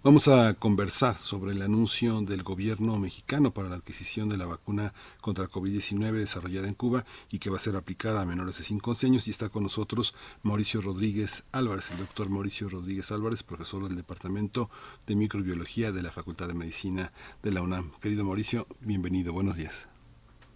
[0.05, 4.95] Vamos a conversar sobre el anuncio del gobierno mexicano para la adquisición de la vacuna
[5.21, 8.65] contra el COVID-19 desarrollada en Cuba y que va a ser aplicada a menores de
[8.65, 9.29] 5 años.
[9.29, 14.71] Y está con nosotros Mauricio Rodríguez Álvarez, el doctor Mauricio Rodríguez Álvarez, profesor del Departamento
[15.07, 17.13] de Microbiología de la Facultad de Medicina
[17.45, 17.93] de la UNAM.
[18.01, 19.89] Querido Mauricio, bienvenido, buenos días.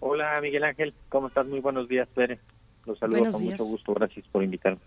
[0.00, 1.46] Hola Miguel Ángel, ¿cómo estás?
[1.46, 2.40] Muy buenos días, Pere.
[2.84, 4.80] Los saludo con mucho gusto, gracias por invitarme.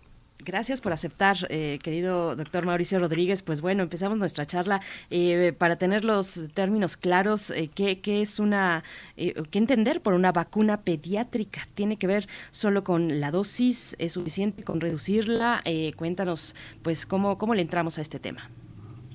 [0.44, 3.42] Gracias por aceptar, eh, querido doctor Mauricio Rodríguez.
[3.42, 4.80] Pues bueno, empezamos nuestra charla
[5.10, 7.50] eh, para tener los términos claros.
[7.50, 8.82] Eh, ¿qué, es una,
[9.16, 11.62] qué entender por una vacuna pediátrica?
[11.74, 13.96] ¿Tiene que ver solo con la dosis?
[13.98, 15.62] ¿Es suficiente con reducirla?
[15.96, 18.50] cuéntanos, pues, cómo, cómo le entramos a este tema.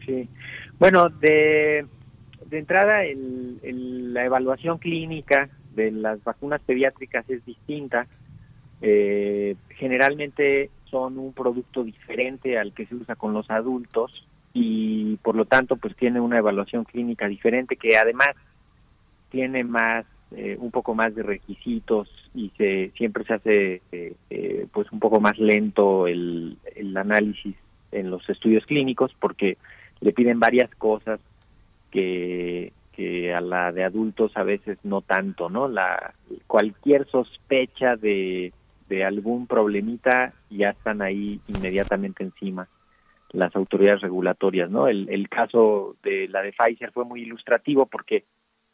[0.06, 0.30] Sí,
[0.80, 1.86] bueno, de,
[2.46, 8.08] de entrada, la evaluación clínica de las vacunas pediátricas es distinta.
[8.82, 15.44] generalmente son un producto diferente al que se usa con los adultos y por lo
[15.44, 18.30] tanto pues tiene una evaluación clínica diferente que además
[19.30, 24.68] tiene más eh, un poco más de requisitos y se siempre se hace eh, eh,
[24.72, 27.58] pues un poco más lento el, el análisis
[27.92, 29.58] en los estudios clínicos porque
[30.00, 31.20] le piden varias cosas
[31.92, 35.68] que, que a la de adultos a veces no tanto, ¿no?
[35.68, 36.14] La
[36.48, 38.54] cualquier sospecha de
[38.90, 42.68] de algún problemita ya están ahí inmediatamente encima
[43.32, 44.88] las autoridades regulatorias, ¿no?
[44.88, 48.24] El, el caso de la de Pfizer fue muy ilustrativo porque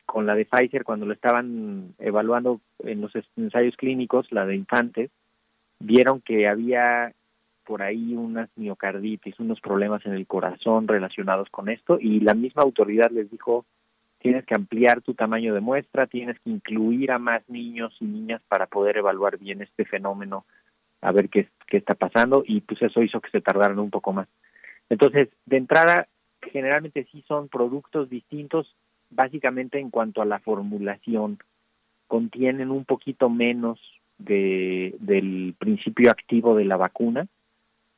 [0.05, 5.09] con la de Pfizer cuando lo estaban evaluando en los ensayos clínicos, la de infantes,
[5.79, 7.13] vieron que había
[7.63, 12.63] por ahí unas miocarditis, unos problemas en el corazón relacionados con esto y la misma
[12.63, 13.65] autoridad les dijo
[14.21, 18.41] tienes que ampliar tu tamaño de muestra, tienes que incluir a más niños y niñas
[18.47, 20.45] para poder evaluar bien este fenómeno,
[21.01, 24.13] a ver qué, qué está pasando y pues eso hizo que se tardaran un poco
[24.13, 24.27] más.
[24.89, 26.07] Entonces, de entrada,
[26.41, 28.75] generalmente sí son productos distintos,
[29.09, 31.39] básicamente en cuanto a la formulación,
[32.07, 33.79] contienen un poquito menos
[34.19, 37.27] de, del principio activo de la vacuna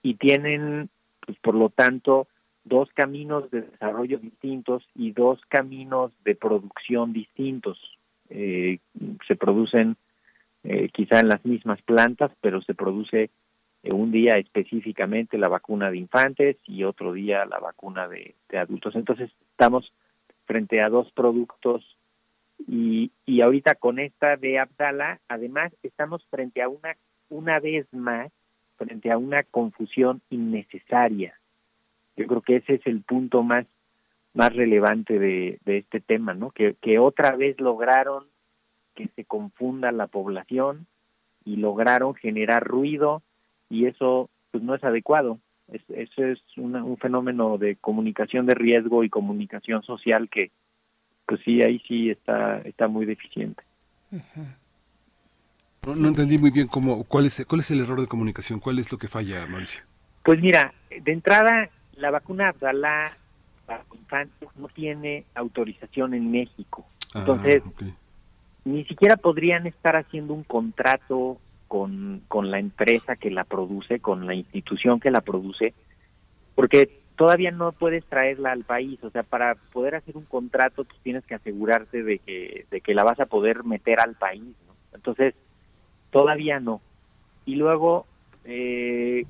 [0.02, 0.90] y tienen,
[1.26, 2.28] pues por lo tanto,
[2.66, 7.78] dos caminos de desarrollo distintos y dos caminos de producción distintos.
[8.30, 8.80] Eh,
[9.28, 9.98] se producen
[10.64, 13.30] eh, quizá en las mismas plantas, pero se produce
[13.84, 18.96] eh, un día específicamente la vacuna de infantes y otro día la vacuna de, adultos.
[18.96, 19.92] Entonces estamos
[20.46, 21.98] frente a dos productos
[22.68, 26.96] y, y ahorita con esta de Abdala, además estamos frente a una,
[27.30, 28.32] una vez más,
[28.78, 31.38] frente a una confusión innecesaria
[32.16, 33.66] yo creo que ese es el punto más
[34.34, 36.52] más relevante de, de este tema, ¿no?
[36.52, 38.26] Que, que otra vez lograron
[38.96, 40.88] que se confunda la población
[41.46, 43.22] y lograron generar ruido
[43.70, 45.40] y eso pues no es adecuado.
[45.72, 50.52] Es, eso es un fenómeno de comunicación de riesgo y comunicación social que
[51.26, 53.64] pues sí ahí sí está está muy deficiente.
[55.86, 58.92] No, entendí muy bien cómo cuál es cuál es el error de comunicación, cuál es
[58.92, 59.84] lo que falla, Mauricio.
[60.24, 61.70] Pues mira, de entrada
[62.04, 63.18] la vacuna Abdala
[63.66, 66.86] para infantes no tiene autorización en México.
[67.14, 67.64] Ah, Entonces,
[68.66, 71.38] ni siquiera podrían estar haciendo un contrato
[71.70, 75.74] con, con la empresa que la produce, con la institución que la produce,
[76.56, 79.02] porque todavía no puedes traerla al país.
[79.02, 82.94] O sea, para poder hacer un contrato, tú tienes que asegurarte de que, de que
[82.94, 84.44] la vas a poder meter al país.
[84.94, 85.36] Entonces,
[86.12, 86.82] todavía no.
[87.46, 88.08] Y luego,
[88.44, 89.26] eh,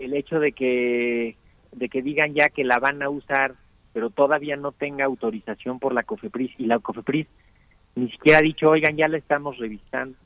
[0.00, 1.36] el hecho de que
[1.76, 3.54] de que digan ya que la van a usar,
[3.92, 7.28] pero todavía no tenga autorización por la COFEPRIS y la COFEPRIS
[7.94, 10.16] ni siquiera ha dicho, oigan, ya la estamos revisando.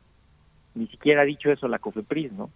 [0.74, 2.50] Ni siquiera ha dicho eso la COFEPRIS, ¿no?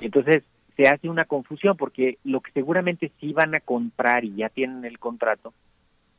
[0.00, 0.44] Entonces
[0.76, 4.84] se hace una confusión porque lo que seguramente sí van a comprar y ya tienen
[4.84, 5.52] el contrato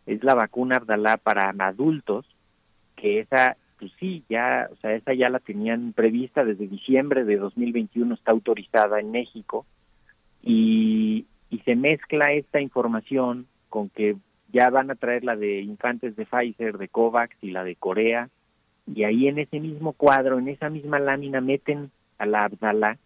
[0.06, 2.26] es la vacuna Abdalá para adultos,
[2.96, 7.38] que esa, pues sí, ya, o sea, esa ya la tenían prevista desde diciembre de
[7.38, 9.66] 2021, está autorizada en México
[10.44, 14.16] y, y se mezcla esta información con que
[14.52, 18.30] ya van a traer la de infantes de Pfizer, de COVAX y la de Corea,
[18.88, 22.98] y ahí en ese mismo cuadro, en esa misma lámina, meten a la Abdala,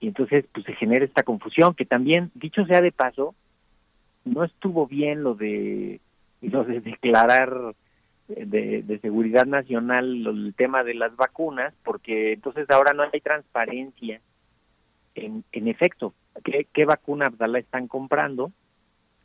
[0.00, 3.34] y entonces pues se genera esta confusión que también, dicho sea de paso,
[4.24, 6.00] no estuvo bien lo de,
[6.40, 7.74] lo de declarar
[8.28, 14.20] de, de, seguridad nacional el tema de las vacunas, porque entonces ahora no hay transparencia
[15.14, 16.14] en, efecto,
[16.44, 18.52] ¿qué, qué vacuna Abdala están comprando,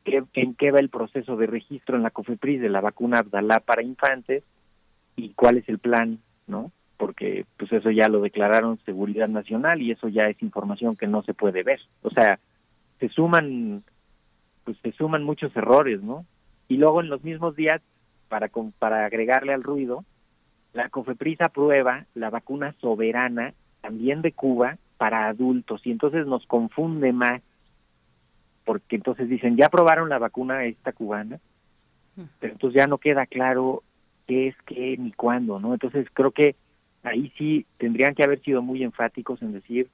[0.04, 3.60] ¿Qué, en qué va el proceso de registro en la COFEPRIS de la vacuna Abdala
[3.60, 4.44] para infantes
[5.18, 6.72] y cuál es el plan, ¿no?
[6.96, 11.24] Porque pues eso ya lo declararon seguridad nacional y eso ya es información que no
[11.24, 11.82] se puede ver.
[12.04, 12.40] O sea,
[13.00, 13.84] se suman
[14.64, 16.26] pues se suman muchos errores, ¿no?
[16.68, 17.82] Y luego en los mismos días
[18.28, 18.50] para,
[18.80, 20.04] para agregarle al ruido,
[20.74, 27.14] la COFEPRIS aprueba la vacuna soberana, también de Cuba, para adultos, y entonces nos confunde
[27.14, 27.42] más,
[28.66, 31.40] porque entonces dicen, ya aprobaron la vacuna esta cubana,
[32.40, 33.84] pero entonces ya no queda claro
[34.28, 35.74] qué es qué ni cuándo, ¿no?
[35.74, 36.56] Entonces creo que
[37.04, 39.88] ahí sí tendrían que haber sido muy enfáticos en decir,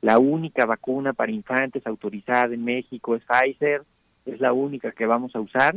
[0.00, 3.82] la única vacuna para infantes autorizada en México es Pfizer,
[4.24, 5.76] es la única que vamos a usar,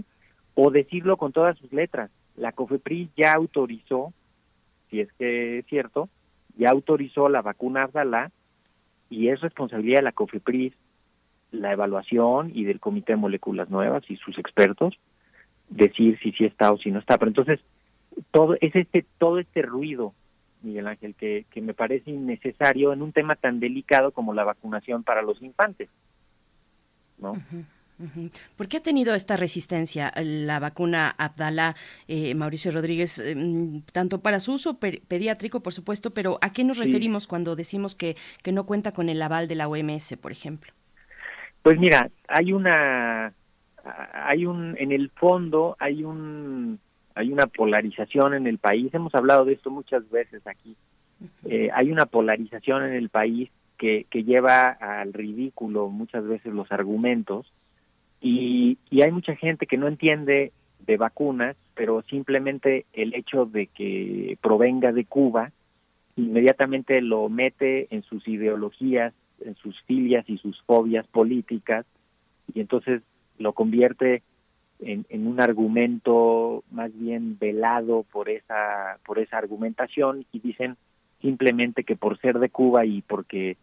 [0.56, 2.12] o decirlo con todas sus letras.
[2.36, 4.14] La COFEPRIS ya autorizó,
[4.90, 6.10] si es que es cierto,
[6.58, 8.32] ya autorizó la vacuna Abdala
[9.10, 10.73] y es responsabilidad de la COFEPRIS
[11.52, 14.99] la evaluación y del Comité de Moléculas Nuevas y sus expertos
[15.69, 17.18] decir si sí está o si no está.
[17.18, 17.60] Pero entonces,
[18.31, 20.14] todo es este todo este ruido,
[20.61, 25.03] Miguel Ángel, que, que me parece innecesario en un tema tan delicado como la vacunación
[25.03, 25.90] para los infantes.
[27.18, 27.36] ¿no?
[28.56, 31.76] ¿Por qué ha tenido esta resistencia la vacuna Abdala,
[32.08, 36.78] eh, Mauricio Rodríguez, em, tanto para su uso pediátrico, por supuesto, pero a qué nos
[36.78, 40.72] referimos cuando decimos que, que no cuenta con el aval de la OMS, por ejemplo?
[41.62, 43.34] Pues mira, hay una,
[44.14, 46.80] hay un, en el fondo hay un,
[47.16, 48.94] hay una polarización en el país.
[48.94, 50.78] Hemos hablado de esto muchas veces aquí.
[51.44, 56.72] Eh, hay una polarización en el país que, que lleva al ridículo muchas veces los
[56.72, 57.52] argumentos
[58.22, 60.52] y, y hay mucha gente que no entiende
[60.86, 65.52] de vacunas, pero simplemente el hecho de que provenga de Cuba
[66.16, 71.86] inmediatamente lo mete en sus ideologías, en sus filias y sus fobias políticas
[72.54, 73.02] y entonces
[73.38, 74.22] lo convierte
[74.80, 80.78] en, un argumento más bien velado por esa por esa argumentación y dicen
[81.22, 83.58] simplemente que por ser de Cuba y porque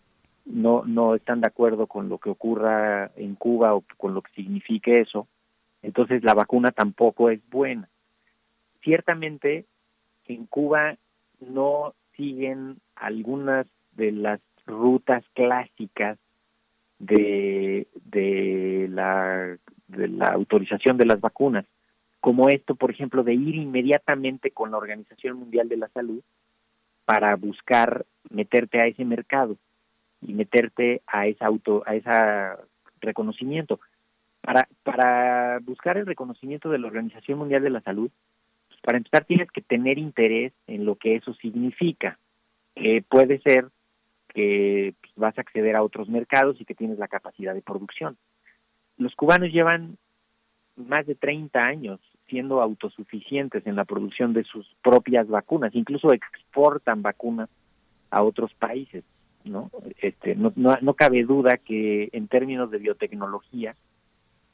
[0.47, 4.33] no, no están de acuerdo con lo que ocurra en Cuba o con lo que
[4.33, 5.27] signifique eso,
[5.83, 7.89] entonces la vacuna tampoco es buena.
[8.83, 9.67] Ciertamente
[10.27, 10.97] en Cuba
[11.41, 16.19] no siguen algunas de las rutas clásicas
[16.99, 19.59] de, de, la,
[19.89, 21.67] de la autorización de las vacunas,
[22.21, 26.23] como esto, por ejemplo, de ir inmediatamente con la Organización Mundial de la Salud
[27.05, 29.57] para buscar meterte a ese mercado
[30.23, 32.11] y meterte a esa auto, a ese
[33.01, 33.81] reconocimiento.
[34.41, 38.11] Para, para buscar el reconocimiento de la Organización Mundial de la Salud,
[38.69, 42.19] pues para empezar tienes que tener interés en lo que eso significa.
[42.77, 43.69] Eh, puede ser
[44.29, 48.17] que pues, vas a acceder a otros mercados y que tienes la capacidad de producción.
[48.99, 49.97] Los cubanos llevan
[50.77, 57.03] más de 30 años siendo autosuficientes en la producción de sus propias vacunas, incluso exportan
[57.03, 57.49] vacunas
[58.11, 59.05] a otros países.
[59.47, 59.71] ¿No?
[60.01, 63.75] Este, no, no, cabe duda que en términos de biotecnología,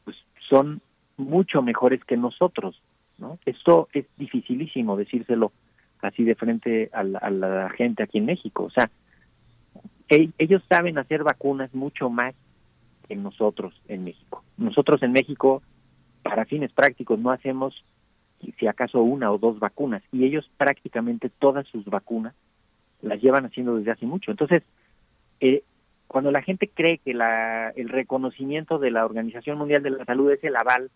[0.04, 0.16] pues
[0.48, 0.80] son
[1.16, 2.80] mucho mejores que nosotros,
[3.18, 3.38] ¿no?
[3.44, 5.52] Esto es dificilísimo decírselo
[6.00, 8.90] así de frente a la, gente aquí en México, o sea,
[10.08, 12.34] ellos saben hacer vacunas mucho más
[13.08, 14.44] que nosotros en México.
[14.58, 15.62] Nosotros en México,
[16.22, 17.82] para fines prácticos, no hacemos
[18.58, 22.34] si acaso una o dos vacunas, y ellos prácticamente todas sus vacunas
[23.00, 24.30] las llevan haciendo desde hace mucho.
[24.30, 24.62] Entonces,
[25.42, 25.64] eh,
[26.06, 30.30] cuando la gente cree que la, el reconocimiento de la Organización Mundial de la Salud
[30.30, 30.90] es el aval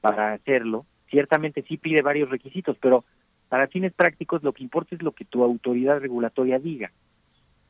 [0.00, 3.04] para hacerlo, ciertamente sí pide varios requisitos, pero
[3.48, 6.90] para fines prácticos lo que importa es lo que tu autoridad regulatoria diga.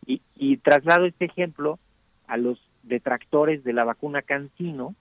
[0.07, 1.79] Y, y traslado este ejemplo
[2.27, 4.95] a los detractores de la vacuna Cancino,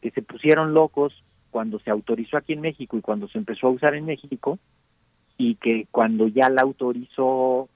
[0.00, 3.70] que se pusieron locos cuando se autorizó aquí en México y cuando se empezó a
[3.70, 4.58] usar en México,
[5.38, 7.68] y que cuando ya la autorizó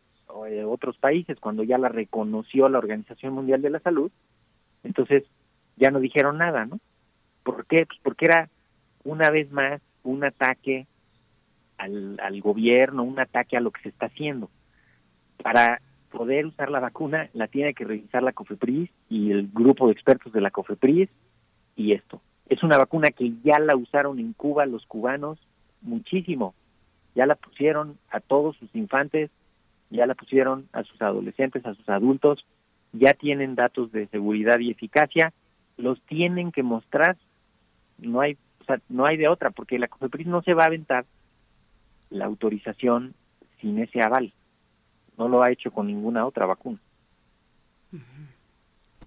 [0.48, 4.10] de otros países, cuando ya la reconoció la Organización Mundial de la Salud,
[4.84, 5.24] entonces
[5.76, 6.78] ya no dijeron nada, ¿no?
[7.42, 7.86] ¿Por qué?
[7.86, 8.48] Pues porque era
[9.04, 10.86] una vez más un ataque
[11.78, 14.50] al, al gobierno, un ataque a lo que se está haciendo.
[15.42, 15.80] Para
[16.10, 20.32] poder usar la vacuna la tiene que revisar la COFEPRIS y el grupo de expertos
[20.32, 21.10] de la COFEPRIS
[21.76, 22.20] y esto.
[22.48, 25.38] Es una vacuna que ya la usaron en Cuba los cubanos
[25.82, 26.54] muchísimo.
[27.14, 29.30] Ya la pusieron a todos sus infantes
[29.90, 32.44] ya la pusieron a sus adolescentes, a sus adultos,
[32.92, 35.32] ya tienen datos de seguridad y eficacia,
[35.76, 37.16] los tienen que mostrar,
[37.98, 40.66] no hay, o sea, no hay de otra, porque la COFEPRIS no se va a
[40.66, 41.04] aventar
[42.10, 43.14] la autorización
[43.60, 44.32] sin ese aval.
[45.18, 46.78] No lo ha hecho con ninguna otra vacuna.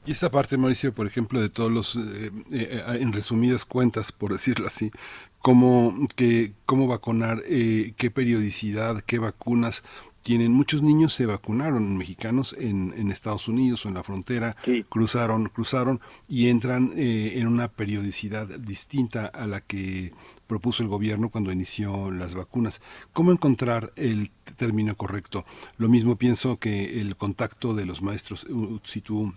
[0.05, 4.31] Y esta parte, Mauricio, por ejemplo, de todos los, eh, eh, en resumidas cuentas, por
[4.31, 4.91] decirlo así,
[5.39, 9.83] cómo, que, cómo vacunar, eh, qué periodicidad, qué vacunas
[10.21, 10.51] tienen.
[10.51, 14.55] Muchos niños se vacunaron, mexicanos, en, en Estados Unidos o en la frontera,
[14.89, 20.13] cruzaron, cruzaron y entran en una periodicidad distinta a la que
[20.47, 22.81] propuso el gobierno cuando inició las vacunas.
[23.13, 25.45] ¿Cómo encontrar el término correcto?
[25.77, 28.47] Lo mismo pienso que el contacto de los maestros,
[28.83, 29.33] si tú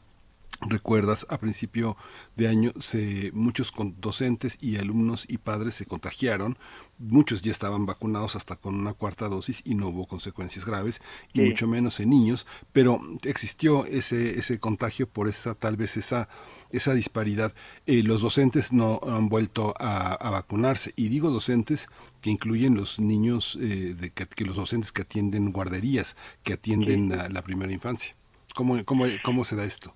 [0.68, 1.96] recuerdas a principio
[2.36, 6.56] de año se muchos docentes y alumnos y padres se contagiaron
[7.02, 11.02] muchos ya estaban vacunados hasta con una cuarta dosis y no hubo consecuencias graves
[11.32, 16.28] y mucho menos en niños pero existió ese ese contagio por esa tal vez esa
[16.72, 17.52] esa disparidad.
[17.86, 21.88] Eh, los docentes no han vuelto a, vacunarse y digo docentes
[22.20, 27.42] que incluyen los niños, eh, de que, los docentes que atienden guarderías, que atienden la,
[27.42, 28.16] primera infancia.
[28.54, 29.94] ¿Cómo, cómo, ¿Cómo se da esto?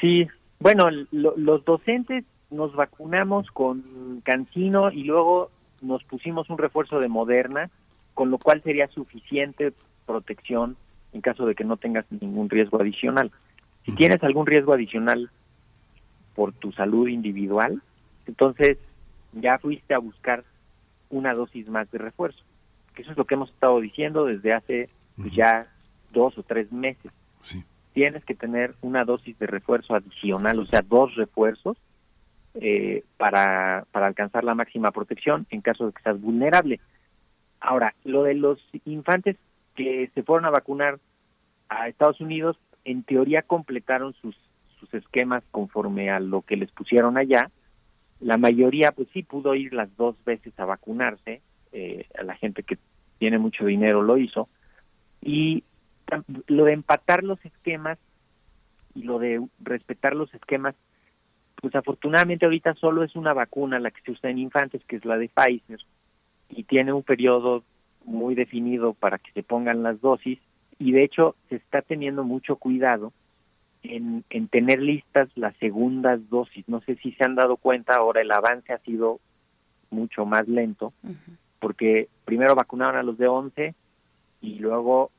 [0.00, 0.26] Sí,
[0.60, 5.50] bueno, los docentes nos vacunamos con Cancino y luego
[5.82, 7.70] nos pusimos un refuerzo de Moderna,
[8.14, 9.72] con lo cual sería suficiente
[10.06, 10.76] protección
[11.12, 13.30] en caso de que no tengas ningún riesgo adicional.
[13.84, 15.30] Si tienes algún riesgo adicional
[16.34, 17.82] por tu salud individual,
[18.26, 18.78] entonces
[19.32, 20.44] ya fuiste a buscar
[21.10, 22.42] una dosis más de refuerzo.
[22.94, 25.66] Que eso es lo que hemos estado diciendo desde hace pues, ya
[26.12, 27.12] dos o tres meses.
[27.92, 31.76] Tienes que tener una dosis de refuerzo adicional, o sea, dos refuerzos
[32.54, 36.80] eh, para, para alcanzar la máxima protección en caso de que seas vulnerable.
[37.60, 39.36] Ahora, lo de los infantes
[39.74, 40.98] que se fueron a vacunar
[41.68, 44.36] a Estados Unidos, en teoría completaron sus
[44.82, 47.50] sus esquemas conforme a lo que les pusieron allá.
[48.20, 51.40] La mayoría, pues sí, pudo ir las dos veces a vacunarse.
[51.72, 52.78] Eh, la gente que
[53.18, 54.48] tiene mucho dinero lo hizo.
[55.20, 55.62] Y
[56.48, 57.98] lo de empatar los esquemas
[58.94, 60.74] y lo de respetar los esquemas,
[61.62, 65.04] pues afortunadamente ahorita solo es una vacuna la que se usa en infantes, que es
[65.04, 65.78] la de Pfizer,
[66.50, 67.62] y tiene un periodo
[68.04, 70.40] muy definido para que se pongan las dosis,
[70.80, 73.12] y de hecho se está teniendo mucho cuidado
[73.84, 76.68] en, en tener listas las segundas dosis.
[76.68, 79.20] No sé si se han dado cuenta, ahora el avance ha sido
[79.90, 80.92] mucho más lento,
[81.60, 83.74] porque primero vacunaron a los de 11
[84.40, 85.12] y luego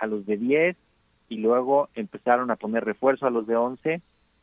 [0.00, 0.76] a los de 10
[1.28, 4.02] y luego empezaron a poner refuerzo a los de 11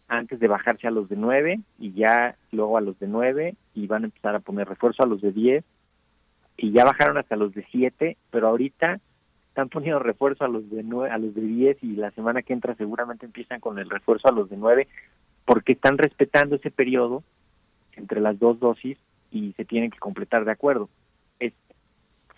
[0.09, 3.87] antes de bajarse a los de 9 y ya luego a los de 9 y
[3.87, 5.63] van a empezar a poner refuerzo a los de 10
[6.57, 8.99] y ya bajaron hasta los de 7, pero ahorita
[9.49, 12.53] están poniendo refuerzo a los de nueve, a los de 10 y la semana que
[12.53, 14.87] entra seguramente empiezan con el refuerzo a los de 9
[15.45, 17.23] porque están respetando ese periodo
[17.93, 18.97] entre las dos dosis
[19.31, 20.89] y se tienen que completar de acuerdo.
[21.39, 21.53] Es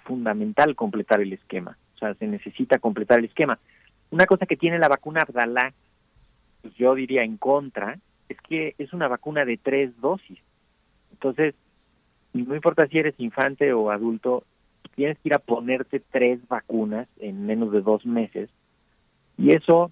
[0.04, 3.60] fundamental completar el esquema, o sea, se necesita completar el esquema.
[4.10, 5.74] Una cosa que tiene la vacuna Abdalá,
[6.78, 10.40] yo diría en contra, es que es una vacuna de tres dosis.
[11.12, 11.56] Entonces,
[12.34, 14.44] no importa si eres infante o adulto,
[14.96, 18.50] tienes que ir a ponerte tres vacunas en menos de dos meses
[19.38, 19.92] y eso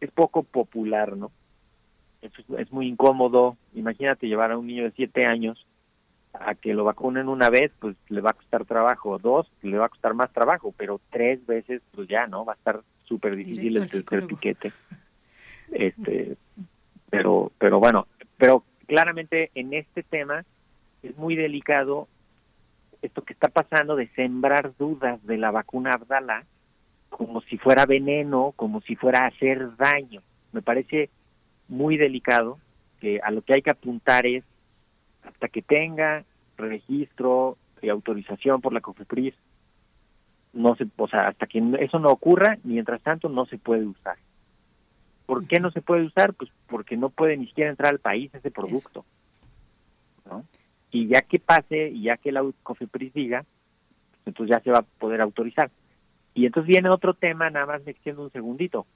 [0.00, 1.30] es poco popular, ¿no?
[2.22, 3.56] Es, es muy incómodo.
[3.74, 5.66] Imagínate llevar a un niño de siete años
[6.32, 9.86] a que lo vacunen una vez, pues le va a costar trabajo, dos, le va
[9.86, 12.44] a costar más trabajo, pero tres veces, pues ya, ¿no?
[12.44, 14.72] Va a estar súper difícil el tercer piquete.
[15.72, 16.36] Este,
[17.10, 18.06] pero, pero bueno,
[18.36, 20.44] pero claramente en este tema
[21.02, 22.08] es muy delicado
[23.02, 26.44] esto que está pasando de sembrar dudas de la vacuna Abdala
[27.08, 30.22] como si fuera veneno, como si fuera a hacer daño.
[30.52, 31.08] Me parece
[31.68, 32.58] muy delicado
[33.00, 34.44] que a lo que hay que apuntar es
[35.22, 36.24] hasta que tenga
[36.56, 39.34] registro y autorización por la COFEPRIS,
[40.52, 44.16] no se, o sea, hasta que eso no ocurra, mientras tanto no se puede usar.
[45.26, 46.34] ¿Por qué no se puede usar?
[46.34, 49.04] Pues porque no puede ni siquiera entrar al país ese producto.
[50.24, 50.44] ¿no?
[50.96, 53.44] y ya que pase y ya que la COFEPRIS diga,
[54.24, 55.70] entonces ya se va a poder autorizar.
[56.34, 58.86] Y entonces viene otro tema, nada más me extiendo un segundito.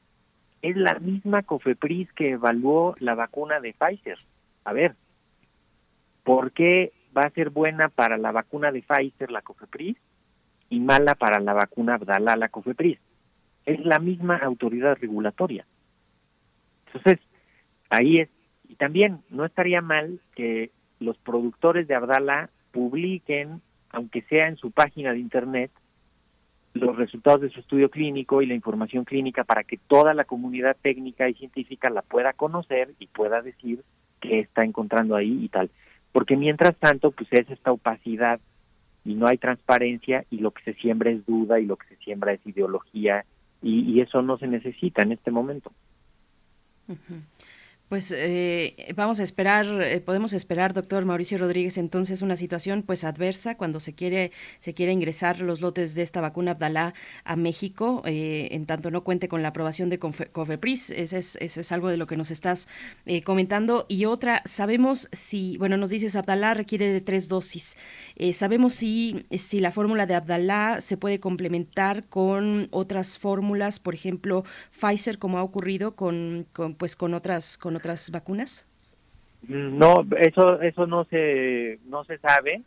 [0.63, 4.19] Es la misma COFEPRIS que evaluó la vacuna de Pfizer.
[4.65, 4.95] A ver,
[6.23, 9.97] ¿por qué va a ser buena para la vacuna de Pfizer la COFEPRIS
[10.71, 12.99] y mala para la vacuna Abdala la COFEPRIS?
[13.67, 15.67] Es la misma autoridad regulatoria.
[16.95, 17.19] Entonces,
[17.89, 18.29] ahí es.
[18.69, 23.61] Y también no estaría mal que los productores de Abdala publiquen,
[23.91, 25.71] aunque sea en su página de internet,
[26.73, 30.77] los resultados de su estudio clínico y la información clínica para que toda la comunidad
[30.81, 33.83] técnica y científica la pueda conocer y pueda decir
[34.21, 35.71] qué está encontrando ahí y tal.
[36.13, 38.41] Porque mientras tanto, pues es esta opacidad
[39.05, 41.97] y no hay transparencia y lo que se siembra es duda y lo que se
[41.97, 43.25] siembra es ideología
[43.63, 45.73] y, y eso no se necesita en este momento.
[46.91, 47.19] Mm-hmm.
[47.91, 53.03] Pues eh, vamos a esperar, eh, podemos esperar, doctor Mauricio Rodríguez, entonces una situación pues
[53.03, 54.31] adversa cuando se quiere
[54.61, 56.95] se quiere ingresar los lotes de esta vacuna Abdalá
[57.25, 60.91] a México, eh, en tanto no cuente con la aprobación de Cofepris.
[60.91, 62.69] Eso es, eso es algo de lo que nos estás
[63.25, 63.87] comentando.
[63.89, 67.77] Y otra, sabemos si, bueno, nos dices Abdalá requiere de tres dosis.
[68.35, 74.45] sabemos si, si la fórmula de Abdalá se puede complementar con otras fórmulas, por ejemplo,
[74.71, 78.67] Pfizer, como ha ocurrido con, con pues con otras otras vacunas?
[79.49, 82.63] No, eso eso no se no se sabe.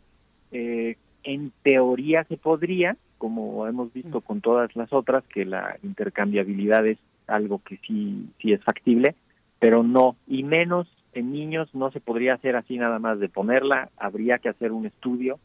[0.52, 6.86] Eh, en teoría se podría, como hemos visto con todas las otras, que la intercambiabilidad
[6.86, 9.14] es algo que sí sí es factible,
[9.58, 13.90] pero no y menos en niños no se podría hacer así nada más de ponerla.
[13.96, 15.38] Habría que hacer un estudio.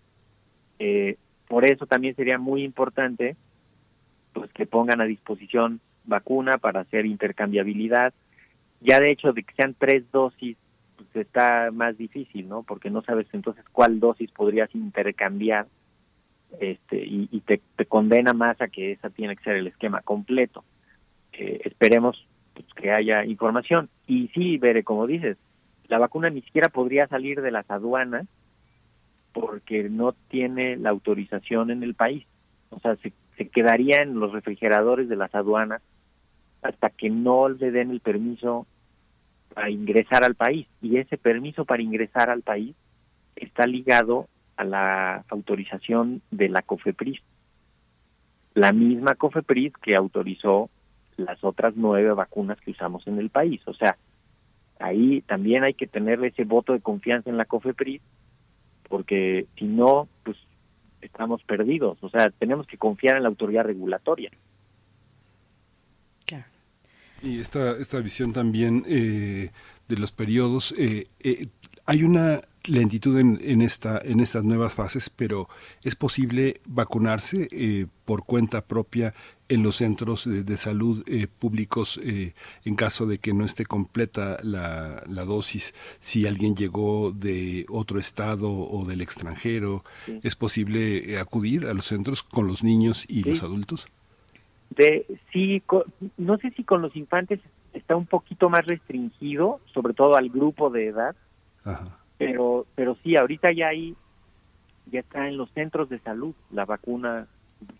[0.79, 1.17] Eh,
[1.47, 3.35] por eso también sería muy importante
[4.33, 8.13] pues que pongan a disposición vacuna para hacer intercambiabilidad
[8.81, 10.57] ya de hecho de que sean tres dosis,
[10.95, 12.63] pues está más difícil, ¿no?
[12.63, 15.67] Porque no sabes entonces cuál dosis podrías intercambiar
[16.59, 20.63] este y, te, condena más a que esa tiene que ser el esquema completo.
[21.33, 23.89] Eh, esperemos pues, que haya información.
[24.07, 25.37] Y sí, Bere, como dices,
[25.87, 28.27] la vacuna ni siquiera podría salir de las aduanas
[29.33, 32.25] porque no tiene la autorización en el país.
[32.71, 35.81] O sea, se, se quedaría en los refrigeradores de las aduanas
[36.61, 38.65] hasta que no le den el permiso
[39.53, 40.67] para ingresar al país.
[40.81, 42.75] Y ese permiso para ingresar al país
[43.35, 44.27] está ligado
[44.57, 47.21] a la autorización de la COFEPRIS.
[48.53, 50.69] La misma COFEPRIS que autorizó
[51.17, 53.61] las otras nueve vacunas que usamos en el país.
[53.67, 53.97] O sea,
[54.79, 58.01] ahí también hay que tener ese voto de confianza en la COFEPRIS,
[58.87, 60.37] porque si no, pues
[61.01, 61.97] estamos perdidos.
[62.01, 64.31] O sea, tenemos que confiar en la autoridad regulatoria.
[67.21, 69.51] Y esta, esta visión también eh,
[69.87, 71.47] de los periodos, eh, eh,
[71.85, 75.49] hay una lentitud en, en, esta, en estas nuevas fases, pero
[75.83, 77.49] es posible vacunarse
[78.05, 79.13] por cuenta propia
[79.47, 81.03] en los centros de, salud
[81.39, 87.65] públicos en caso de que no esté completa la, la, dosis, si alguien llegó de
[87.69, 89.83] otro estado o del extranjero,
[90.21, 93.87] ¿es posible acudir a los centros con los niños y los adultos?
[94.69, 95.63] De sí
[96.17, 97.39] no sé si con los infantes
[97.73, 101.15] está un poquito más restringido sobre todo al grupo de edad
[102.17, 103.95] pero pero sí ahorita ya hay
[104.91, 107.27] ya está en los centros de salud la vacuna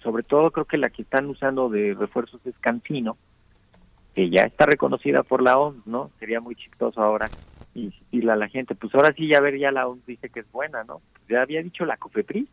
[0.02, 3.18] sobre todo creo que la que están usando de refuerzos es Cancino
[4.16, 7.30] que ya está reconocida por la OMS no sería muy chistoso ahora
[7.76, 10.52] insistirle a la gente pues ahora sí ya ver ya la OMS dice que es
[10.52, 12.50] buena no ya había dicho la COFEPRIS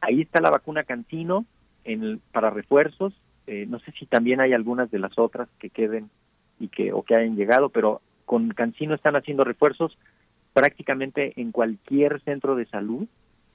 [0.00, 1.44] ahí está la vacuna Cancino
[1.84, 3.12] en para refuerzos
[3.48, 6.10] eh, no sé si también hay algunas de las otras que queden
[6.60, 9.96] y que o que hayan llegado, pero con Cancino están haciendo refuerzos
[10.52, 13.06] prácticamente en cualquier centro de salud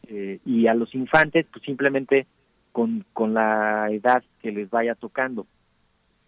[0.08, 2.26] eh, y a los infantes pues simplemente
[2.72, 5.46] con, con la edad que les vaya tocando.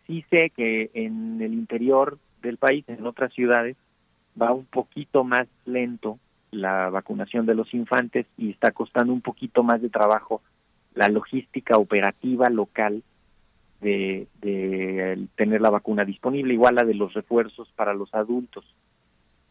[0.06, 3.76] Sí sé que en el interior del país, en otras ciudades,
[4.40, 6.20] va un poquito más lento
[6.52, 10.44] la vacunación de los infantes y está costando un poquito más de trabajo
[10.94, 13.02] la logística operativa local
[13.81, 14.27] de,
[15.35, 18.65] tener la vacuna disponible, igual la de los refuerzos para los adultos.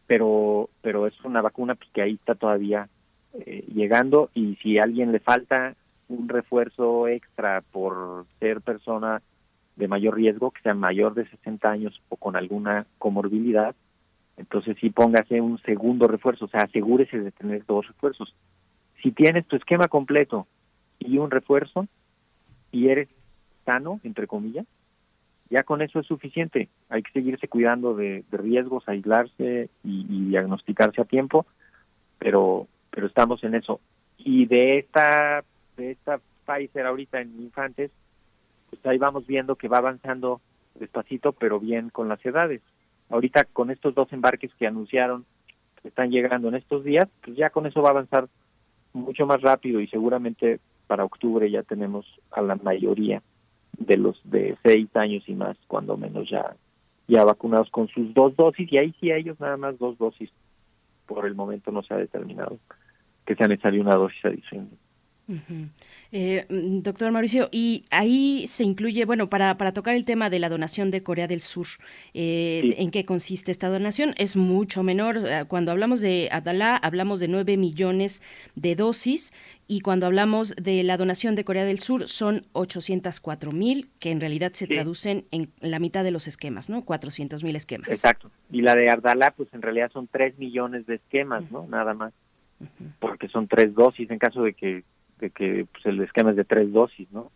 [0.07, 2.89] Pero, pero es una vacuna pues, que ahí está todavía
[3.33, 5.75] eh, llegando y si a alguien le falta
[6.07, 9.21] un refuerzo extra por ser persona
[9.75, 13.75] de mayor riesgo, que sea mayor de 60 años o con alguna comorbilidad,
[14.37, 18.33] entonces sí póngase un segundo refuerzo, o sea, asegúrese de tener dos refuerzos.
[19.01, 20.47] Si tienes tu esquema completo
[20.99, 21.87] y un refuerzo
[22.71, 23.09] y eres
[23.65, 24.65] sano, entre comillas,
[25.49, 26.69] ya con eso es suficiente.
[26.89, 31.45] Hay que seguirse cuidando de, riesgos, aislarse y, diagnosticarse a tiempo,
[32.19, 33.79] pero pero estamos en eso.
[34.17, 35.43] Y de esta
[35.77, 37.91] de esta Pfizer ahorita en infantes,
[38.69, 40.41] pues ahí vamos viendo que va avanzando
[40.75, 42.61] despacito, pero bien con las edades.
[43.09, 45.25] Ahorita con estos dos embarques que anunciaron
[45.81, 48.27] que están llegando en estos días, pues ya con eso va a avanzar
[48.93, 53.21] mucho más rápido y seguramente para octubre ya tenemos a la mayoría
[53.77, 56.55] de los de seis años y más, cuando menos ya,
[57.07, 60.29] ya vacunados con sus dos dosis, y ahí sí ellos nada más dos dosis.
[61.05, 62.57] Por el momento no se ha determinado
[63.25, 64.69] que sea necesaria una dosis adicional.
[66.11, 70.39] Eh, mm, doctor Mauricio, y ahí se incluye, bueno, para, para tocar el tema de
[70.39, 71.65] la donación de Corea del Sur,
[72.13, 74.13] eh, ¿en qué consiste esta donación?
[74.17, 75.17] Es mucho menor.
[75.17, 78.21] Eh, cuando hablamos de Abdalá, hablamos de 9 millones
[78.55, 79.33] de dosis,
[79.67, 84.19] y cuando hablamos de la donación de Corea del Sur, son 804 mil, que en
[84.19, 86.85] realidad se traducen en la mitad de los esquemas, ¿no?
[86.85, 87.89] 400 mil esquemas.
[87.89, 88.29] Exacto.
[88.51, 91.65] Y la de Abdalá, pues en realidad son 3 millones de esquemas, ¿no?
[91.67, 92.13] Nada más.
[92.99, 94.83] Porque son tres dosis en caso de que
[95.19, 97.31] de que pues, el esquema es de tres dosis, ¿no?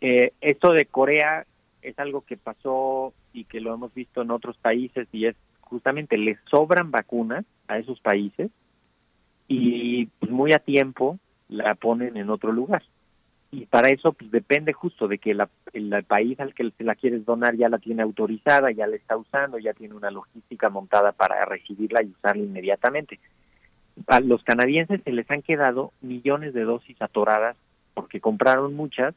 [0.00, 1.46] Eh, esto de Corea
[1.82, 6.16] es algo que pasó y que lo hemos visto en otros países y es justamente
[6.16, 8.50] les sobran vacunas a esos países
[9.48, 12.82] y pues, muy a tiempo la ponen en otro lugar.
[13.52, 17.24] Y para eso pues depende justo de que la, el, país al que la quieres
[17.24, 21.44] donar ya la tiene autorizada, ya la está usando, ya tiene una logística montada para
[21.44, 23.20] recibirla y usarla inmediatamente
[24.06, 27.56] a los canadienses se les han quedado millones de dosis atoradas
[27.94, 29.14] porque compraron muchas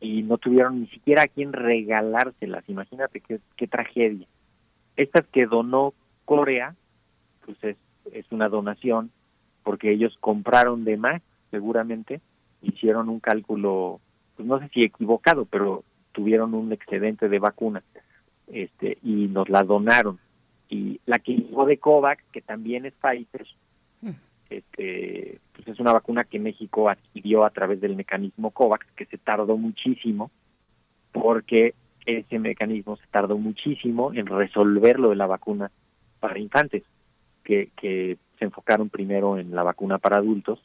[0.00, 2.68] y no tuvieron ni siquiera a quién regalárselas.
[2.68, 4.26] Imagínate qué, qué tragedia.
[4.96, 6.74] Estas que donó Corea,
[7.44, 7.76] pues es,
[8.12, 9.10] es una donación
[9.62, 12.20] porque ellos compraron de más, seguramente,
[12.62, 14.00] hicieron un cálculo,
[14.36, 17.84] pues no sé si equivocado, pero tuvieron un excedente de vacunas
[18.48, 20.18] este, y nos la donaron.
[20.68, 23.46] Y la que llegó de COVAX, que también es Pfizer,
[24.50, 29.16] este, pues es una vacuna que México adquirió a través del mecanismo COVAX, que se
[29.16, 30.30] tardó muchísimo,
[31.12, 31.74] porque
[32.04, 35.70] ese mecanismo se tardó muchísimo en resolver lo de la vacuna
[36.18, 36.82] para infantes,
[37.44, 40.60] que, que se enfocaron primero en la vacuna para adultos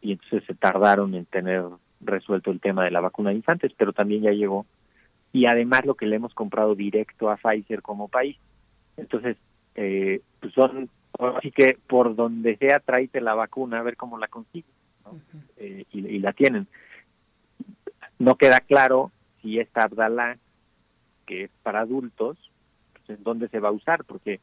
[0.00, 1.64] y entonces se tardaron en tener
[2.00, 4.66] resuelto el tema de la vacuna de infantes, pero también ya llegó.
[5.32, 8.36] Y además lo que le hemos comprado directo a Pfizer como país.
[8.96, 9.36] Entonces,
[9.74, 10.88] eh, pues son
[11.18, 14.70] Así que por donde sea, tráete la vacuna a ver cómo la consigues.
[15.56, 16.66] Eh, y, la tienen.
[18.18, 20.38] No queda claro si esta Abdala,
[21.26, 22.36] que es para adultos,
[22.92, 24.40] pues en dónde se va a usar, porque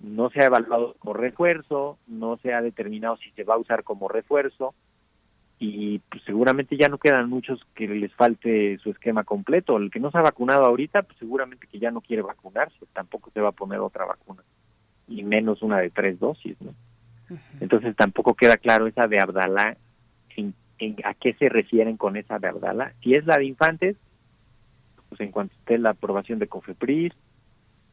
[0.00, 3.84] no se ha evaluado como refuerzo, no se ha determinado si se va a usar
[3.84, 4.74] como refuerzo,
[5.58, 9.76] y pues seguramente ya no quedan muchos que les falte su esquema completo.
[9.76, 13.30] El que no se ha vacunado ahorita, pues seguramente que ya no quiere vacunarse, tampoco
[13.30, 14.42] se va a poner otra vacuna
[15.18, 16.74] y menos una de tres dosis, ¿no?
[17.60, 19.76] Entonces tampoco queda claro esa de Abdalá,
[20.36, 20.54] en,
[21.04, 22.92] a qué se refieren con esa de Abdalá.
[23.02, 23.96] Si es la de infantes,
[25.08, 27.12] pues en cuanto esté la aprobación de COFEPRIS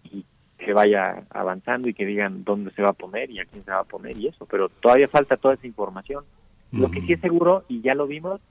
[0.05, 0.25] y
[0.57, 3.71] que vaya avanzando y que digan dónde se va a poner y a quién se
[3.71, 6.23] va a poner y eso, pero todavía falta toda esa información.
[6.71, 8.41] Lo que sí es seguro, y ya lo vimos,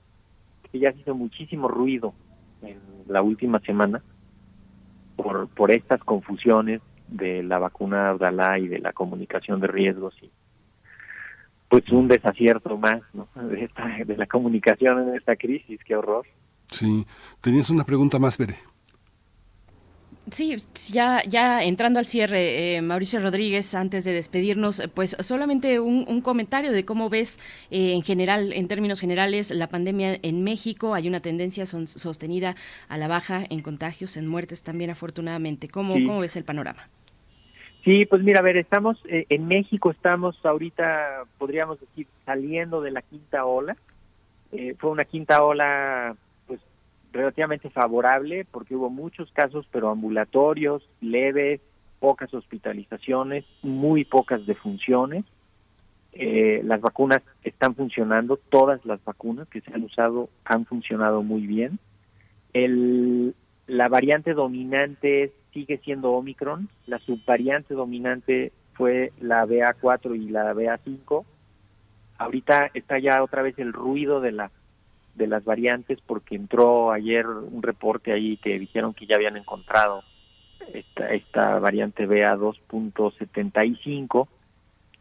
[0.71, 2.13] que ya se hizo muchísimo ruido
[2.61, 2.77] en
[3.07, 4.01] la última semana
[5.15, 10.29] por, por estas confusiones de la vacuna Abdalá y de la comunicación de riesgos y
[11.69, 13.27] pues un desacierto más ¿no?
[13.35, 16.25] de, esta, de la comunicación en esta crisis, qué horror.
[16.67, 17.05] Sí,
[17.41, 18.55] tenías una pregunta más, Bere.
[20.31, 20.57] Sí,
[20.91, 26.71] ya, ya entrando al cierre, eh, Mauricio Rodríguez, antes de despedirnos, pues solamente un, comentario
[26.71, 27.39] de cómo ves
[27.71, 30.93] eh, en general, en términos generales, la pandemia en México.
[30.93, 32.55] Hay una tendencia sostenida
[32.89, 35.67] a la baja en contagios, en muertes también, afortunadamente.
[35.67, 36.89] ¿Cómo, ¿cómo ves el panorama?
[37.89, 42.91] Sí, pues mira, a ver, estamos eh, en México, estamos ahorita, podríamos decir, saliendo de
[42.91, 43.75] la quinta ola.
[44.51, 46.59] Eh, fue una quinta ola, pues,
[47.11, 51.61] relativamente favorable, porque hubo muchos casos, pero ambulatorios, leves,
[51.99, 55.25] pocas hospitalizaciones, muy pocas defunciones.
[56.13, 61.47] Eh, las vacunas están funcionando, todas las vacunas que se han usado han funcionado muy
[61.47, 61.79] bien.
[62.53, 63.33] El,
[63.65, 71.25] la variante dominante sigue siendo Omicron, la subvariante dominante fue la BA4 y la BA5.
[72.17, 74.51] Ahorita está ya otra vez el ruido de la
[75.15, 80.01] de las variantes porque entró ayer un reporte ahí que dijeron que ya habían encontrado
[80.73, 84.29] esta, esta variante BA2.75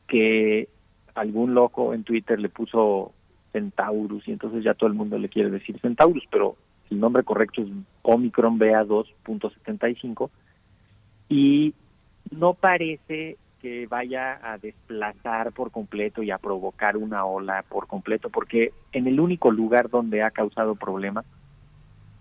[0.08, 0.68] que
[1.14, 3.12] algún loco en Twitter le puso
[3.52, 6.56] Centaurus y entonces ya todo el mundo le quiere decir Centaurus, pero
[6.90, 7.68] el nombre correcto es
[8.02, 10.30] Omicron BA2.75
[11.28, 11.74] y
[12.30, 18.30] no parece que vaya a desplazar por completo y a provocar una ola por completo,
[18.30, 21.24] porque en el único lugar donde ha causado problemas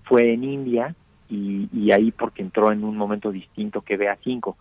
[0.04, 0.96] fue en India
[1.30, 4.56] y, ahí porque entró en un momento distinto que BA5.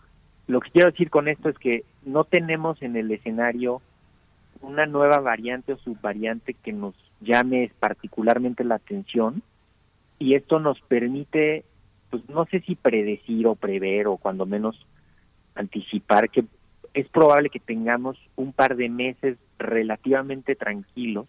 [0.47, 3.81] Lo que quiero decir con esto es que no tenemos en el escenario
[4.61, 9.41] una nueva variante o subvariante que nos llame particularmente la atención
[10.19, 11.65] y esto nos permite,
[12.09, 14.85] pues no sé si predecir o prever o cuando menos
[15.55, 16.45] anticipar que
[16.93, 21.27] es probable que tengamos un par de meses relativamente tranquilos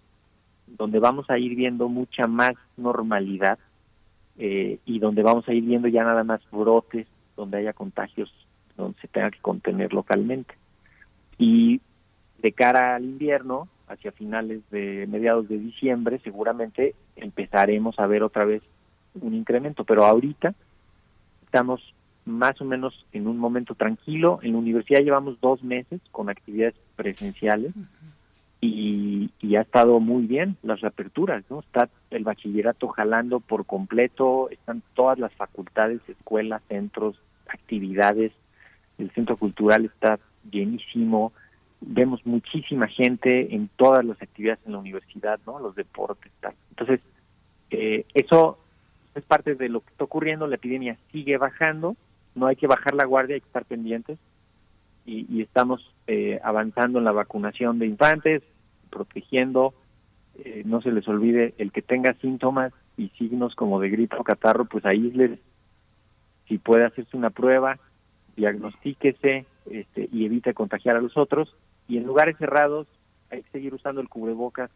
[0.76, 3.58] donde vamos a ir viendo mucha más normalidad
[4.38, 7.06] eh, y donde vamos a ir viendo ya nada más brotes,
[7.36, 8.32] donde haya contagios,
[8.76, 10.54] donde se tenga que contener localmente.
[11.38, 11.80] Y
[12.38, 18.44] de cara al invierno, hacia finales de mediados de diciembre, seguramente empezaremos a ver otra
[18.44, 18.62] vez
[19.20, 20.54] un incremento, pero ahorita
[21.44, 21.94] estamos
[22.24, 24.38] más o menos en un momento tranquilo.
[24.42, 27.72] En la universidad llevamos dos meses con actividades presenciales
[28.60, 31.60] y, y, ha estado muy bien las reaperturas, ¿no?
[31.60, 38.32] Está el bachillerato jalando por completo, están todas las facultades, escuelas, centros, actividades,
[38.98, 40.18] el centro cultural está
[40.50, 41.32] llenísimo,
[41.80, 45.60] vemos muchísima gente en todas las actividades en la universidad, ¿no?
[45.60, 46.54] Los deportes, tal.
[46.70, 47.00] Entonces,
[47.70, 48.58] eh, eso
[49.18, 51.96] es parte de lo que está ocurriendo, la epidemia sigue bajando,
[52.34, 54.18] no hay que bajar la guardia, hay que estar pendientes
[55.04, 58.42] y, y estamos eh, avanzando en la vacunación de infantes,
[58.90, 59.74] protegiendo,
[60.44, 64.24] eh, no se les olvide, el que tenga síntomas y signos como de gripe o
[64.24, 65.38] catarro, pues ahí les,
[66.46, 67.78] si puede hacerse una prueba,
[68.36, 71.54] diagnostíquese este, y evite contagiar a los otros.
[71.88, 72.86] Y en lugares cerrados
[73.30, 74.70] hay que seguir usando el cubrebocas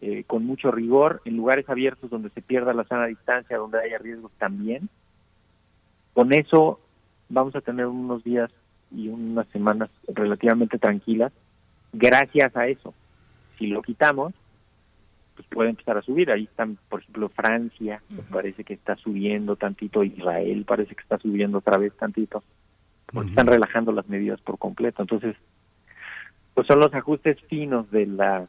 [0.00, 3.98] eh, con mucho rigor, en lugares abiertos donde se pierda la sana distancia, donde haya
[3.98, 4.88] riesgos también.
[6.12, 6.80] Con eso
[7.28, 8.50] vamos a tener unos días
[8.90, 11.32] y unas semanas relativamente tranquilas,
[11.92, 12.94] gracias a eso.
[13.58, 14.34] Si lo quitamos,
[15.34, 16.30] pues puede empezar a subir.
[16.30, 21.58] Ahí están, por ejemplo, Francia, parece que está subiendo tantito, Israel parece que está subiendo
[21.58, 22.42] otra vez tantito,
[23.06, 25.02] porque están relajando las medidas por completo.
[25.02, 25.36] Entonces,
[26.54, 28.48] pues son los ajustes finos de la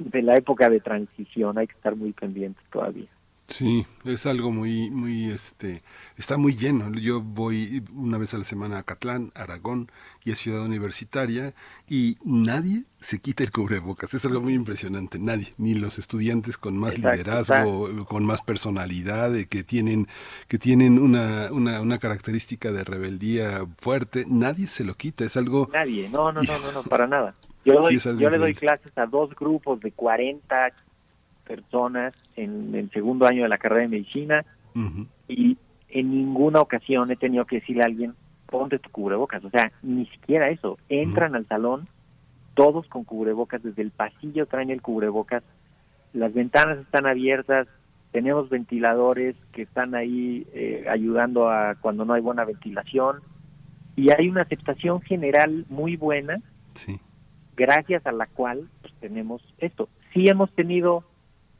[0.00, 3.08] de la época de transición, hay que estar muy pendientes todavía.
[3.50, 5.82] Sí, es algo muy, muy, este,
[6.16, 6.92] está muy lleno.
[6.92, 9.90] Yo voy una vez a la semana a Catlán, Aragón,
[10.24, 11.52] y es ciudad universitaria,
[11.88, 14.14] y nadie se quita el cubrebocas.
[14.14, 15.18] Es algo muy impresionante.
[15.18, 20.06] Nadie, ni los estudiantes con más Exacto, liderazgo, con más personalidad, que tienen,
[20.46, 25.24] que tienen una, una, una característica de rebeldía fuerte, nadie se lo quita.
[25.24, 25.68] Es algo.
[25.72, 27.34] Nadie, no, no, no, no, no para nada.
[27.64, 30.72] Yo, Sí, doy- yo le doy clases a dos grupos de 40
[31.44, 34.44] personas en el segundo año de la carrera de medicina
[35.28, 35.56] y
[35.88, 38.14] en ninguna ocasión he tenido que decirle a alguien,
[38.46, 39.44] ponte tu cubrebocas.
[39.44, 40.78] O sea, ni siquiera eso.
[40.88, 41.88] Entran al salón
[42.54, 45.42] todos con cubrebocas, desde el pasillo traen el cubrebocas,
[46.12, 47.66] las ventanas están abiertas,
[48.12, 53.20] tenemos ventiladores que están ahí eh, ayudando a cuando no hay buena ventilación
[53.96, 56.38] y hay una aceptación general muy buena
[57.56, 59.88] gracias a la cual pues, tenemos esto.
[60.12, 61.04] Sí hemos tenido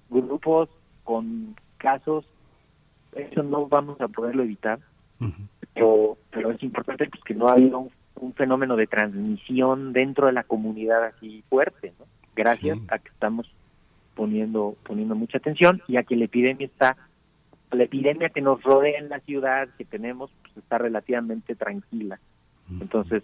[0.09, 0.69] grupos
[1.05, 2.25] con casos,
[3.13, 4.81] eso no vamos a poderlo evitar,
[5.75, 10.33] pero, pero es importante pues, que no haya un, un fenómeno de transmisión dentro de
[10.33, 12.07] la comunidad así fuerte, ¿no?
[12.41, 13.51] gracias a que estamos
[14.15, 16.97] poniendo poniendo mucha atención y a que la epidemia está
[17.71, 22.19] la epidemia que nos rodea en la ciudad que tenemos pues, está relativamente tranquila
[22.81, 23.23] entonces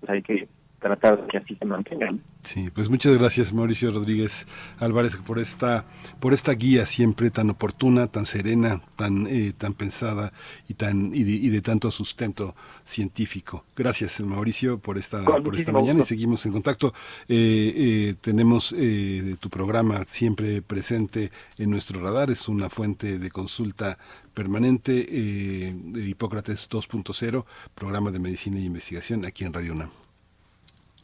[0.00, 0.48] pues hay que
[0.78, 2.18] tratar de que así se mantenga ¿no?
[2.42, 4.46] Sí, pues muchas gracias Mauricio Rodríguez
[4.78, 5.84] Álvarez por esta
[6.20, 10.32] por esta guía siempre tan oportuna, tan serena, tan eh, tan pensada
[10.68, 13.64] y tan y de, y de tanto sustento científico.
[13.76, 16.94] Gracias Mauricio por esta Con por esta mañana y seguimos en contacto.
[17.28, 23.30] Eh, eh, tenemos eh, tu programa siempre presente en nuestro radar, es una fuente de
[23.30, 23.98] consulta
[24.38, 27.44] permanente eh, de Hipócrates 2.0,
[27.74, 29.90] programa de medicina y investigación aquí en Radio UNAM.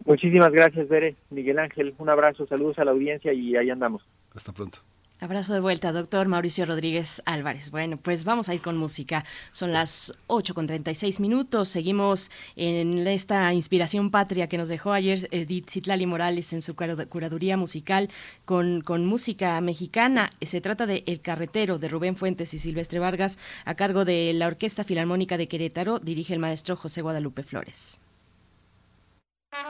[0.04, 4.02] Muchísimas gracias Bere Miguel Ángel un abrazo saludos a la audiencia y ahí andamos
[4.34, 4.78] hasta pronto
[5.20, 7.70] Abrazo de vuelta, doctor Mauricio Rodríguez Álvarez.
[7.70, 9.24] Bueno, pues vamos a ir con música.
[9.52, 11.68] Son las 8 con 36 minutos.
[11.68, 17.06] Seguimos en esta inspiración patria que nos dejó ayer Edith Zitlali Morales en su cura-
[17.06, 18.10] curaduría musical
[18.44, 20.30] con, con música mexicana.
[20.42, 24.48] Se trata de El Carretero de Rubén Fuentes y Silvestre Vargas a cargo de la
[24.48, 26.00] Orquesta Filarmónica de Querétaro.
[26.00, 27.98] Dirige el maestro José Guadalupe Flores.
[29.54, 29.60] El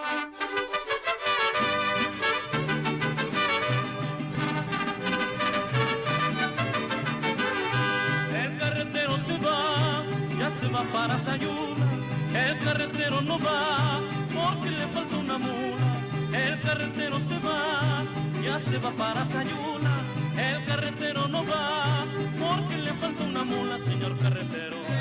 [8.59, 10.02] carretero se va,
[10.39, 11.85] ya se va para Sayula.
[12.32, 14.01] El carretero no va
[14.32, 16.01] porque le falta una mula.
[16.32, 18.05] El carretero se va,
[18.43, 20.01] ya se va para Sayula.
[20.39, 22.06] El carretero no va
[22.39, 24.93] porque le falta una mula, señor carretero.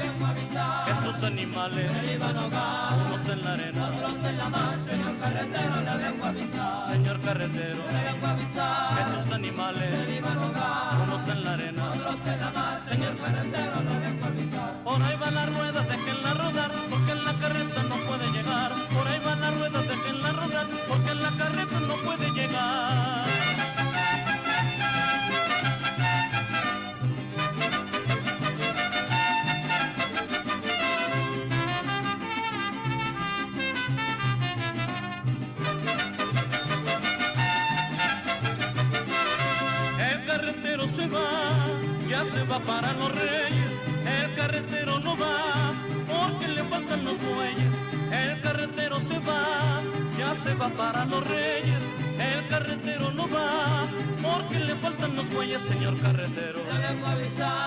[1.14, 4.78] Esos animales, unos en la arena, otros en la mar.
[4.90, 6.92] Señor carretero, le vengo a avisar.
[6.92, 9.08] Señor carretero, le vengo a avisar.
[9.08, 10.24] Esos animales,
[11.04, 12.82] unos en la arena, otros en la mar.
[12.90, 14.84] Señor carretero, le vengo a avisar.
[14.84, 18.72] Por ahí van las ruedas, déjenla rodar, porque en la carreta no puede llegar.
[18.92, 23.23] Por ahí van las ruedas, déjenla rodar, porque en la carreta no puede llegar.
[42.54, 43.72] Va para los reyes,
[44.22, 45.74] el carretero no va,
[46.08, 47.74] porque le faltan los bueyes,
[48.12, 49.82] el carretero se va,
[50.20, 51.82] ya se va para los reyes,
[52.20, 53.88] el carretero no va,
[54.22, 56.60] porque le faltan los bueyes, señor carretero.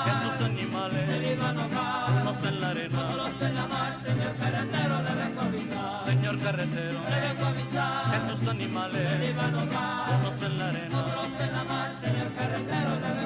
[0.07, 3.01] que sus animales se iban a ahogar, no se en la arena,
[3.41, 6.07] en la marcha, señor carretero, le vengo a avisar.
[6.07, 8.05] señor carretero, Le vengo a avisar.
[8.13, 11.05] que sus animales Se iban a ahogar, no se en la arena.
[11.41, 13.26] en la marcha, señor carretero, le vengo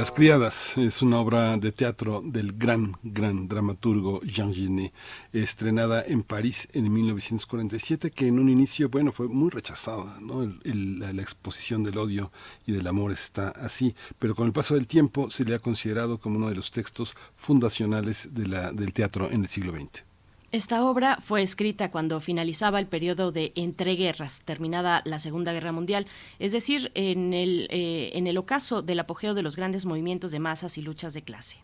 [0.00, 4.94] Las Criadas es una obra de teatro del gran, gran dramaturgo Jean Genet,
[5.34, 10.42] estrenada en París en 1947, que en un inicio, bueno, fue muy rechazada, ¿no?
[10.42, 12.32] El- la, la exposición del odio
[12.66, 16.16] y del amor está así, pero con el paso del tiempo se le ha considerado
[16.16, 20.09] como uno de los textos fundacionales del teatro en el siglo XX.
[20.52, 26.08] Esta obra fue escrita cuando finalizaba el periodo de entreguerras, terminada la Segunda Guerra Mundial,
[26.40, 30.40] es decir, en el, eh, en el ocaso del apogeo de los grandes movimientos de
[30.40, 31.58] masas y luchas de clase.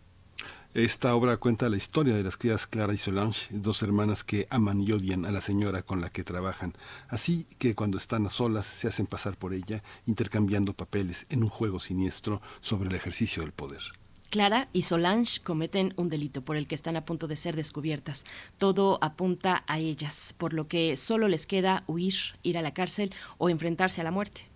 [0.73, 4.81] Esta obra cuenta la historia de las crías Clara y Solange, dos hermanas que aman
[4.81, 6.75] y odian a la señora con la que trabajan,
[7.09, 11.49] así que cuando están a solas se hacen pasar por ella, intercambiando papeles en un
[11.49, 13.83] juego siniestro sobre el ejercicio del poder.
[14.31, 18.25] Clara y Solange cometen un delito por el que están a punto de ser descubiertas.
[18.59, 23.13] Todo apunta a ellas, por lo que solo les queda huir, ir a la cárcel
[23.39, 24.56] o enfrentarse a la muerte.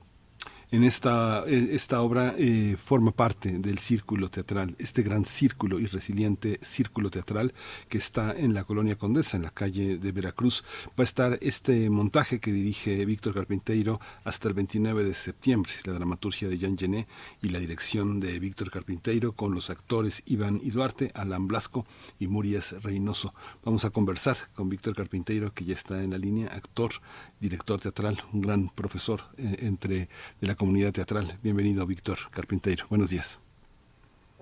[0.72, 5.86] En esta, eh, esta obra eh, forma parte del círculo teatral, este gran círculo y
[5.86, 7.54] resiliente círculo teatral
[7.88, 10.62] que está en la colonia Condesa, en la calle de Veracruz.
[10.90, 15.94] Va a estar este montaje que dirige Víctor Carpinteiro hasta el 29 de septiembre, la
[15.94, 17.08] dramaturgia de Jean Genet
[17.42, 21.84] y la dirección de Víctor Carpinteiro con los actores Iván y Duarte, Alan Blasco
[22.20, 23.34] y Murias Reynoso.
[23.64, 26.92] Vamos a conversar con Víctor Carpinteiro, que ya está en la línea, actor,
[27.40, 30.08] director teatral, un gran profesor eh, entre
[30.40, 31.38] de la comunidad teatral.
[31.42, 32.84] Bienvenido, Víctor Carpinteiro.
[32.90, 33.40] Buenos días.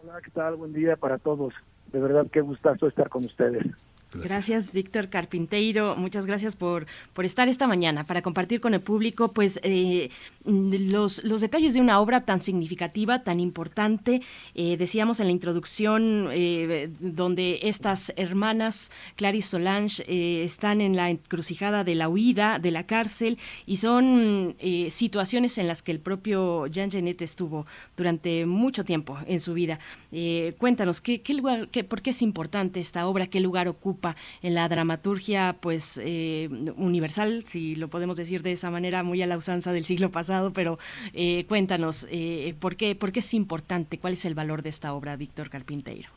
[0.02, 0.56] Hola, ¿qué tal?
[0.56, 1.54] Buen día para todos.
[1.92, 3.64] De verdad, qué gustazo estar con ustedes.
[4.14, 5.94] Gracias, Víctor Carpinteiro.
[5.94, 10.08] Muchas gracias por, por estar esta mañana para compartir con el público pues eh,
[10.46, 14.22] los, los detalles de una obra tan significativa, tan importante.
[14.54, 21.84] Eh, decíamos en la introducción eh, donde estas hermanas, Clarice Solange, están en la encrucijada
[21.84, 24.56] de la huida, de la cárcel, y son
[24.90, 27.66] situaciones en las que el propio Jean Genet estuvo
[27.96, 29.78] durante mucho tiempo en su vida.
[30.58, 33.26] Cuéntanos, ¿qué, qué lugar, qué, ¿por qué es importante esta obra?
[33.26, 33.97] ¿Qué lugar ocupa
[34.42, 39.26] en la dramaturgia pues eh, universal, si lo podemos decir de esa manera, muy a
[39.26, 40.52] la usanza del siglo pasado?
[40.52, 40.78] Pero
[41.14, 43.98] eh, cuéntanos, eh, ¿por, qué, ¿por qué es importante?
[43.98, 46.08] ¿Cuál es el valor de esta obra, Víctor Carpinteiro?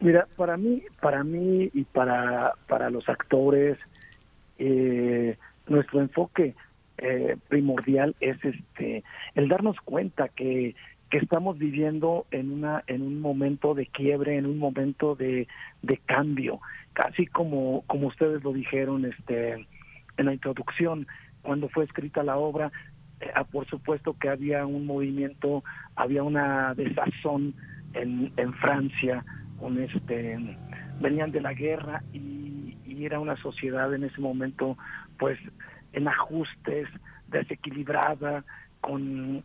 [0.00, 3.78] Mira, para mí, para mí y para, para los actores,
[4.58, 5.36] eh,
[5.66, 6.54] nuestro enfoque
[6.98, 9.04] eh, primordial es este
[9.34, 10.74] el darnos cuenta que,
[11.10, 15.48] que estamos viviendo en una en un momento de quiebre, en un momento de,
[15.82, 16.60] de cambio,
[16.96, 19.66] casi como como ustedes lo dijeron este
[20.16, 21.06] en la introducción
[21.42, 22.72] cuando fue escrita la obra,
[23.20, 25.62] eh, ah, por supuesto que había un movimiento,
[25.94, 27.54] había una desazón
[27.92, 29.24] en, en Francia,
[29.60, 30.38] un este
[30.98, 34.78] venían de la guerra y, y era una sociedad en ese momento
[35.18, 35.38] pues
[35.92, 36.88] en ajustes,
[37.28, 38.42] desequilibrada,
[38.80, 39.44] con,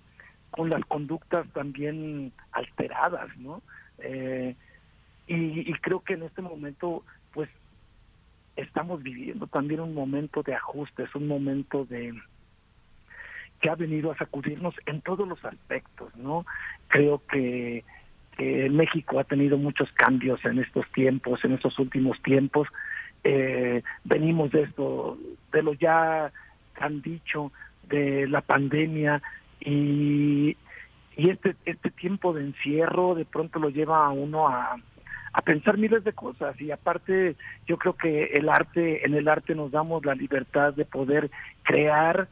[0.51, 3.61] con las conductas también alteradas, ¿no?
[3.99, 4.55] Eh,
[5.27, 7.05] y, creo que en este momento,
[8.55, 12.13] estamos viviendo también un momento de ajustes, un momento de
[13.59, 16.45] que ha venido a sacudirnos en todos los aspectos, ¿no?
[16.87, 17.83] Creo que,
[18.35, 22.67] que México ha tenido muchos cambios en estos tiempos, en estos últimos tiempos.
[23.23, 25.17] Eh, venimos de esto,
[25.51, 26.31] de lo ya
[26.79, 27.51] han dicho,
[27.87, 29.21] de la pandemia
[29.59, 30.57] y,
[31.15, 34.77] y este, este tiempo de encierro de pronto lo lleva a uno a,
[35.33, 36.59] a pensar miles de cosas.
[36.59, 37.35] Y aparte
[37.67, 41.31] yo creo que el arte en el arte nos damos la libertad de poder
[41.63, 42.27] crear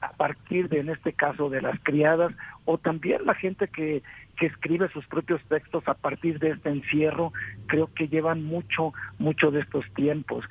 [0.00, 2.32] a partir de en este caso de las criadas
[2.64, 4.02] o también la gente que
[4.36, 7.32] que escribe sus propios textos a partir de este encierro
[7.66, 10.44] creo que llevan mucho mucho de estos tiempos.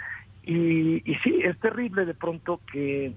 [0.43, 3.13] Y, y sí es terrible de pronto que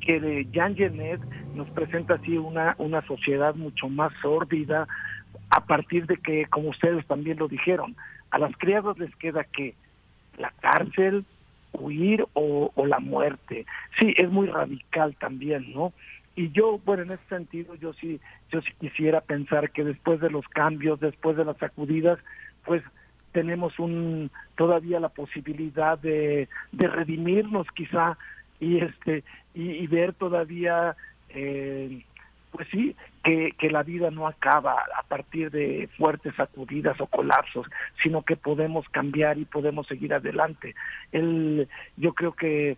[0.00, 1.20] que de Jean Genet
[1.54, 4.86] nos presenta así una, una sociedad mucho más sórdida
[5.50, 7.96] a partir de que, como ustedes también lo dijeron,
[8.30, 9.74] a las criadas les queda que
[10.36, 11.24] la cárcel,
[11.72, 13.66] huir o, o la muerte.
[13.98, 15.92] Sí, es muy radical también, ¿no?
[16.36, 20.30] Y yo, bueno, en ese sentido, yo sí, yo sí quisiera pensar que después de
[20.30, 22.18] los cambios, después de las sacudidas,
[22.64, 22.82] pues
[23.32, 28.16] tenemos un todavía la posibilidad de, de redimirnos quizá
[28.60, 29.24] y este
[29.54, 30.96] y, y ver todavía
[31.28, 32.04] eh,
[32.50, 37.66] pues sí que, que la vida no acaba a partir de fuertes sacudidas o colapsos
[38.02, 40.74] sino que podemos cambiar y podemos seguir adelante
[41.12, 42.76] el yo creo que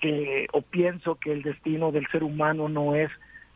[0.00, 3.10] que o pienso que el destino del ser humano no es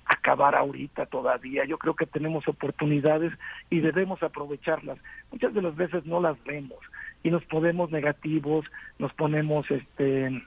[0.06, 1.64] acabar ahorita todavía.
[1.64, 3.32] Yo creo que tenemos oportunidades
[3.70, 4.98] y debemos aprovecharlas.
[5.32, 6.78] Muchas de las veces no las vemos
[7.24, 8.64] y nos ponemos negativos,
[9.00, 10.40] nos ponemos este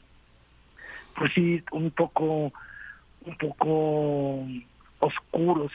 [1.18, 2.54] pues sí, un poco,
[3.26, 4.46] un poco
[5.00, 5.72] oscuros,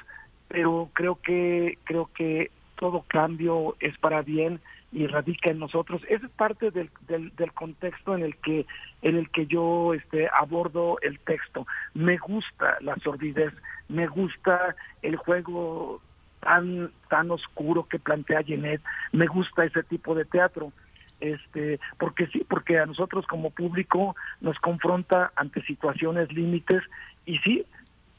[0.48, 4.60] pero creo que, creo que todo cambio es para bien
[4.92, 6.02] y radica en nosotros.
[6.08, 8.66] Esa es parte del, del, del, contexto en el que
[9.02, 11.66] en el que yo este abordo el texto.
[11.94, 13.52] Me gusta la sordidez,
[13.88, 16.00] me gusta el juego
[16.40, 18.82] tan tan oscuro que plantea Jeanette,
[19.12, 20.72] me gusta ese tipo de teatro
[21.20, 26.82] este porque sí porque a nosotros como público nos confronta ante situaciones límites
[27.24, 27.64] y sí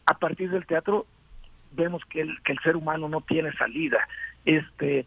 [0.05, 1.05] a partir del teatro
[1.71, 3.99] vemos que el, que el ser humano no tiene salida
[4.45, 5.05] este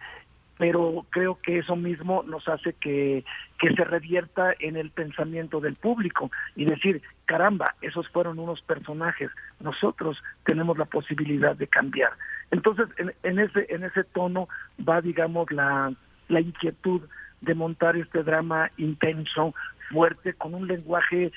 [0.58, 3.24] pero creo que eso mismo nos hace que,
[3.60, 9.30] que se revierta en el pensamiento del público y decir, caramba, esos fueron unos personajes,
[9.60, 12.10] nosotros tenemos la posibilidad de cambiar.
[12.50, 14.48] Entonces, en, en ese en ese tono
[14.86, 15.92] va, digamos, la,
[16.26, 17.02] la inquietud
[17.40, 19.54] de montar este drama intenso,
[19.90, 21.30] fuerte, con un lenguaje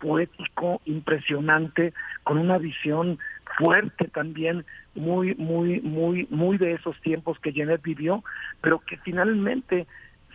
[0.00, 1.92] poético impresionante,
[2.24, 3.18] con una visión
[3.56, 4.64] fuerte también,
[4.94, 8.24] muy, muy, muy, muy de esos tiempos que Jeanette vivió,
[8.60, 9.86] pero que finalmente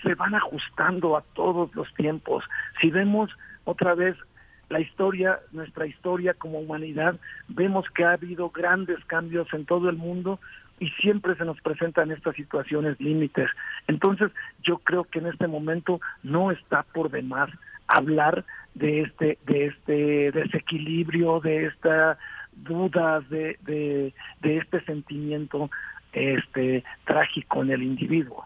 [0.03, 2.43] se van ajustando a todos los tiempos.
[2.79, 3.31] Si vemos
[3.65, 4.15] otra vez
[4.69, 7.15] la historia, nuestra historia como humanidad,
[7.47, 10.39] vemos que ha habido grandes cambios en todo el mundo
[10.79, 13.49] y siempre se nos presentan estas situaciones límites.
[13.87, 14.31] Entonces,
[14.63, 17.49] yo creo que en este momento no está por demás
[17.87, 22.17] hablar de este de este desequilibrio, de esta
[22.55, 25.69] dudas, de, de, de este sentimiento
[26.13, 28.45] este trágico en el individuo.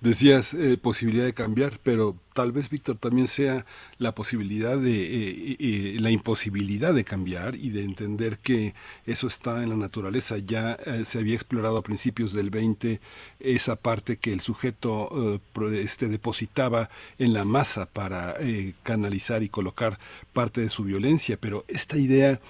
[0.00, 3.66] Decías eh, posibilidad de cambiar, pero tal vez, Víctor, también sea
[3.98, 8.74] la posibilidad de, eh, eh, la imposibilidad de cambiar y de entender que
[9.06, 10.38] eso está en la naturaleza.
[10.38, 13.00] Ya se había explorado a principios del 20
[13.40, 15.40] esa parte que el sujeto
[15.72, 16.88] este, depositaba
[17.18, 18.36] en la masa para
[18.84, 19.98] canalizar y colocar
[20.32, 22.40] parte de su violencia, pero esta idea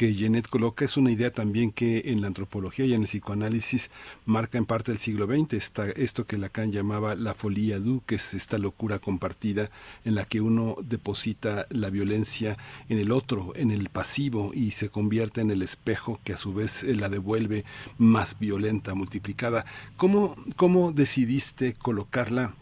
[0.00, 3.90] que Jeanette coloca es una idea también que en la antropología y en el psicoanálisis
[4.24, 8.14] marca en parte del siglo XX, esta, esto que Lacan llamaba la folia du, que
[8.14, 9.70] es esta locura compartida
[10.06, 12.56] en la que uno deposita la violencia
[12.88, 16.54] en el otro, en el pasivo y se convierte en el espejo que a su
[16.54, 17.66] vez eh, la devuelve
[17.98, 19.66] más violenta, multiplicada.
[19.98, 22.54] ¿Cómo, cómo decidiste colocarla?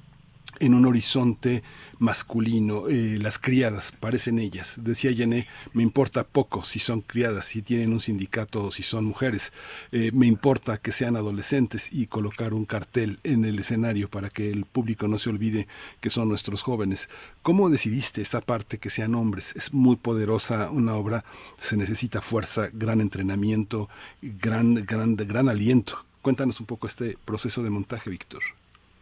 [0.60, 1.62] En un horizonte
[1.98, 2.88] masculino.
[2.88, 4.76] Eh, las criadas parecen ellas.
[4.78, 9.04] Decía Yené, me importa poco si son criadas, si tienen un sindicato o si son
[9.04, 9.52] mujeres.
[9.92, 14.50] Eh, me importa que sean adolescentes y colocar un cartel en el escenario para que
[14.50, 15.68] el público no se olvide
[16.00, 17.08] que son nuestros jóvenes.
[17.42, 19.54] ¿Cómo decidiste esta parte que sean hombres?
[19.56, 21.24] Es muy poderosa una obra,
[21.56, 23.88] se necesita fuerza, gran entrenamiento,
[24.22, 26.04] gran, gran, gran aliento.
[26.22, 28.42] Cuéntanos un poco este proceso de montaje, Víctor.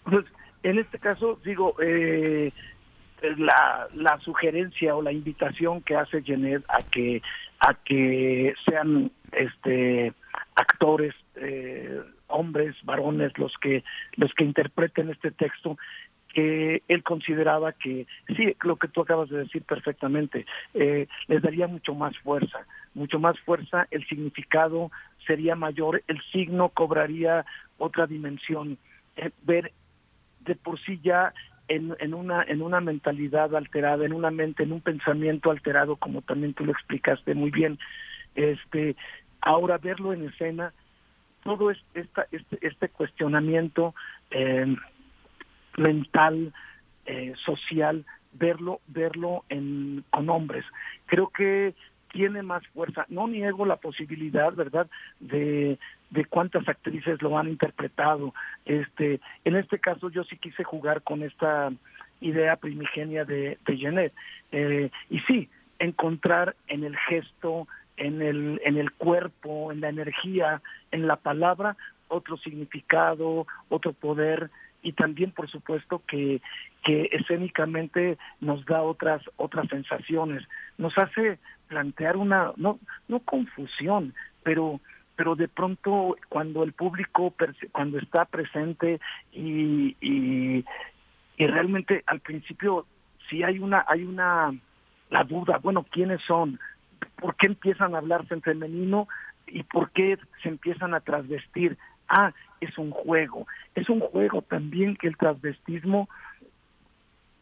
[0.04, 0.24] Pues
[0.66, 2.52] en este caso, digo, eh,
[3.38, 7.22] la, la sugerencia o la invitación que hace Jeanette a que
[7.60, 10.12] a que sean este
[10.54, 13.84] actores eh, hombres varones los que
[14.16, 15.78] los que interpreten este texto
[16.34, 18.06] que él consideraba que
[18.36, 20.44] sí lo que tú acabas de decir perfectamente
[20.74, 24.90] eh, les daría mucho más fuerza mucho más fuerza el significado
[25.26, 27.46] sería mayor el signo cobraría
[27.78, 28.76] otra dimensión
[29.16, 29.72] eh, ver
[30.46, 31.34] de por sí ya
[31.68, 36.22] en, en, una en una mentalidad alterada, en una mente, en un pensamiento alterado, como
[36.22, 37.78] también tú lo explicaste muy bien.
[38.34, 38.96] Este,
[39.40, 40.72] ahora verlo en escena,
[41.42, 43.94] todo es, esta, este, este cuestionamiento
[44.30, 44.76] eh,
[45.76, 46.52] mental,
[47.06, 50.64] eh, social, verlo, verlo en, con hombres.
[51.06, 51.74] Creo que
[52.12, 53.06] tiene más fuerza.
[53.08, 54.88] No niego la posibilidad, ¿verdad?,
[55.20, 55.78] de,
[56.10, 58.32] de cuántas actrices lo han interpretado.
[58.64, 61.72] Este, en este caso yo sí quise jugar con esta
[62.20, 64.14] idea primigenia de, de Jeanette.
[64.52, 67.66] Eh, y sí, encontrar en el gesto,
[67.96, 71.76] en el, en el cuerpo, en la energía, en la palabra,
[72.08, 74.50] otro significado, otro poder
[74.82, 76.40] y también por supuesto que,
[76.84, 80.44] que escénicamente nos da otras otras sensaciones,
[80.78, 82.78] nos hace plantear una no
[83.08, 84.14] no confusión,
[84.44, 84.80] pero
[85.16, 87.34] pero de pronto cuando el público
[87.72, 89.00] cuando está presente
[89.32, 90.64] y, y,
[91.38, 92.86] realmente al principio
[93.28, 94.54] sí hay una hay una
[95.10, 96.58] la duda, bueno, ¿quiénes son?
[97.16, 99.08] ¿Por qué empiezan a hablarse en femenino
[99.46, 101.78] y por qué se empiezan a trasvestir?
[102.08, 103.46] Ah, es un juego.
[103.74, 106.08] Es un juego también que el transvestismo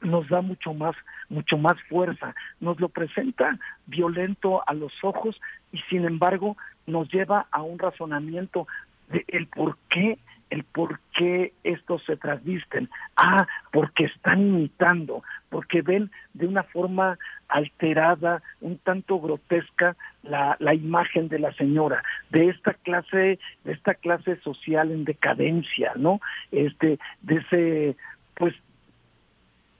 [0.04, 0.94] nos da mucho más,
[1.28, 5.40] mucho más fuerza, nos lo presenta violento a los ojos
[5.72, 6.56] y sin embargo
[6.86, 8.66] nos lleva a un razonamiento
[9.08, 10.18] de el por qué
[10.50, 12.88] el por qué estos se trasvisten.
[13.16, 17.18] Ah, porque están imitando, porque ven de una forma
[17.48, 23.94] alterada, un tanto grotesca la, la imagen de la señora, de esta clase, de esta
[23.94, 26.20] clase social en decadencia, ¿no?
[26.52, 27.96] Este, de ese,
[28.34, 28.54] pues,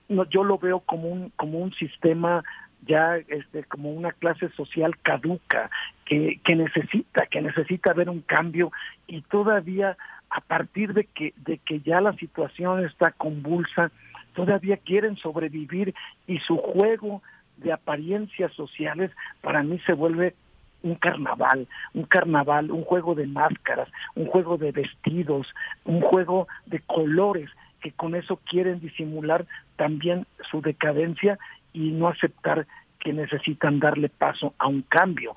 [0.09, 2.43] no, yo lo veo como un, como un sistema
[2.85, 5.71] ya este como una clase social caduca
[6.05, 8.71] que, que necesita que necesita ver un cambio
[9.07, 9.97] y todavía
[10.29, 13.91] a partir de que, de que ya la situación está convulsa,
[14.33, 15.93] todavía quieren sobrevivir
[16.27, 17.21] y su juego
[17.57, 19.11] de apariencias sociales
[19.41, 20.35] para mí se vuelve
[20.83, 25.47] un carnaval, un carnaval, un juego de máscaras, un juego de vestidos,
[25.85, 27.49] un juego de colores
[27.85, 29.45] que con eso quieren disimular
[29.75, 31.37] también su decadencia
[31.71, 32.65] y no aceptar
[32.99, 35.35] que necesitan darle paso a un cambio.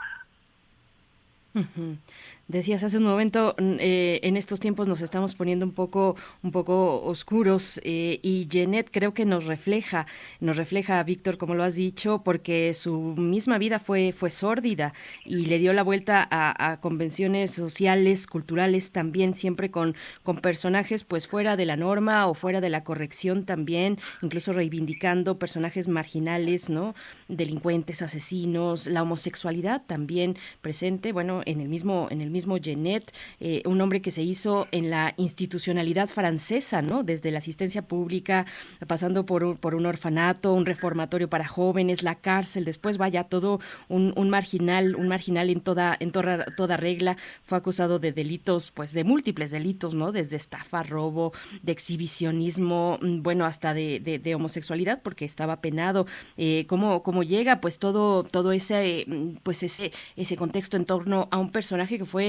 [2.48, 7.02] Decías hace un momento, eh, en estos tiempos nos estamos poniendo un poco, un poco
[7.04, 10.06] oscuros eh, y Jeanette creo que nos refleja,
[10.40, 14.94] nos refleja a Víctor, como lo has dicho, porque su misma vida fue, fue sórdida
[15.26, 21.26] y le dio la vuelta a, convenciones sociales, culturales también, siempre con, con personajes pues
[21.26, 26.94] fuera de la norma o fuera de la corrección también, incluso reivindicando personajes marginales, ¿no?
[27.28, 33.62] Delincuentes, asesinos, la homosexualidad también presente, bueno, en el mismo, en el mismo Genet, eh,
[33.64, 37.02] un hombre que se hizo en la institucionalidad francesa, ¿no?
[37.02, 38.46] Desde la asistencia pública,
[38.86, 43.60] pasando por un, por un orfanato, un reformatorio para jóvenes, la cárcel, después vaya todo
[43.88, 49.04] un, marginal, un marginal en toda, en toda regla, fue acusado de delitos, pues de
[49.04, 50.12] múltiples delitos, ¿no?
[50.12, 51.32] Desde estafa, robo,
[51.62, 56.06] de exhibicionismo, mm, bueno, hasta de, de, homosexualidad, porque estaba penado.
[56.36, 57.60] Eh, ¿cómo, ¿Cómo llega?
[57.60, 62.04] Pues todo, todo ese, mm, pues ese, ese contexto en torno a un personaje que
[62.04, 62.27] fue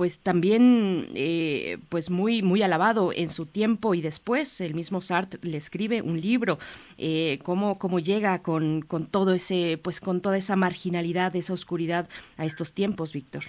[0.00, 5.38] pues también eh, pues muy muy alabado en su tiempo y después el mismo Sartre
[5.42, 6.58] le escribe un libro
[6.96, 12.08] eh, cómo, llega con, con todo ese pues con toda esa marginalidad esa oscuridad
[12.38, 13.44] a estos tiempos Víctor.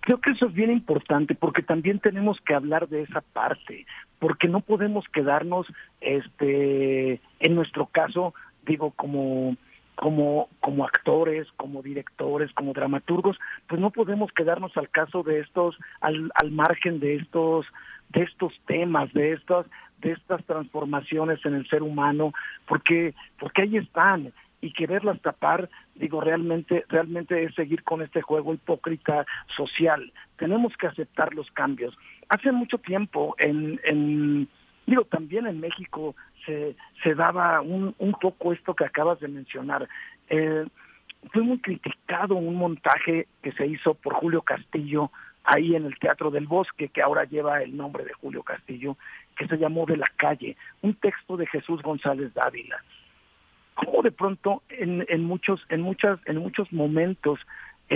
[0.00, 3.86] Creo que eso es bien importante porque también tenemos que hablar de esa parte
[4.18, 5.66] porque no podemos quedarnos
[6.02, 8.34] este en nuestro caso
[8.66, 9.56] digo como
[9.94, 13.38] como, como actores, como directores, como dramaturgos,
[13.68, 17.66] pues no podemos quedarnos al caso de estos, al, al margen de estos,
[18.10, 19.66] de estos temas, de estas,
[19.98, 22.32] de estas transformaciones en el ser humano,
[22.66, 28.54] porque, porque ahí están, y quererlas tapar, digo, realmente, realmente es seguir con este juego
[28.54, 30.10] hipócrita social.
[30.38, 31.94] Tenemos que aceptar los cambios.
[32.30, 34.48] Hace mucho tiempo en, en
[34.86, 36.14] digo, también en México
[36.46, 39.88] se, se daba un, un poco esto que acabas de mencionar.
[40.28, 40.66] Eh,
[41.32, 45.10] fue muy criticado un montaje que se hizo por Julio Castillo
[45.44, 48.96] ahí en el Teatro del Bosque, que ahora lleva el nombre de Julio Castillo,
[49.36, 52.82] que se llamó De la calle, un texto de Jesús González Dávila.
[53.74, 57.40] Como de pronto en, en muchos, en muchas, en muchos momentos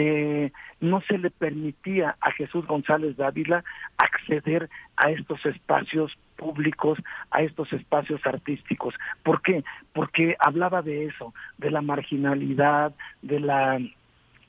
[0.00, 3.64] eh, no se le permitía a Jesús González Dávila
[3.96, 7.00] acceder a estos espacios públicos,
[7.32, 8.94] a estos espacios artísticos.
[9.24, 9.64] ¿Por qué?
[9.92, 13.80] Porque hablaba de eso, de la marginalidad, de la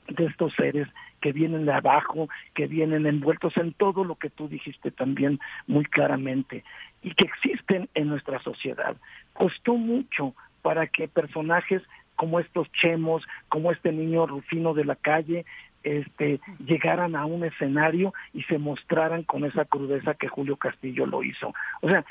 [0.06, 0.86] de estos seres
[1.20, 5.84] que vienen de abajo, que vienen envueltos en todo lo que tú dijiste también muy
[5.84, 6.62] claramente
[7.02, 8.96] y que existen en nuestra sociedad.
[9.32, 10.32] Costó mucho
[10.62, 11.82] para que personajes
[12.20, 15.46] como estos chemos, como este niño Rufino de la calle,
[15.82, 21.22] este, llegaran a un escenario y se mostraran con esa crudeza que Julio Castillo lo
[21.22, 21.54] hizo.
[21.80, 22.04] O sea,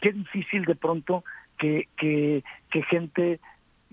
[0.00, 1.24] qué difícil de pronto
[1.56, 3.40] que, que, que gente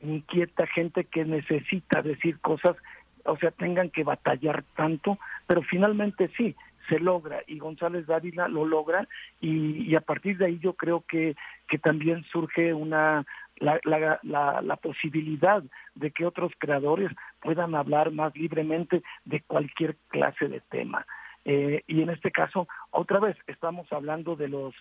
[0.01, 2.75] inquieta, gente que necesita decir cosas,
[3.23, 5.17] o sea, tengan que batallar tanto,
[5.47, 6.53] pero finalmente sí,
[6.89, 9.07] se logra y González Dávila lo logra
[9.39, 11.37] y, y a partir de ahí yo creo que,
[11.69, 13.25] que también surge una
[13.63, 13.79] la,
[14.23, 15.63] la, la, posibilidad
[15.95, 17.11] de que otros creadores
[17.41, 21.05] puedan hablar más libremente de cualquier clase de tema.
[21.45, 24.75] Eh, y en este caso, otra vez, estamos hablando de los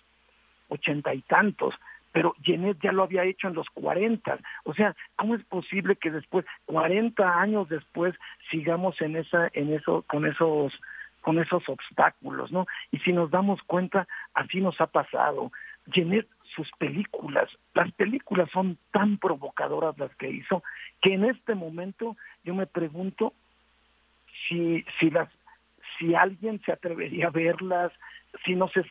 [0.69, 1.75] ochenta y tantos,
[2.11, 4.37] pero Jeanette ya lo había hecho en los cuarenta.
[4.63, 8.15] O sea, ¿cómo es posible que después, cuarenta años después,
[8.51, 10.79] sigamos en esa, en eso, con esos
[11.21, 12.67] con esos obstáculos, ¿no?
[12.91, 15.53] Y si nos damos cuenta, así nos ha pasado.
[15.87, 20.63] Jeanette, sus películas, las películas son tan provocadoras las que hizo,
[21.01, 23.33] que en este momento yo me pregunto
[24.47, 25.29] si, si las
[25.97, 27.91] si alguien se atrevería a verlas,
[28.45, 28.83] si no se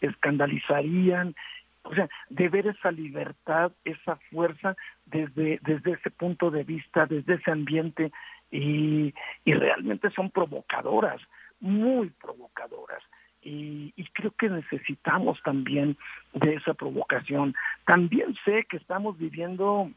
[0.00, 1.34] escandalizarían,
[1.82, 7.34] o sea, de ver esa libertad, esa fuerza desde, desde ese punto de vista, desde
[7.34, 8.12] ese ambiente,
[8.50, 9.14] y,
[9.44, 11.20] y realmente son provocadoras,
[11.60, 13.02] muy provocadoras.
[13.46, 15.96] Y, y, creo que necesitamos también
[16.34, 17.54] de esa provocación.
[17.84, 19.88] También sé que estamos viviendo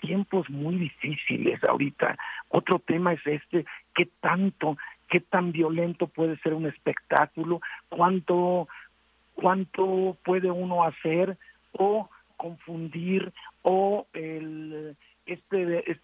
[0.00, 2.16] tiempos muy difíciles ahorita.
[2.48, 4.76] Otro tema es este, qué tanto,
[5.08, 8.68] qué tan violento puede ser un espectáculo, cuánto,
[9.34, 11.36] cuánto puede uno hacer
[11.72, 13.32] o confundir
[13.62, 14.96] o el
[15.26, 15.98] este,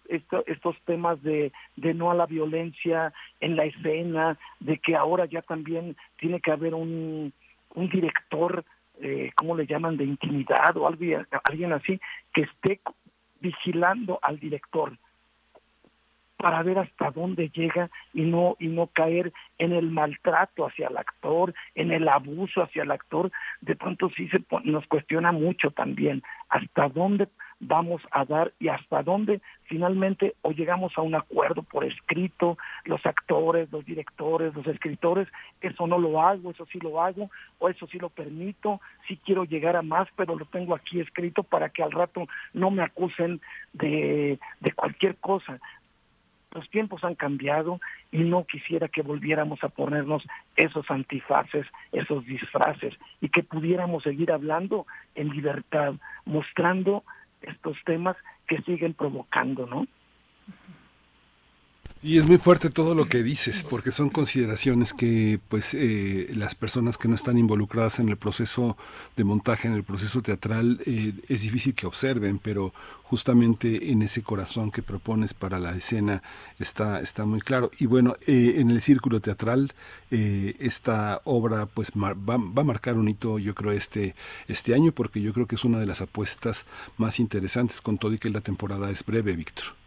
[0.45, 5.41] estos temas de, de no a la violencia en la escena, de que ahora ya
[5.41, 7.33] también tiene que haber un,
[7.75, 8.63] un director,
[9.01, 11.99] eh, ¿cómo le llaman?, de intimidad o alguien, alguien así,
[12.33, 12.81] que esté
[13.39, 14.93] vigilando al director
[16.43, 20.97] para ver hasta dónde llega y no y no caer en el maltrato hacia el
[20.97, 23.31] actor, en el abuso hacia el actor,
[23.61, 27.29] de pronto sí se nos cuestiona mucho también hasta dónde
[27.65, 33.03] vamos a dar y hasta dónde finalmente o llegamos a un acuerdo por escrito, los
[33.05, 35.27] actores, los directores, los escritores,
[35.61, 37.29] eso no lo hago, eso sí lo hago,
[37.59, 41.43] o eso sí lo permito, sí quiero llegar a más, pero lo tengo aquí escrito
[41.43, 43.41] para que al rato no me acusen
[43.73, 45.59] de, de cualquier cosa.
[46.53, 47.79] Los tiempos han cambiado
[48.11, 50.23] y no quisiera que volviéramos a ponernos
[50.55, 54.85] esos antifaces, esos disfraces y que pudiéramos seguir hablando
[55.15, 55.95] en libertad,
[56.25, 57.03] mostrando
[57.43, 58.17] estos temas
[58.47, 59.87] que siguen provocando, ¿no?
[62.05, 66.53] Y es muy fuerte todo lo que dices, porque son consideraciones que pues eh, las
[66.53, 68.75] personas que no están involucradas en el proceso
[69.15, 72.73] de montaje, en el proceso teatral, eh, es difícil que observen, pero
[73.03, 76.21] justamente en ese corazón que propones para la escena
[76.59, 77.71] está, está muy claro.
[77.79, 79.71] Y bueno, eh, en el círculo teatral,
[80.11, 84.13] esta obra pues va, va, a marcar un hito, yo creo, este,
[84.49, 86.65] este año, porque yo creo que es una de las apuestas
[86.97, 89.82] más interesantes, con todo y que la temporada es breve, Víctor.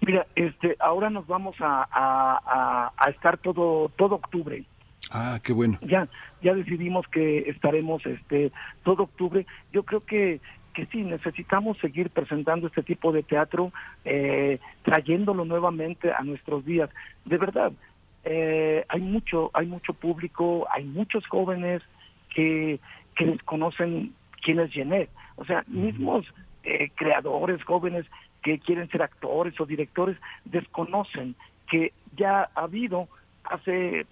[0.00, 4.64] Mira, este, ahora nos vamos a, a, a, estar todo todo octubre.
[5.10, 5.78] Ah, qué bueno.
[5.82, 6.08] Ya,
[6.42, 8.52] ya decidimos que estaremos este
[8.82, 9.46] todo octubre.
[9.72, 10.40] Yo creo que
[10.74, 13.72] que sí necesitamos seguir presentando este tipo de teatro,
[14.04, 16.90] eh, trayéndolo nuevamente a nuestros días.
[17.24, 17.72] De verdad,
[18.24, 21.82] eh, hay mucho, hay mucho público, hay muchos jóvenes
[22.34, 22.78] que
[23.16, 24.12] que desconocen
[24.42, 25.10] quién es Jeanette.
[25.36, 26.26] O sea, mismos
[26.62, 28.06] eh, creadores jóvenes
[28.46, 31.34] que quieren ser actores o directores desconocen
[31.68, 33.08] que ya ha habido
[33.42, 34.06] hace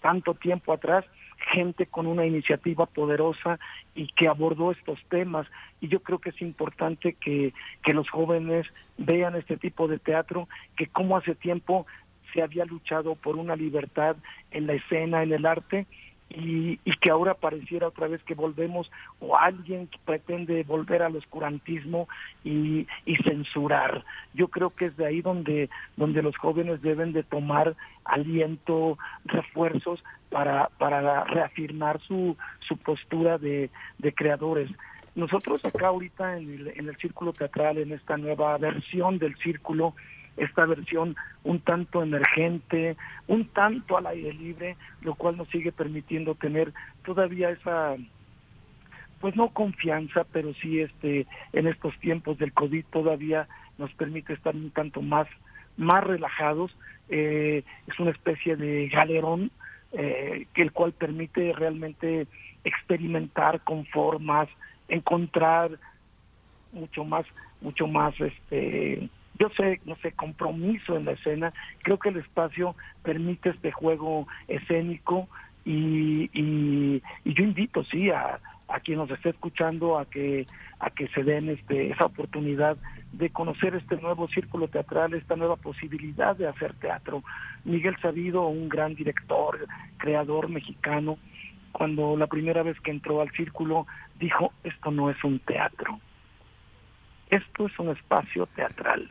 [0.00, 1.04] tanto tiempo atrás
[1.52, 3.60] gente con una iniciativa poderosa
[3.94, 5.46] y que abordó estos temas.
[5.80, 8.66] Y yo creo que es importante que, que los jóvenes
[8.98, 11.86] vean este tipo de teatro que como hace tiempo
[12.34, 14.16] se había luchado por una libertad
[14.50, 15.86] en la escena, en el arte
[16.30, 21.16] y, y, que ahora pareciera otra vez que volvemos o alguien que pretende volver al
[21.16, 22.08] oscurantismo
[22.44, 24.04] y, y, censurar.
[24.32, 27.74] Yo creo que es de ahí donde, donde los jóvenes deben de tomar
[28.04, 34.70] aliento, refuerzos para, para reafirmar su, su postura de, de creadores.
[35.16, 39.94] Nosotros acá ahorita en el, en el círculo teatral, en esta nueva versión del círculo,
[40.40, 42.96] esta versión un tanto emergente,
[43.28, 46.72] un tanto al aire libre, lo cual nos sigue permitiendo tener
[47.04, 47.96] todavía esa
[49.20, 53.46] pues no confianza, pero sí este en estos tiempos del COVID todavía
[53.76, 55.28] nos permite estar un tanto más
[55.76, 56.74] más relajados,
[57.10, 59.50] eh, es una especie de galerón
[59.92, 62.26] eh, que el cual permite realmente
[62.64, 64.48] experimentar con formas,
[64.88, 65.78] encontrar
[66.72, 67.26] mucho más
[67.60, 69.10] mucho más este
[69.40, 71.50] yo sé, no sé, compromiso en la escena.
[71.82, 75.28] Creo que el espacio permite este juego escénico
[75.64, 78.38] y, y, yo invito, sí, a,
[78.68, 80.46] a quien nos esté escuchando a que
[80.78, 82.76] a que se den este esa oportunidad
[83.12, 87.22] de conocer este nuevo círculo teatral, esta nueva posibilidad de hacer teatro.
[87.64, 91.18] Miguel Sabido, un gran director, creador mexicano,
[91.72, 93.86] cuando la primera vez que entró al círculo
[94.18, 95.98] dijo, esto no es un teatro,
[97.30, 99.10] esto es un espacio teatral.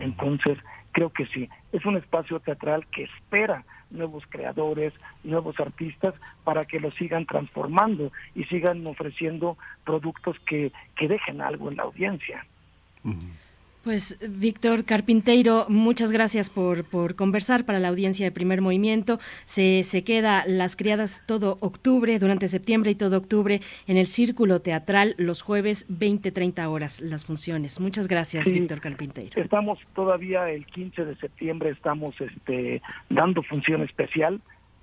[0.00, 0.58] Entonces,
[0.92, 4.92] creo que sí, es un espacio teatral que espera nuevos creadores,
[5.24, 11.70] nuevos artistas, para que lo sigan transformando y sigan ofreciendo productos que, que dejen algo
[11.70, 12.44] en la audiencia.
[13.84, 19.20] Pues Víctor Carpinteiro, muchas gracias por, por conversar para la audiencia de primer movimiento.
[19.44, 24.60] Se, se queda Las Criadas todo octubre, durante septiembre y todo octubre en el Círculo
[24.60, 27.80] Teatral los jueves 20-30 horas las funciones.
[27.80, 29.40] Muchas gracias, Sí, Víctor Carpinteiro.
[29.40, 34.40] Estamos todavía el 15 de septiembre, estamos este, dando función especial.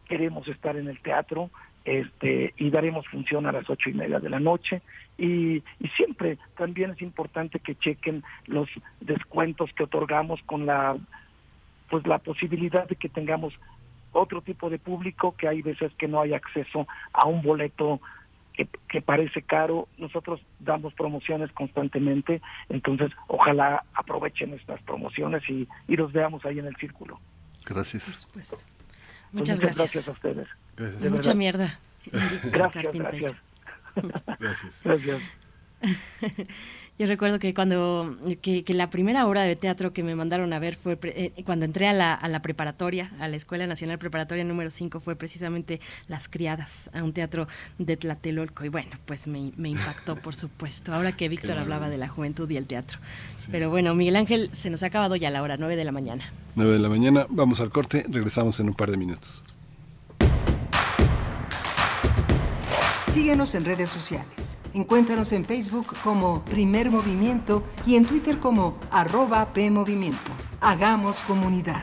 [0.07, 1.49] Queremos estar en el teatro
[1.85, 4.81] este, y daremos función a las ocho y media de la noche.
[5.17, 8.69] Y, y siempre también es importante que chequen los
[8.99, 10.97] descuentos que otorgamos con la
[11.89, 13.53] pues la posibilidad de que tengamos
[14.11, 18.01] otro tipo de público que hay veces que no hay acceso a un boleto
[18.53, 19.87] que, que parece caro.
[19.97, 26.65] Nosotros damos promociones constantemente, entonces ojalá aprovechen estas promociones y, y los veamos ahí en
[26.67, 27.19] el círculo.
[27.65, 28.27] Gracias.
[28.33, 28.63] Pues Muchas
[29.31, 29.77] muchas gracias.
[29.93, 30.47] gracias a ustedes.
[30.75, 31.01] Gracias.
[31.01, 31.35] De Mucha verdad.
[31.35, 31.79] mierda.
[32.51, 33.35] Gracias, gracias.
[34.39, 34.75] Gracias.
[34.83, 35.21] Gracias.
[36.97, 40.59] Yo recuerdo que cuando que, que la primera obra de teatro que me mandaron a
[40.59, 43.99] ver fue pre- eh, cuando entré a la, a la preparatoria, a la Escuela Nacional
[43.99, 47.49] Preparatoria número 5, fue precisamente Las Criadas, a un teatro
[47.79, 48.63] de Tlatelolco.
[48.63, 52.49] Y bueno, pues me, me impactó, por supuesto, ahora que Víctor hablaba de la juventud
[52.49, 52.97] y el teatro.
[53.51, 56.31] Pero bueno, Miguel Ángel, se nos ha acabado ya la hora, 9 de la mañana.
[56.55, 59.43] 9 de la mañana, vamos al corte, regresamos en un par de minutos.
[63.15, 64.57] Síguenos en redes sociales.
[64.73, 70.33] Encuéntranos en Facebook como Primer Movimiento y en Twitter como arroba PMovimiento.
[70.59, 71.81] Hagamos comunidad.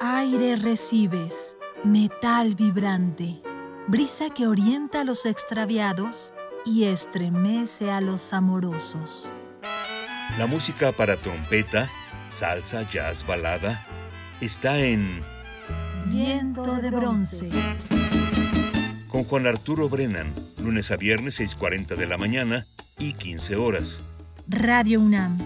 [0.00, 3.42] Aire recibes, metal vibrante,
[3.88, 6.32] brisa que orienta a los extraviados
[6.64, 9.32] y estremece a los amorosos.
[10.38, 11.90] La música para trompeta,
[12.28, 13.84] salsa, jazz, balada,
[14.40, 15.22] está en
[16.06, 17.48] Viento de bronce.
[19.08, 20.32] con Juan Arturo Brennan,
[20.62, 22.66] lunes a viernes 6.40 de la mañana
[22.98, 24.02] y 15 horas.
[24.48, 25.38] Radio UNAM.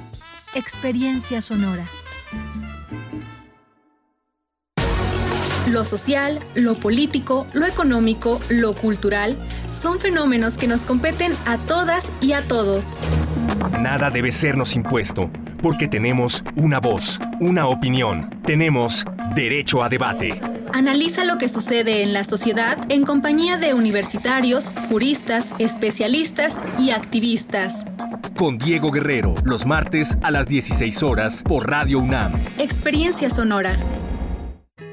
[0.54, 1.86] Experiencia sonora.
[5.68, 9.36] Lo social, lo político, lo económico, lo cultural
[9.72, 12.96] son fenómenos que nos competen a todas y a todos.
[13.80, 15.30] Nada debe sernos impuesto,
[15.62, 19.04] porque tenemos una voz, una opinión, tenemos
[19.34, 20.40] derecho a debate.
[20.72, 27.84] Analiza lo que sucede en la sociedad en compañía de universitarios, juristas, especialistas y activistas.
[28.36, 32.32] Con Diego Guerrero, los martes a las 16 horas por Radio UNAM.
[32.58, 33.76] Experiencia sonora.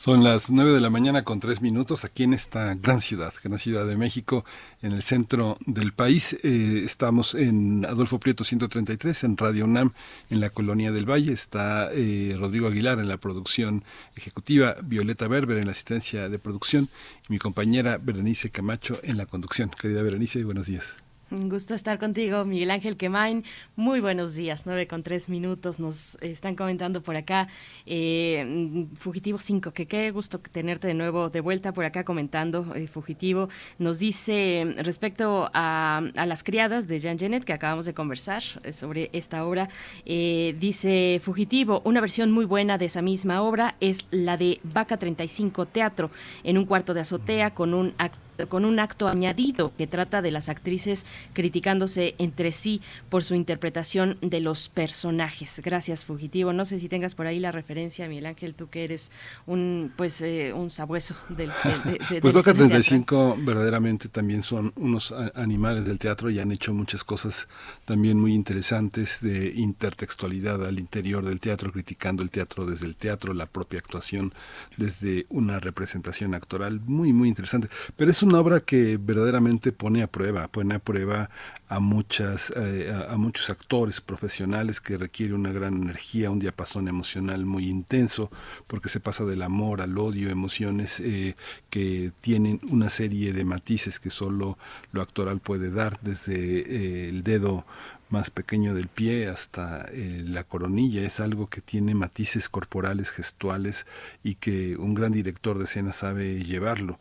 [0.00, 3.58] Son las 9 de la mañana con tres minutos aquí en esta gran ciudad, gran
[3.58, 4.46] ciudad de México,
[4.80, 6.38] en el centro del país.
[6.42, 9.92] Eh, estamos en Adolfo Prieto 133, en Radio UNAM,
[10.30, 11.34] en la Colonia del Valle.
[11.34, 13.84] Está eh, Rodrigo Aguilar en la producción
[14.16, 16.88] ejecutiva, Violeta Berber en la asistencia de producción
[17.28, 19.68] y mi compañera Berenice Camacho en la conducción.
[19.68, 20.99] Querida Berenice, buenos días.
[21.30, 23.44] Un gusto estar contigo, Miguel Ángel Quemain.
[23.76, 25.78] Muy buenos días, nueve con tres minutos.
[25.78, 27.46] Nos están comentando por acá.
[27.86, 32.88] Eh, Fugitivo 5, que qué gusto tenerte de nuevo de vuelta por acá comentando, eh,
[32.88, 33.48] Fugitivo.
[33.78, 39.08] Nos dice respecto a, las criadas de Jean Genet, que acabamos de conversar eh, sobre
[39.12, 39.68] esta obra.
[40.04, 45.66] dice Fugitivo, una versión muy buena de esa misma obra es la de Vaca 35
[45.66, 46.10] Teatro,
[46.42, 50.30] en un cuarto de azotea con un acto con un acto añadido que trata de
[50.30, 55.60] las actrices criticándose entre sí por su interpretación de los personajes.
[55.64, 56.52] Gracias, Fugitivo.
[56.52, 59.10] No sé si tengas por ahí la referencia, Miguel Ángel, tú que eres
[59.46, 61.50] un pues eh, un sabueso del
[61.84, 67.48] de, Pues 35 verdaderamente también son unos animales del teatro y han hecho muchas cosas
[67.84, 73.34] también muy interesantes de intertextualidad al interior del teatro, criticando el teatro desde el teatro,
[73.34, 74.32] la propia actuación
[74.76, 77.68] desde una representación actoral muy muy interesante.
[77.96, 81.30] Pero es un una obra que verdaderamente pone a prueba, pone a prueba
[81.68, 87.44] a muchas eh, a, muchos actores profesionales que requiere una gran energía, un diapasón emocional
[87.44, 88.30] muy intenso,
[88.68, 91.34] porque se pasa del amor al odio, emociones eh,
[91.70, 94.56] que tienen una serie de matices que solo
[94.92, 97.66] lo actoral puede dar, desde eh, el dedo
[98.10, 101.02] más pequeño del pie hasta la coronilla.
[101.02, 103.86] Es algo que tiene matices corporales, gestuales
[104.24, 106.98] y que un gran director de escena sabe llevarlo.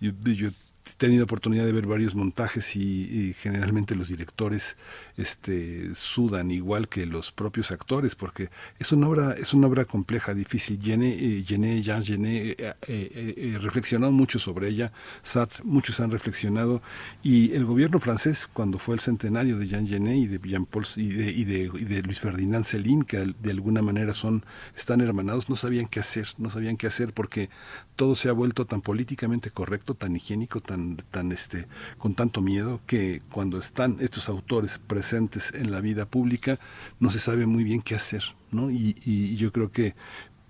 [0.00, 0.50] Yo, yo
[0.96, 4.76] tenido oportunidad de ver varios montajes y, generalmente los directores
[5.16, 10.34] este, sudan igual que los propios actores porque es una obra es una obra compleja
[10.34, 10.80] difícil.
[10.82, 14.92] Gené, eh, Gené Jean Gené eh, eh, reflexionó mucho sobre ella.
[15.22, 16.82] Sartre muchos han reflexionado.
[17.22, 20.86] Y el gobierno francés cuando fue el centenario de Jean Genet y de Jean Paul
[20.96, 24.44] y de, y de, y de Luis Ferdinand Céline que de alguna manera son
[24.76, 27.50] están hermanados no sabían qué hacer no sabían qué hacer porque
[27.96, 30.77] todo se ha vuelto tan políticamente correcto tan higiénico tan
[31.10, 31.66] tan, este,
[31.98, 36.58] con tanto miedo que cuando están estos autores presentes en la vida pública
[37.00, 38.70] no se sabe muy bien qué hacer, ¿no?
[38.70, 39.94] Y, yo creo que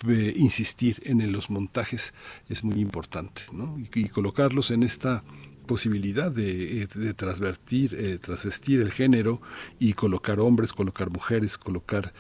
[0.07, 2.15] eh, insistir en los montajes
[2.49, 3.79] es muy importante, ¿no?
[3.79, 5.25] Y, colocarlos en esta
[5.67, 9.43] posibilidad de, eh, de transvertir, eh, transvestir el género
[9.79, 12.15] y colocar hombres, colocar mujeres, colocar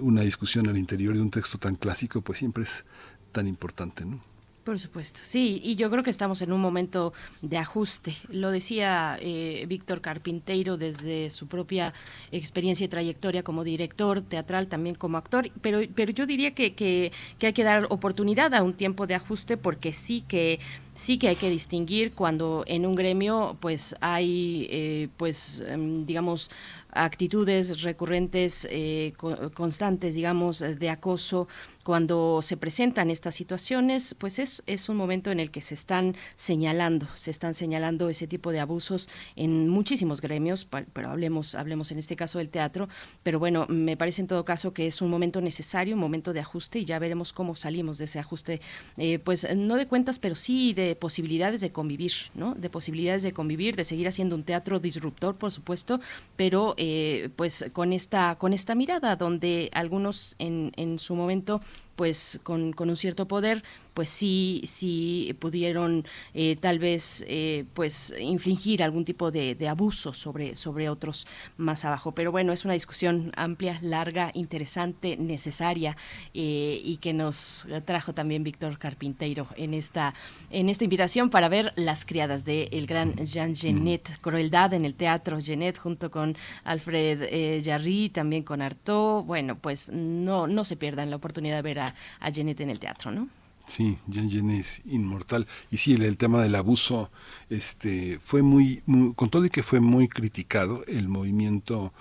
[0.00, 2.84] una discusión al interior de un texto tan clásico, pues siempre es
[3.32, 4.29] tan importante, ¿no?
[4.64, 8.14] Por supuesto, sí, y yo creo que estamos en un momento de ajuste.
[8.28, 11.94] Lo decía eh, Víctor Carpinteiro desde su propia
[12.30, 17.10] experiencia y trayectoria como director teatral, también como actor, pero, pero yo diría que, que,
[17.38, 20.60] que hay que dar oportunidad a un tiempo de ajuste porque sí que
[21.00, 26.50] sí que hay que distinguir cuando en un gremio pues hay eh, pues em, digamos
[26.92, 29.14] actitudes recurrentes eh,
[29.54, 31.48] constantes digamos de acoso
[31.84, 36.14] cuando se presentan estas situaciones, pues es, es un momento en el que se están
[36.36, 41.98] señalando, se están señalando ese tipo de abusos en muchísimos gremios, pero hablemos, hablemos en
[41.98, 42.88] este caso del teatro,
[43.22, 46.40] pero bueno, me parece en todo caso que es un momento necesario, un momento de
[46.40, 48.60] ajuste y ya veremos cómo salimos de ese ajuste,
[48.98, 52.54] eh, pues no de cuentas, pero sí de posibilidades de convivir, ¿no?
[52.54, 56.00] De posibilidades de convivir, de seguir haciendo un teatro disruptor, por supuesto,
[56.36, 61.60] pero eh, pues con esta, con esta mirada donde algunos en, en su momento
[62.00, 63.62] pues con, con un cierto poder
[63.94, 70.56] pues sí, sí pudieron eh, tal vez eh, pues infligir algún tipo de, abuso sobre,
[70.56, 72.12] sobre otros más abajo.
[72.12, 75.98] Pero bueno, es una discusión amplia, larga, interesante, necesaria
[76.34, 80.14] eh, y que nos trajo también Víctor Carpinteiro en esta,
[80.50, 84.94] en esta invitación para ver las criadas de el gran Jean Genet, Crueldad en el
[84.94, 89.24] teatro Genet junto con Alfred Jarry, también con Artaud.
[89.24, 91.89] Bueno, pues no, no se pierdan la oportunidad de ver a,
[92.20, 93.28] a Genet en el teatro, ¿no?
[93.66, 95.46] Sí, Jean es inmortal.
[95.70, 97.10] Y sí, el, tema del abuso
[97.50, 98.82] este, fue muy,
[99.14, 101.92] con todo y que fue muy criticado, el movimiento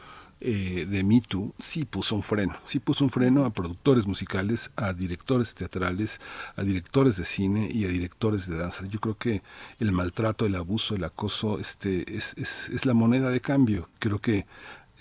[0.42, 4.72] eh, de Me Too sí puso un freno, sí puso un freno a productores musicales,
[4.78, 6.22] a directores teatrales,
[6.56, 8.88] a directores de cine y a directores de danza.
[8.88, 9.44] Yo creo que
[9.80, 13.90] el maltrato, el abuso, el acoso este, es, es, es la moneda de cambio.
[14.00, 14.48] Creo que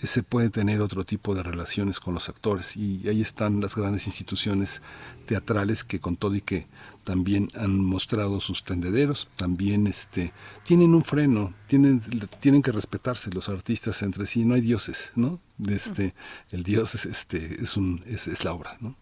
[0.01, 4.07] se puede tener otro tipo de relaciones con los actores y ahí están las grandes
[4.07, 4.81] instituciones
[5.25, 6.67] teatrales que con todo y que
[7.03, 12.01] también han mostrado sus tendederos, también este tienen un freno, tienen
[12.39, 15.39] tienen que respetarse los artistas entre sí, no hay dioses, ¿no?
[15.67, 16.13] Este
[16.51, 18.95] el dios es este es un es, es la obra, ¿no?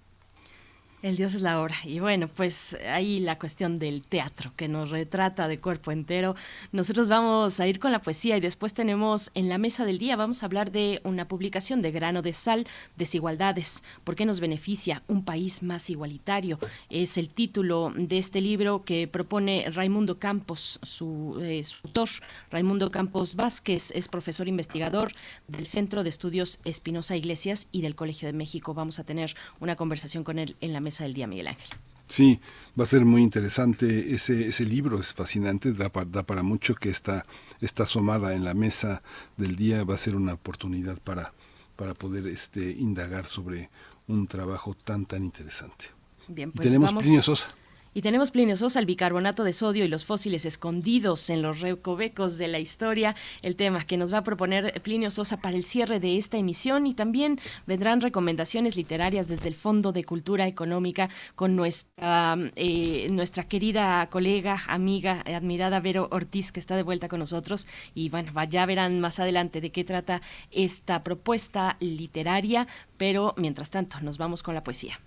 [1.04, 1.76] El Dios es la hora.
[1.84, 6.36] Y bueno, pues ahí la cuestión del teatro que nos retrata de cuerpo entero.
[6.72, 10.16] Nosotros vamos a ir con la poesía y después tenemos en la mesa del día,
[10.16, 12.66] vamos a hablar de una publicación de grano de sal,
[12.96, 13.84] desigualdades.
[14.04, 16.58] ¿Por qué nos beneficia un país más igualitario?
[16.90, 22.10] Es el título de este libro que propone Raimundo Campos, su, eh, su autor.
[22.50, 25.14] Raimundo Campos Vázquez es profesor investigador
[25.48, 28.74] del Centro de Estudios Espinosa Iglesias y del Colegio de México.
[28.74, 31.70] Vamos a tener una conversación con él en la mesa del día, Miguel Ángel.
[32.08, 32.40] Sí,
[32.80, 36.90] va a ser muy interesante ese, ese libro, es fascinante, da, da para mucho que
[36.90, 37.26] está,
[37.60, 39.02] está asomada en la mesa
[39.36, 41.34] del día, va a ser una oportunidad para,
[41.76, 43.70] para poder este, indagar sobre
[44.08, 45.86] un trabajo tan, tan interesante.
[46.30, 47.50] Bien, Y pues tenemos vamos- Sosa.
[47.98, 52.38] Y tenemos Plinio Sosa, el bicarbonato de sodio y los fósiles escondidos en los recovecos
[52.38, 56.00] de la historia, el tema que nos va a proponer Plinio Sosa para el cierre
[56.00, 56.86] de esta emisión.
[56.86, 63.46] Y también vendrán recomendaciones literarias desde el Fondo de Cultura Económica con nuestra, eh, nuestra
[63.46, 67.68] querida colega, amiga, admirada Vero Ortiz que está de vuelta con nosotros.
[67.96, 70.22] Y bueno, ya verán más adelante de qué trata
[70.52, 72.68] esta propuesta literaria,
[72.98, 75.00] pero mientras tanto nos vamos con la poesía.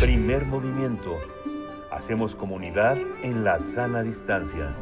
[0.00, 1.18] Primer movimiento.
[1.90, 4.74] Hacemos comunidad en la sana distancia.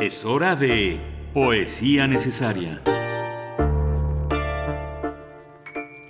[0.00, 1.00] Es hora de
[1.32, 2.82] Poesía Necesaria.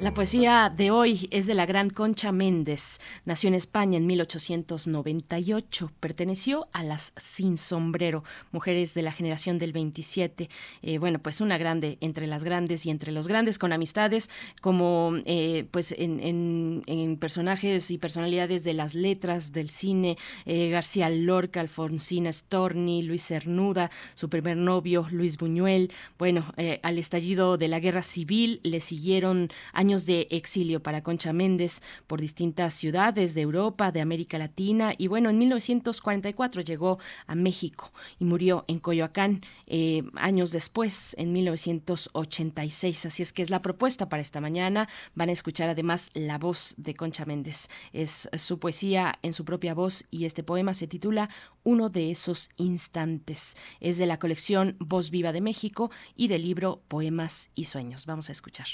[0.04, 3.00] La poesía de hoy es de la gran Concha Méndez.
[3.24, 5.92] Nació en España en 1898.
[5.98, 8.22] Perteneció a las Sin Sombrero,
[8.52, 10.50] mujeres de la generación del 27.
[10.82, 14.28] Eh, bueno, pues una grande entre las grandes y entre los grandes, con amistades
[14.60, 21.60] como eh, pues en, personajes y personalidades de las letras, del cine, eh, García Lorca,
[21.60, 25.90] Alfonsina Storni, Luis Cernuda, su primer novio, Luis Buñuel.
[26.18, 31.32] Bueno, eh, al estallido de la guerra civil le siguieron años de exilio para Concha
[31.32, 37.34] Méndez por distintas ciudades de Europa, de América Latina y bueno, en 1944 llegó a
[37.36, 43.06] México y murió en Coyoacán eh, años después, en 1986.
[43.06, 44.88] Así es que es la propuesta para esta mañana.
[45.14, 47.68] Van a escuchar además la voz de Concha Méndez.
[47.92, 51.30] Es su poesía en su propia voz y este poema se titula
[51.62, 53.56] Uno de esos instantes.
[53.80, 58.06] Es de la colección Voz Viva de México y del libro Poemas y Sueños.
[58.06, 58.68] Vamos a escuchar.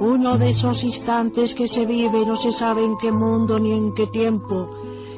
[0.00, 3.94] Uno de esos instantes que se vive no se sabe en qué mundo ni en
[3.94, 4.68] qué tiempo,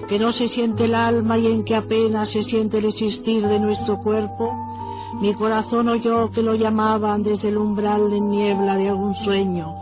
[0.07, 3.59] que no se siente el alma y en que apenas se siente el existir de
[3.59, 4.53] nuestro cuerpo.
[5.20, 9.77] Mi corazón oyó que lo llamaban desde el umbral de niebla de algún sueño.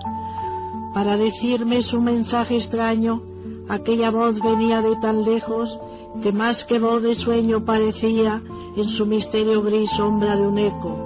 [0.95, 3.21] Para decirme su mensaje extraño,
[3.69, 5.77] aquella voz venía de tan lejos
[6.23, 8.43] que más que voz de sueño parecía
[8.77, 11.04] en su misterio gris sombra de un eco.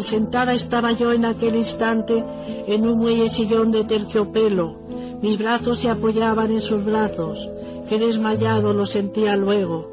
[0.00, 2.24] Sentada estaba yo en aquel instante
[2.66, 4.78] en un muelle sillón de terciopelo.
[5.22, 7.48] Mis brazos se apoyaban en sus brazos,
[7.88, 9.92] que desmayado lo sentía luego.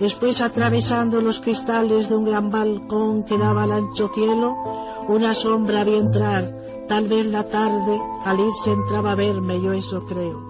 [0.00, 4.56] Después, atravesando los cristales de un gran balcón que daba al ancho cielo,
[5.08, 6.56] una sombra vi entrar.
[6.88, 10.49] Tal vez la tarde, al irse entraba a verme, yo eso creo.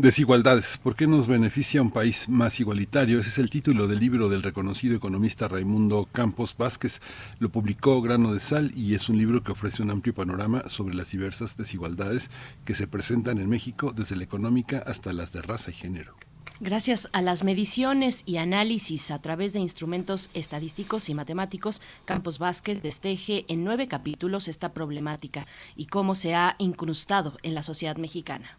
[0.00, 0.78] Desigualdades.
[0.80, 3.18] ¿Por qué nos beneficia un país más igualitario?
[3.18, 7.02] Ese es el título del libro del reconocido economista Raimundo Campos Vázquez.
[7.40, 10.94] Lo publicó Grano de Sal y es un libro que ofrece un amplio panorama sobre
[10.94, 12.30] las diversas desigualdades
[12.64, 16.14] que se presentan en México, desde la económica hasta las de raza y género.
[16.60, 22.82] Gracias a las mediciones y análisis a través de instrumentos estadísticos y matemáticos, Campos Vázquez
[22.82, 28.58] desteje en nueve capítulos esta problemática y cómo se ha incrustado en la sociedad mexicana.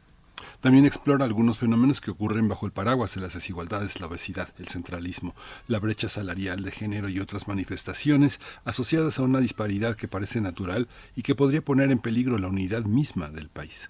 [0.61, 4.67] También explora algunos fenómenos que ocurren bajo el paraguas de las desigualdades, la obesidad, el
[4.67, 5.35] centralismo,
[5.67, 10.87] la brecha salarial de género y otras manifestaciones asociadas a una disparidad que parece natural
[11.15, 13.89] y que podría poner en peligro la unidad misma del país.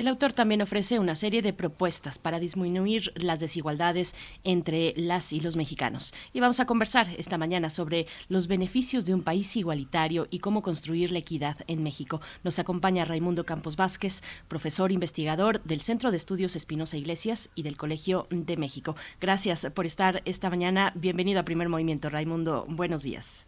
[0.00, 5.40] El autor también ofrece una serie de propuestas para disminuir las desigualdades entre las y
[5.40, 6.14] los mexicanos.
[6.32, 10.62] Y vamos a conversar esta mañana sobre los beneficios de un país igualitario y cómo
[10.62, 12.22] construir la equidad en México.
[12.44, 17.76] Nos acompaña Raimundo Campos Vázquez, profesor investigador del Centro de Estudios Espinosa Iglesias y del
[17.76, 18.96] Colegio de México.
[19.20, 20.94] Gracias por estar esta mañana.
[20.94, 22.64] Bienvenido a Primer Movimiento, Raimundo.
[22.70, 23.46] Buenos días.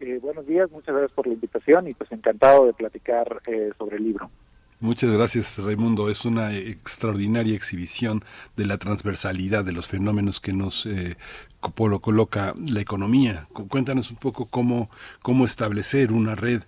[0.00, 3.98] Eh, buenos días, muchas gracias por la invitación y pues encantado de platicar eh, sobre
[3.98, 4.32] el libro.
[4.82, 6.10] Muchas gracias, Raimundo.
[6.10, 8.24] Es una extraordinaria exhibición
[8.56, 11.16] de la transversalidad de los fenómenos que nos eh,
[11.78, 13.46] lo coloca la economía.
[13.52, 14.90] Cuéntanos un poco cómo,
[15.22, 16.62] cómo establecer una red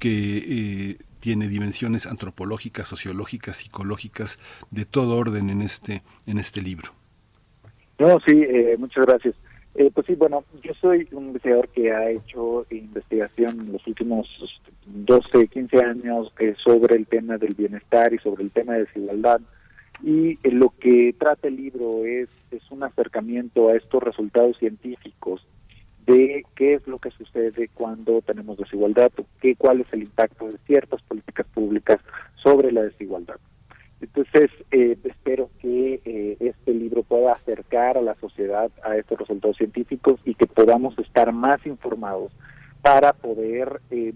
[0.00, 4.40] que eh, tiene dimensiones antropológicas, sociológicas, psicológicas,
[4.72, 6.90] de todo orden en este, en este libro.
[8.00, 9.36] No, sí, eh, muchas gracias.
[9.74, 14.28] Eh, pues sí, bueno, yo soy un investigador que ha hecho investigación en los últimos
[14.86, 19.40] 12, 15 años eh, sobre el tema del bienestar y sobre el tema de desigualdad.
[20.02, 25.46] Y eh, lo que trata el libro es, es un acercamiento a estos resultados científicos
[26.06, 30.58] de qué es lo que sucede cuando tenemos desigualdad, qué, cuál es el impacto de
[30.66, 32.00] ciertas políticas públicas
[32.42, 33.36] sobre la desigualdad.
[34.00, 39.58] Entonces, eh, espero que eh, este libro pueda acercar a la sociedad a estos resultados
[39.58, 42.32] científicos y que podamos estar más informados
[42.80, 44.14] para poder eh,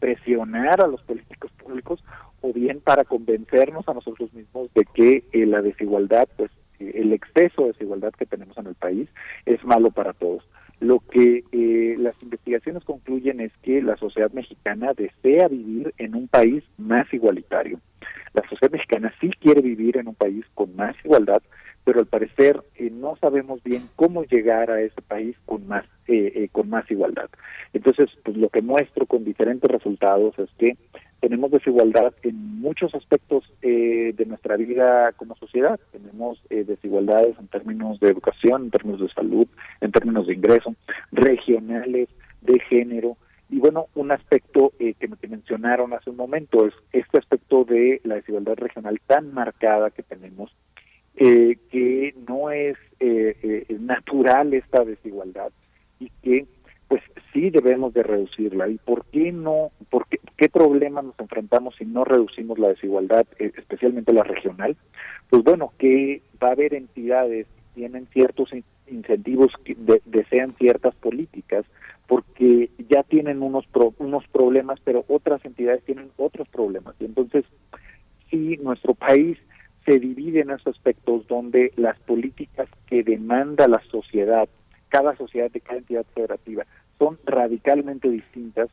[0.00, 2.02] presionar a los políticos públicos
[2.40, 6.50] o bien para convencernos a nosotros mismos de que la desigualdad, pues
[6.80, 9.08] el exceso de desigualdad que tenemos en el país
[9.46, 10.42] es malo para todos.
[10.80, 11.44] Lo que
[11.98, 17.78] las investigaciones concluyen es que la sociedad mexicana desea vivir en un país más igualitario.
[18.32, 21.42] La sociedad mexicana sí quiere vivir en un país con más igualdad,
[21.84, 26.32] pero al parecer eh, no sabemos bien cómo llegar a ese país con más eh,
[26.34, 27.30] eh, con más igualdad.
[27.72, 30.76] Entonces, pues lo que muestro con diferentes resultados es que
[31.20, 35.78] tenemos desigualdad en muchos aspectos eh, de nuestra vida como sociedad.
[35.92, 39.46] Tenemos eh, desigualdades en términos de educación, en términos de salud,
[39.82, 40.74] en términos de ingreso,
[41.12, 42.08] regionales,
[42.40, 43.16] de género.
[43.50, 48.00] Y bueno, un aspecto eh, que que mencionaron hace un momento es este aspecto de
[48.04, 50.54] la desigualdad regional tan marcada que tenemos,
[51.16, 55.50] eh, que no es eh, eh, natural esta desigualdad
[55.98, 56.46] y que
[56.86, 57.02] pues
[57.32, 58.68] sí debemos de reducirla.
[58.68, 59.70] ¿Y por qué no?
[59.90, 64.76] ¿Por qué, qué problemas nos enfrentamos si no reducimos la desigualdad, eh, especialmente la regional?
[65.28, 70.54] Pues bueno, que va a haber entidades que tienen ciertos in- incentivos que de- desean
[70.58, 71.64] ciertas políticas
[72.10, 76.96] porque ya tienen unos pro- unos problemas, pero otras entidades tienen otros problemas.
[76.98, 77.44] Y entonces,
[78.28, 79.38] si nuestro país
[79.84, 84.48] se divide en esos aspectos donde las políticas que demanda la sociedad,
[84.88, 86.66] cada sociedad de cada entidad federativa,
[86.98, 88.68] son radicalmente distintas,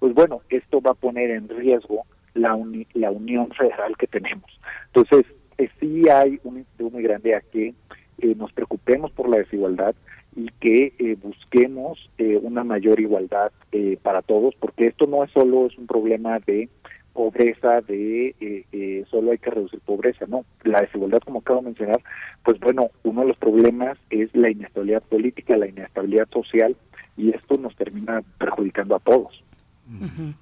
[0.00, 2.02] pues bueno, esto va a poner en riesgo
[2.34, 4.50] la, uni- la unión federal que tenemos.
[4.92, 5.24] Entonces,
[5.58, 7.74] eh, sí hay un incentivo muy grande a que
[8.18, 9.94] eh, nos preocupemos por la desigualdad
[10.34, 15.30] y que eh, busquemos eh, una mayor igualdad eh, para todos, porque esto no es
[15.32, 16.68] solo es un problema de
[17.12, 20.44] pobreza, de eh, eh, solo hay que reducir pobreza, no.
[20.64, 22.00] La desigualdad, como acabo de mencionar,
[22.44, 26.74] pues bueno, uno de los problemas es la inestabilidad política, la inestabilidad social,
[27.16, 29.42] y esto nos termina perjudicando a todos.
[29.86, 30.32] Ujú.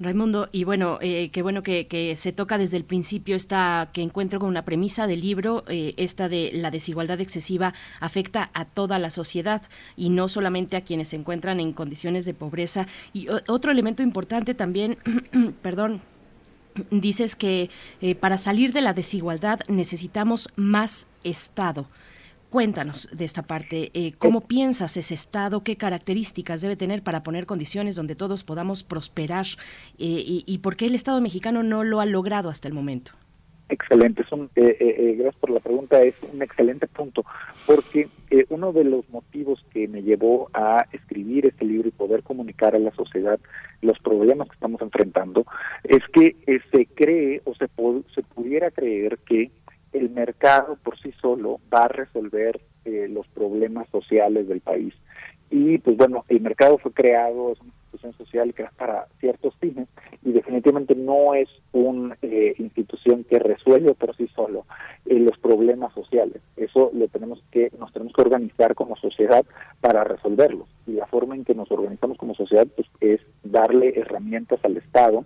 [0.00, 4.02] Raimundo, y bueno, eh, qué bueno que, que se toca desde el principio esta que
[4.02, 8.98] encuentro con una premisa del libro, eh, esta de la desigualdad excesiva afecta a toda
[8.98, 9.62] la sociedad
[9.96, 12.88] y no solamente a quienes se encuentran en condiciones de pobreza.
[13.12, 14.98] Y otro elemento importante también,
[15.62, 16.00] perdón,
[16.90, 21.86] dices que eh, para salir de la desigualdad necesitamos más Estado.
[22.54, 25.64] Cuéntanos de esta parte, eh, ¿cómo piensas ese Estado?
[25.64, 29.44] ¿Qué características debe tener para poner condiciones donde todos podamos prosperar?
[29.98, 33.10] Eh, y, y por qué el Estado mexicano no lo ha logrado hasta el momento?
[33.68, 37.24] Excelente, es un, eh, eh, eh, gracias por la pregunta, es un excelente punto,
[37.66, 42.22] porque eh, uno de los motivos que me llevó a escribir este libro y poder
[42.22, 43.40] comunicar a la sociedad
[43.80, 45.46] los problemas que estamos enfrentando
[45.82, 47.68] es que eh, se cree o se,
[48.14, 49.50] se pudiera creer que
[49.94, 54.92] el mercado por sí solo va a resolver eh, los problemas sociales del país.
[55.50, 59.88] Y pues bueno, el mercado fue creado, es una institución social es para ciertos fines
[60.24, 62.16] y definitivamente no es una
[62.58, 64.66] institución que resuelve por sí solo
[65.06, 66.42] eh, los problemas sociales.
[66.56, 69.44] Eso lo tenemos que, nos tenemos que organizar como sociedad
[69.80, 70.68] para resolverlos.
[70.86, 75.24] Y la forma en que nos organizamos como sociedad pues, es darle herramientas al Estado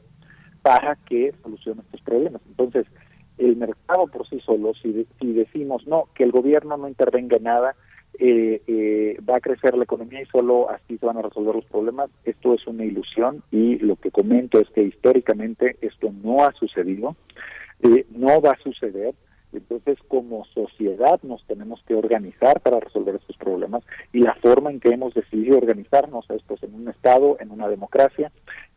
[0.62, 2.42] para que solucione estos problemas.
[2.48, 2.86] Entonces,
[3.38, 7.36] el mercado por sí solo, si, de- si decimos no, que el gobierno no intervenga
[7.36, 7.76] en nada,
[8.18, 11.64] eh, eh, va a crecer la economía y solo así se van a resolver los
[11.66, 12.10] problemas.
[12.24, 17.14] Esto es una ilusión y lo que comento es que históricamente esto no ha sucedido,
[17.82, 19.14] eh, no va a suceder.
[19.50, 24.78] Entonces, como sociedad nos tenemos que organizar para resolver estos problemas y la forma en
[24.78, 28.30] que hemos decidido organizarnos es pues, en un Estado, en una democracia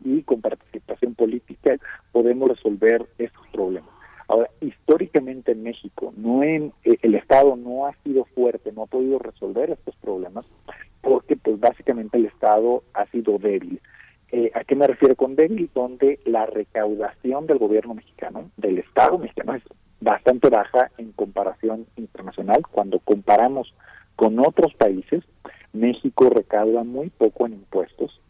[0.06, 1.75] y con participación política
[2.14, 3.90] podemos resolver estos problemas.
[4.32, 8.85] Ahora, históricamente en México, no en, eh, el Estado no ha sido fuerte, no ha
[8.85, 10.45] podido resolver estos problemas
[11.01, 13.82] porque pues básicamente el Estado ha sido débil.
[14.32, 15.69] Eh, ¿A qué me refiero con débil?
[15.76, 19.64] Donde la recaudación del gobierno mexicano, del Estado mexicano, es
[20.00, 22.61] bastante baja en comparación internacional.
[22.72, 23.74] Cuando comparamos
[24.16, 25.26] con otros países,
[25.74, 28.22] México recauda muy poco en impuestos.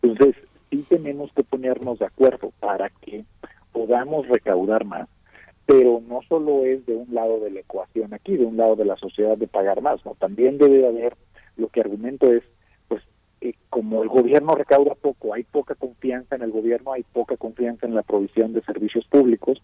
[0.00, 0.36] Entonces,
[0.70, 3.26] sí tenemos que ponernos de acuerdo para que
[3.72, 5.06] podamos recaudar más,
[5.70, 8.84] pero no solo es de un lado de la ecuación aquí, de un lado de
[8.84, 11.14] la sociedad de pagar más, no, también debe haber,
[11.56, 12.42] lo que argumento es,
[12.88, 13.04] pues,
[13.40, 17.86] eh, como el gobierno recauda poco, hay poca confianza en el gobierno, hay poca confianza
[17.86, 19.62] en la provisión de servicios públicos,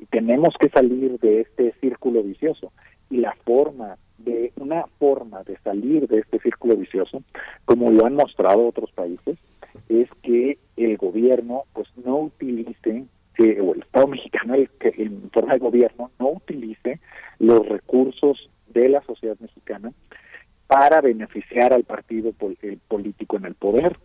[0.00, 2.72] y tenemos que salir de este círculo vicioso.
[3.08, 7.22] Y la forma de, una forma de salir de este círculo vicioso,
[7.64, 9.38] como lo han mostrado otros países,
[9.88, 15.30] es que el gobierno pues no utilice que, o el Estado mexicano el que en
[15.30, 17.00] forma de gobierno no utilice
[17.38, 19.92] los recursos de la sociedad mexicana
[20.66, 22.32] para beneficiar al partido
[22.88, 23.98] político en el poder,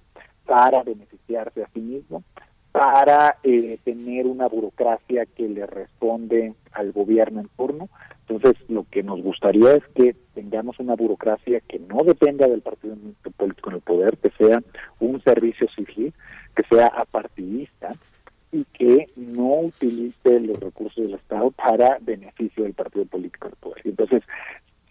[0.45, 2.23] para beneficiarse a sí mismo,
[2.71, 7.89] para eh, tener una burocracia que le responde al gobierno en turno.
[8.27, 12.95] Entonces, lo que nos gustaría es que tengamos una burocracia que no dependa del partido
[13.37, 14.61] político en el poder, que sea
[14.99, 16.13] un servicio civil
[16.55, 17.95] que sea apartidista
[18.51, 23.81] y que no utilice los recursos del Estado para beneficio del partido político del poder.
[23.85, 24.23] Entonces,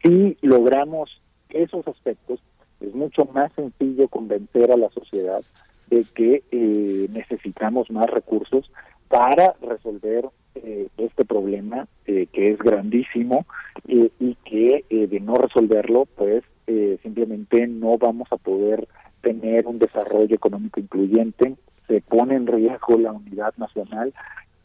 [0.03, 1.21] si logramos
[1.51, 2.41] esos aspectos,
[2.81, 5.43] es mucho más sencillo convencer a la sociedad
[5.91, 8.71] de que eh, necesitamos más recursos
[9.09, 13.47] para resolver eh, este problema eh, que es grandísimo
[13.89, 18.87] eh, y que eh, de no resolverlo, pues eh, simplemente no vamos a poder
[19.23, 21.57] tener un desarrollo económico incluyente,
[21.89, 24.15] se pone en riesgo la unidad nacional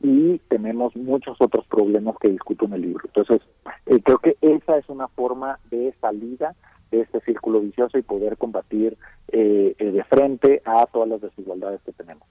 [0.02, 3.06] y tenemos muchos otros problemas que discuto en el libro.
[3.06, 3.42] Entonces,
[3.86, 6.54] eh, creo que esa es una forma de salida
[6.92, 8.98] de este círculo vicioso y poder combatir
[9.32, 12.28] eh, eh, de frente a todas las desigualdades que tenemos.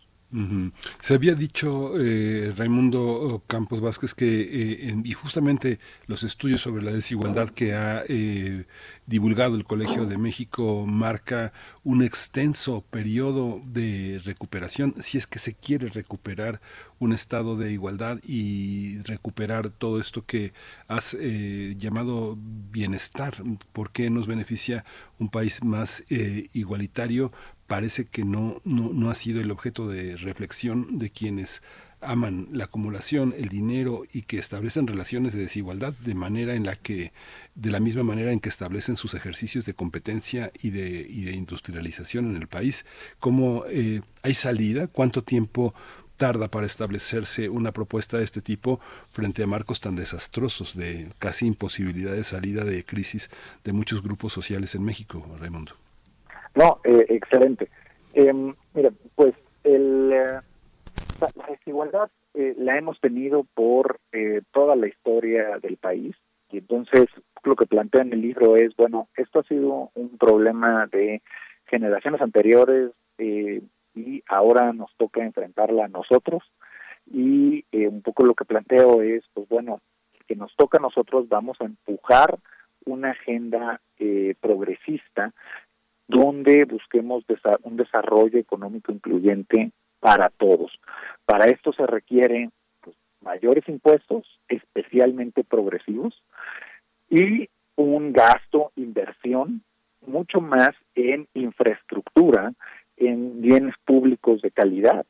[1.01, 6.91] Se había dicho, eh, Raimundo Campos Vázquez, que, eh, y justamente los estudios sobre la
[6.91, 8.65] desigualdad que ha eh,
[9.07, 11.53] divulgado el Colegio de México marca
[11.85, 16.61] un extenso periodo de recuperación, si es que se quiere recuperar
[17.03, 20.53] un estado de igualdad y recuperar todo esto que
[20.87, 22.39] has eh, llamado
[22.71, 24.85] bienestar, porque nos beneficia
[25.19, 27.33] un país más eh, igualitario,
[27.73, 31.63] parece que no, no, no ha sido el objeto de reflexión de quienes
[32.03, 36.77] aman la acumulación, el dinero y que establecen relaciones de desigualdad de manera en la
[36.77, 37.15] que,
[37.55, 41.33] de la misma manera en que establecen sus ejercicios de competencia y de, y de
[41.33, 42.85] industrialización en el país.
[43.21, 44.87] ¿Cómo eh, hay salida?
[44.87, 45.73] ¿Cuánto tiempo
[46.19, 51.47] tarda para establecerse una propuesta de este tipo frente a marcos tan desastrosos de casi
[51.47, 53.31] imposibilidad de salida de crisis
[53.65, 55.82] de muchos grupos sociales en México, Raimundo?
[56.55, 57.69] No, eh, excelente.
[58.15, 58.33] Eh,
[58.75, 60.41] mira, pues el, eh,
[61.35, 66.17] la desigualdad eh, la hemos tenido por eh, toda la historia del país
[66.51, 67.07] y entonces
[67.45, 71.23] lo que plantea en el libro es, bueno, esto ha sido un problema de
[71.67, 73.63] generaciones anteriores eh,
[73.95, 76.43] y ahora nos toca enfrentarla a nosotros
[77.13, 79.81] y un poco lo que planteo es, pues bueno,
[80.27, 82.39] que nos toca a nosotros, vamos a empujar
[82.85, 83.81] una agenda
[84.41, 85.33] progresista
[86.13, 90.79] donde busquemos desa- un desarrollo económico incluyente para todos.
[91.25, 96.23] Para esto se requieren pues, mayores impuestos, especialmente progresivos,
[97.09, 99.63] y un gasto, inversión,
[100.07, 102.53] mucho más en infraestructura,
[102.97, 105.07] en bienes públicos de calidad,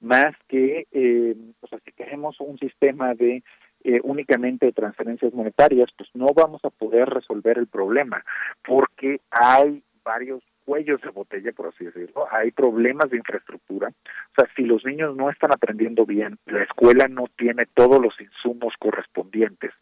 [0.00, 3.42] más que, eh, o sea, si queremos un sistema de
[3.84, 8.24] eh, únicamente de transferencias monetarias, pues no vamos a poder resolver el problema,
[8.64, 14.48] porque hay varios cuellos de botella, por así decirlo, hay problemas de infraestructura, o sea,
[14.56, 19.72] si los niños no están aprendiendo bien, la escuela no tiene todos los insumos correspondientes,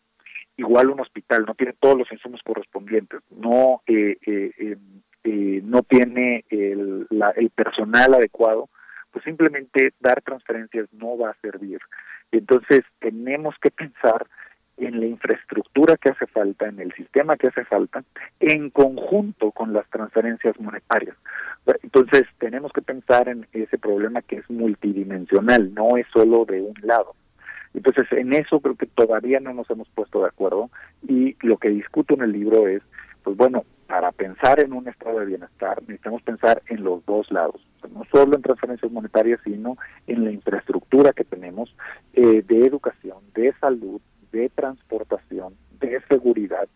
[0.56, 4.76] igual un hospital no tiene todos los insumos correspondientes, no eh, eh, eh,
[5.24, 8.68] eh, no tiene el, la- el personal adecuado,
[9.10, 11.80] pues simplemente dar transferencias no va a servir.
[12.32, 14.26] Entonces tenemos que pensar
[14.80, 18.02] en la infraestructura que hace falta, en el sistema que hace falta,
[18.40, 21.16] en conjunto con las transferencias monetarias.
[21.82, 26.74] Entonces tenemos que pensar en ese problema que es multidimensional, no es solo de un
[26.82, 27.14] lado.
[27.74, 30.70] Entonces, en eso creo que todavía no nos hemos puesto de acuerdo
[31.06, 32.82] y lo que discuto en el libro es,
[33.22, 37.60] pues bueno, para pensar en un estado de bienestar necesitamos pensar en los dos lados,
[37.92, 39.76] no solo en transferencias monetarias, sino
[40.06, 41.74] en la infraestructura que tenemos
[42.12, 44.00] eh, de educación, de salud,
[44.32, 46.68] de transportación, de seguridad.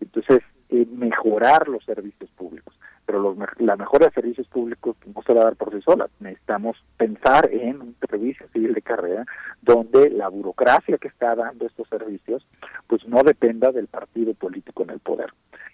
[0.00, 2.74] Entonces, eh, mejorar los servicios públicos.
[3.06, 6.08] Pero los, la mejora de servicios públicos no se va a dar por sí sola.
[6.20, 9.26] Necesitamos pensar en un servicio civil de carrera
[9.60, 12.46] donde la burocracia que está dando estos servicios
[12.86, 15.32] pues no dependa del partido político en el poder.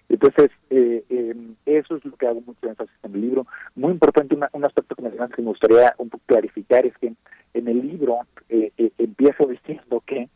[0.09, 1.35] Entonces, eh, eh,
[1.65, 3.47] eso es lo que hago mucho énfasis en el libro.
[3.75, 7.13] Muy importante, un aspecto que que me gustaría un poco clarificar es que
[7.53, 8.19] en el libro
[8.49, 10.29] eh, eh, empiezo diciendo que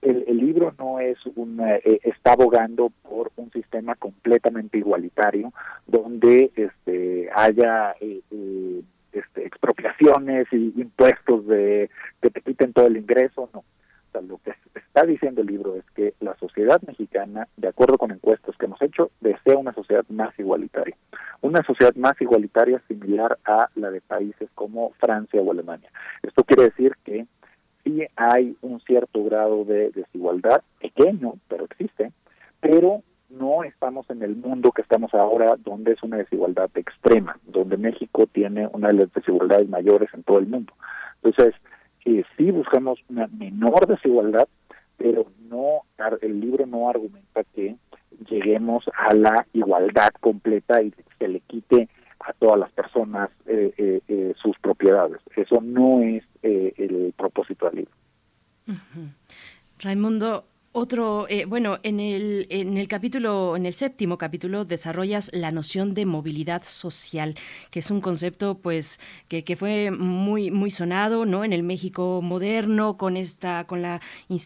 [0.00, 5.52] el, el libro no es un eh, está abogando por un sistema completamente igualitario
[5.86, 8.82] donde este haya eh, eh,
[9.12, 11.90] este, expropiaciones y impuestos de
[12.20, 13.64] que te quiten todo el ingreso no
[14.20, 18.56] lo que está diciendo el libro es que la sociedad mexicana, de acuerdo con encuestas
[18.56, 20.96] que hemos hecho, desea una sociedad más igualitaria.
[21.40, 25.90] Una sociedad más igualitaria similar a la de países como Francia o Alemania.
[26.22, 27.26] Esto quiere decir que
[27.84, 30.62] sí hay un cierto grado de desigualdad,
[30.94, 32.12] pequeño, pero existe,
[32.60, 37.76] pero no estamos en el mundo que estamos ahora, donde es una desigualdad extrema, donde
[37.76, 40.72] México tiene una de las desigualdades mayores en todo el mundo.
[41.22, 41.54] Entonces,
[42.04, 44.48] eh, sí buscamos una menor desigualdad,
[44.98, 45.82] pero no
[46.20, 47.76] el libro no argumenta que
[48.28, 51.88] lleguemos a la igualdad completa y se le quite
[52.20, 55.20] a todas las personas eh, eh, eh, sus propiedades.
[55.36, 57.92] Eso no es eh, el propósito del libro.
[59.78, 65.52] Raimundo, otro, eh, bueno, en el, en el capítulo, en el séptimo capítulo, desarrollas la
[65.52, 67.34] noción de movilidad social,
[67.70, 71.44] que es un concepto, pues, que, que fue muy, muy sonado, ¿no?
[71.44, 74.00] En el México moderno, con esta, con la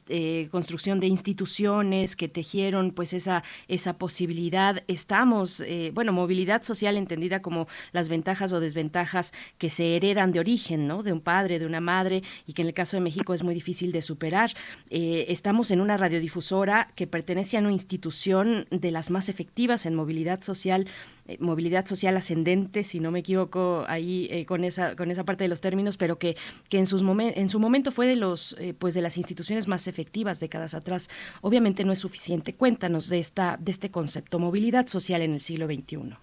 [0.09, 4.83] eh, construcción de instituciones que tejieron, pues, esa, esa posibilidad.
[4.89, 10.41] Estamos, eh, bueno, movilidad social entendida como las ventajas o desventajas que se heredan de
[10.41, 11.05] origen, ¿no?
[11.05, 13.55] De un padre, de una madre, y que en el caso de México es muy
[13.55, 14.51] difícil de superar.
[14.91, 19.95] Eh, estamos en una radiodifusora que pertenece a una institución de las más efectivas en
[19.95, 20.87] movilidad social,
[21.27, 25.45] eh, movilidad social ascendente, si no me equivoco ahí eh, con esa con esa parte
[25.45, 26.37] de los términos, pero que,
[26.71, 29.69] que en sus momen- en su momento fue de los eh, pues de las instituciones
[29.69, 31.09] más efectivas décadas atrás.
[31.43, 32.55] Obviamente no es suficiente.
[32.55, 36.17] Cuéntanos de esta de este concepto movilidad social en el siglo XXI.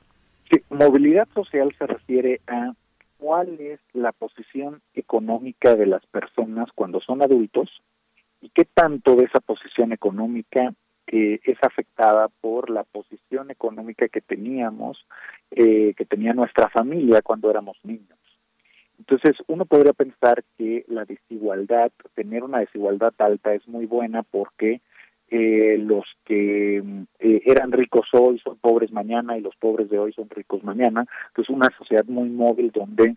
[0.52, 2.74] Sí, movilidad social se refiere a
[3.18, 7.70] cuál es la posición económica de las personas cuando son adultos
[8.44, 10.74] y qué tanto de esa posición económica
[11.08, 15.06] eh, es afectada por la posición económica que teníamos,
[15.52, 18.20] eh, que tenía nuestra familia cuando éramos niños.
[19.00, 24.82] Entonces, uno podría pensar que la desigualdad, tener una desigualdad alta es muy buena porque
[25.30, 26.78] eh, los que
[27.20, 31.06] eh, eran ricos hoy son pobres mañana y los pobres de hoy son ricos mañana.
[31.30, 33.16] Entonces, una sociedad muy móvil donde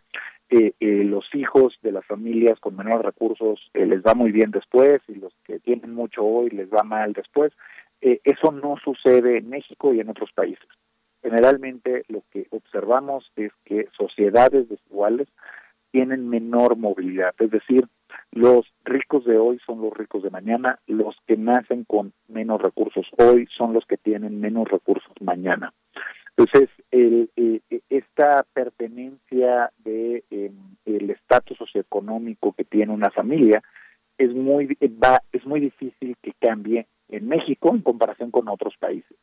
[0.49, 4.50] eh, eh, los hijos de las familias con menores recursos eh, les va muy bien
[4.52, 7.52] después y los que tienen mucho hoy les va mal después.
[8.00, 10.68] Eh, eso no sucede en México y en otros países.
[11.23, 15.28] Generalmente lo que observamos es que sociedades desiguales
[15.91, 17.86] tienen menor movilidad, es decir,
[18.31, 23.07] los ricos de hoy son los ricos de mañana, los que nacen con menos recursos
[23.18, 25.73] hoy son los que tienen menos recursos mañana.
[26.37, 30.53] Entonces, el, eh, eh, esta pertenencia de eh,
[30.85, 33.63] el estatus socioeconómico que tiene una familia
[34.19, 39.17] es muy va, es muy difícil que cambie en México en comparación con otros países.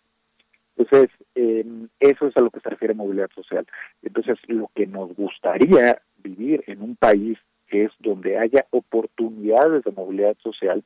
[0.75, 1.65] Entonces, eh,
[1.99, 3.65] eso es a lo que se refiere movilidad social.
[4.01, 10.35] Entonces, lo que nos gustaría vivir en un país es donde haya oportunidades de movilidad
[10.41, 10.83] social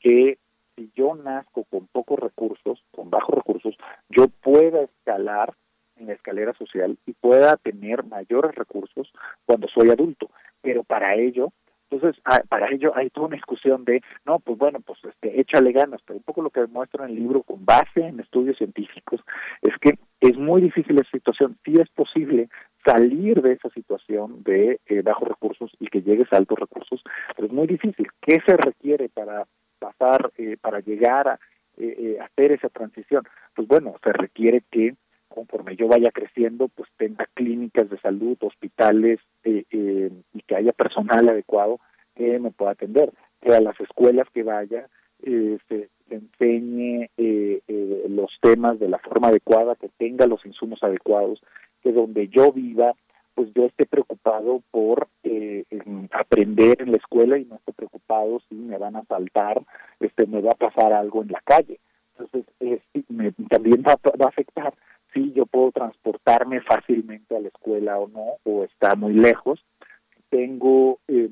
[0.00, 0.38] que
[0.78, 3.76] si yo nazco con pocos recursos, con bajos recursos,
[4.08, 5.52] yo pueda escalar
[5.96, 9.12] en la escalera social y pueda tener mayores recursos
[9.44, 10.30] cuando soy adulto.
[10.62, 11.52] Pero para ello,
[11.90, 15.72] entonces, ah, para ello hay toda una discusión de, no, pues bueno, pues este, échale
[15.72, 19.20] ganas, pero un poco lo que demuestro en el libro con base en estudios científicos
[19.62, 21.58] es que es muy difícil esa situación.
[21.64, 22.48] Sí es posible
[22.84, 27.02] salir de esa situación de eh, bajos recursos y que llegues a altos recursos,
[27.34, 28.06] pero es muy difícil.
[28.20, 29.46] ¿Qué se requiere para
[29.78, 31.34] pasar, eh, para llegar a
[31.76, 33.24] eh, eh, hacer esa transición?
[33.54, 34.94] Pues bueno, se requiere que
[35.28, 40.72] conforme yo vaya creciendo, pues tenga clínicas de salud, hospitales eh, eh, y que haya
[40.72, 41.78] personal adecuado
[42.16, 44.88] que me pueda atender, que a las escuelas que vaya
[45.22, 47.62] eh, se, se enseñe eh,
[48.08, 51.40] los temas de la forma adecuada, que tenga los insumos adecuados,
[51.82, 52.94] que donde yo viva,
[53.38, 58.40] pues yo esté preocupado por eh, en aprender en la escuela y no esté preocupado
[58.48, 59.62] si me van a saltar,
[60.00, 61.78] este, me va a pasar algo en la calle.
[62.18, 62.46] Entonces,
[62.92, 64.74] sí, me- también va, a afectar
[65.14, 69.64] si yo puedo transportarme fácilmente a la escuela o no, o está muy lejos.
[70.30, 71.30] Tengo eh,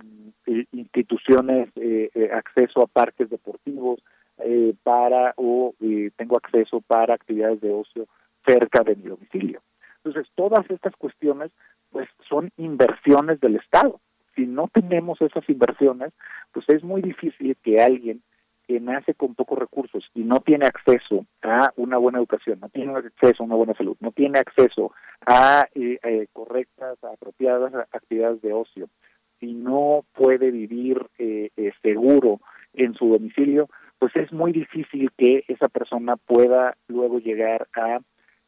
[0.70, 3.98] instituciones, eh, eh, acceso a parques deportivos
[4.44, 8.06] eh, para, o eh, tengo acceso para actividades de ocio
[8.46, 9.60] cerca de mi domicilio.
[10.06, 11.50] Entonces, todas estas cuestiones,
[11.96, 14.00] pues, son inversiones del Estado.
[14.34, 16.12] Si no tenemos esas inversiones,
[16.52, 18.20] pues es muy difícil que alguien
[18.68, 22.92] que nace con pocos recursos y no tiene acceso a una buena educación, no tiene
[22.94, 24.92] acceso a una buena salud, no tiene acceso
[25.24, 28.90] a eh, eh, correctas, apropiadas actividades de ocio,
[29.40, 32.40] si no puede vivir eh, eh, seguro
[32.74, 38.00] en su domicilio, pues es muy difícil que esa persona pueda luego llegar a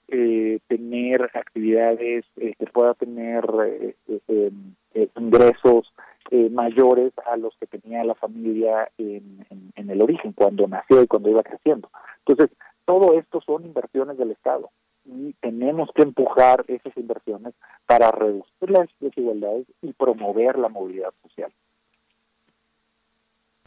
[0.09, 3.95] eh, tener actividades, eh, que pueda tener eh,
[4.29, 4.51] eh,
[4.95, 5.93] eh, ingresos
[6.31, 11.31] eh, mayores a los que tenía la familia en el origen, cuando nació y cuando
[11.31, 11.91] iba creciendo.
[12.27, 12.55] Entonces,
[12.85, 14.71] todo esto son inversiones del Estado
[15.05, 17.55] y tenemos que empujar esas inversiones
[17.87, 21.51] para reducir las desigualdades y promover la movilidad social.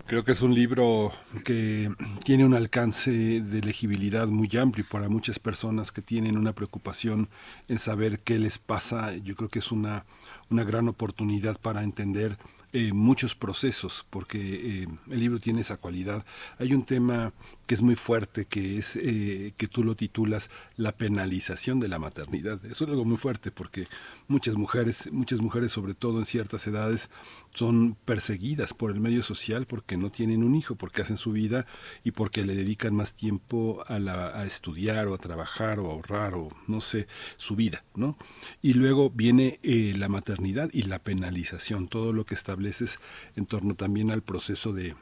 [0.08, 1.14] Creo que es un libro
[1.46, 1.90] que
[2.26, 7.30] tiene un alcance de legibilidad muy amplio para muchas personas que tienen una preocupación
[7.68, 9.16] en saber qué les pasa.
[9.18, 10.06] Yo creo que es una,
[10.50, 12.38] una gran oportunidad para entender
[12.74, 16.26] eh, muchos procesos, porque eh, el libro tiene esa cualidad.
[16.58, 17.34] Hay un tema
[17.68, 22.00] que es muy fuerte, que es eh, que tú lo titulas la penalización de la
[22.00, 22.64] maternidad.
[22.64, 23.88] Eso es algo muy fuerte, porque
[24.32, 27.10] muchas mujeres, muchas mujeres, sobre todo en ciertas edades,
[27.54, 31.68] son perseguidas por el medio social porque no tienen un hijo, porque hacen su vida
[32.04, 35.94] y porque le dedican más tiempo a, la, a estudiar o a trabajar o a
[35.94, 38.18] ahorrar o no sé, su vida, ¿no?
[38.62, 43.00] Y luego viene eh, la maternidad y la penalización, todo lo que estableces
[43.36, 44.96] en torno también al proceso de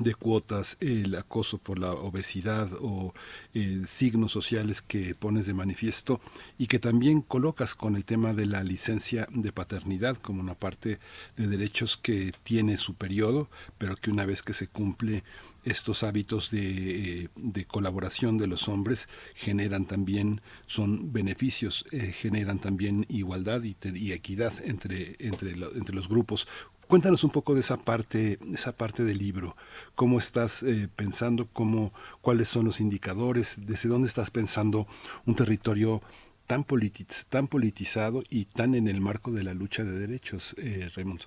[0.00, 3.14] de cuotas, el acoso por la obesidad o
[3.54, 6.20] eh, signos sociales que pones de manifiesto
[6.58, 10.98] y que también colocas con el tema de la licencia de paternidad como una parte
[11.36, 13.48] de derechos que tiene su periodo,
[13.78, 15.22] pero que una vez que se cumple
[15.64, 22.58] estos hábitos de, eh, de colaboración de los hombres generan también, son beneficios, eh, generan
[22.58, 26.46] también igualdad y, equidad entre, entre, entre los grupos.
[26.94, 29.56] Cuéntanos un poco de esa parte, esa parte del libro.
[29.96, 31.48] ¿Cómo estás eh, pensando?
[31.52, 33.66] Cómo, ¿Cuáles son los indicadores?
[33.66, 34.86] ¿Desde dónde estás pensando
[35.26, 36.00] un territorio
[36.46, 40.88] tan, politiz- tan politizado y tan en el marco de la lucha de derechos, eh,
[40.94, 41.24] Raimundo?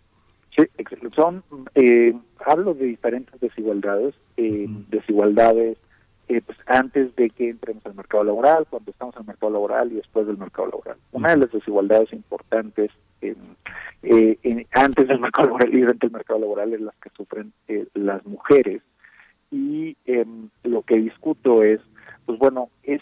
[0.55, 0.63] Sí,
[1.13, 1.43] son,
[1.75, 2.13] eh,
[2.45, 5.77] hablo de diferentes desigualdades, eh, desigualdades
[6.29, 9.91] eh, pues antes de que entremos al mercado laboral, cuando estamos en el mercado laboral
[9.91, 10.97] y después del mercado laboral.
[11.11, 12.89] Una de las desigualdades importantes
[13.21, 17.87] eh, antes del mercado laboral y durante el mercado laboral es las que sufren eh,
[17.93, 18.81] las mujeres
[19.51, 21.79] y em, lo que discuto es,
[22.25, 23.01] pues bueno, es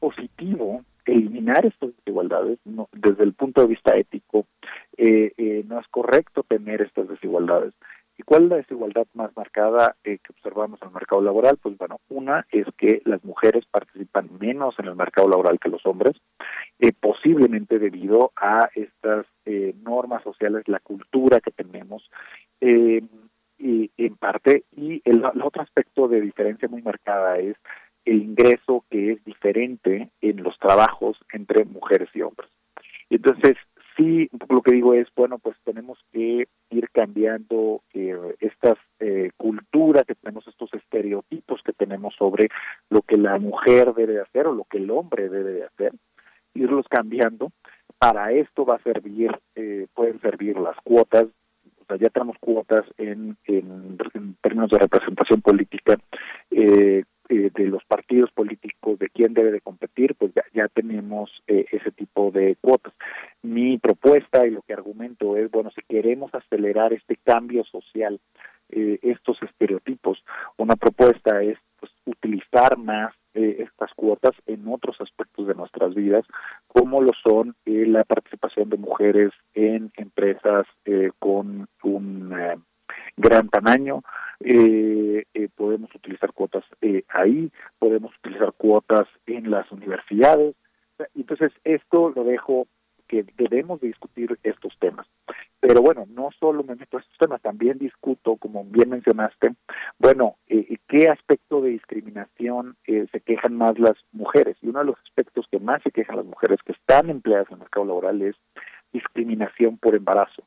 [0.00, 2.58] positivo eliminar estas desigualdades
[2.92, 4.46] desde el punto de vista ético.
[4.96, 7.72] eh, eh, no es correcto tener estas desigualdades.
[8.18, 11.58] ¿Y cuál es la desigualdad más marcada eh, que observamos en el mercado laboral?
[11.60, 15.84] Pues bueno, una es que las mujeres participan menos en el mercado laboral que los
[15.86, 16.14] hombres,
[16.78, 22.08] eh, posiblemente debido a estas eh, normas sociales, la cultura que tenemos,
[22.60, 23.02] eh,
[23.62, 24.64] y en parte.
[24.76, 27.56] Y el, otro aspecto de diferencia muy marcada es
[28.04, 32.50] el ingreso que es diferente en los trabajos entre mujeres y hombres.
[33.08, 33.56] Entonces,
[33.96, 40.04] sí, lo que digo es, bueno, pues tenemos que ir cambiando eh, estas eh, culturas
[40.06, 42.48] que tenemos, estos estereotipos que tenemos sobre
[42.90, 45.92] lo que la mujer debe de hacer o lo que el hombre debe de hacer,
[46.54, 47.52] irlos cambiando.
[47.98, 51.26] Para esto va a servir, eh, pueden servir las cuotas,
[51.80, 55.96] o sea, ya tenemos cuotas en, en, en términos de representación política
[57.32, 61.90] eh, de los partidos políticos, de quién debe de competir, pues ya, tenemos eh, ese
[61.90, 62.92] tipo de cuotas.
[63.40, 68.20] Mi propuesta y lo que argumento es, bueno, si queremos acelerar este cambio social,
[68.68, 70.22] eh, estos estereotipos,
[70.58, 76.26] una propuesta es pues, utilizar más eh, estas cuotas en otros aspectos de nuestras vidas,
[76.66, 82.34] como lo son eh, la participación de mujeres en empresas eh, con un
[83.16, 84.02] gran tamaño.
[84.40, 90.54] Eh, eh, podemos utilizar cuotas eh, ahí, podemos utilizar cuotas en las universidades.
[91.14, 92.66] Entonces, esto lo dejo
[93.12, 95.06] que debemos de discutir estos temas.
[95.60, 99.54] Pero bueno, no solo me meto a estos temas, también discuto, como bien mencionaste,
[99.98, 104.56] bueno, eh, ¿qué aspecto de discriminación eh, se quejan más las mujeres?
[104.62, 107.54] Y uno de los aspectos que más se quejan las mujeres que están empleadas en
[107.54, 108.34] el mercado laboral es
[108.94, 110.42] discriminación por embarazo.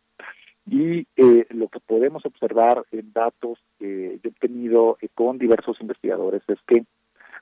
[0.68, 5.80] Y eh, lo que podemos observar en datos que yo he obtenido eh, con diversos
[5.80, 6.85] investigadores es que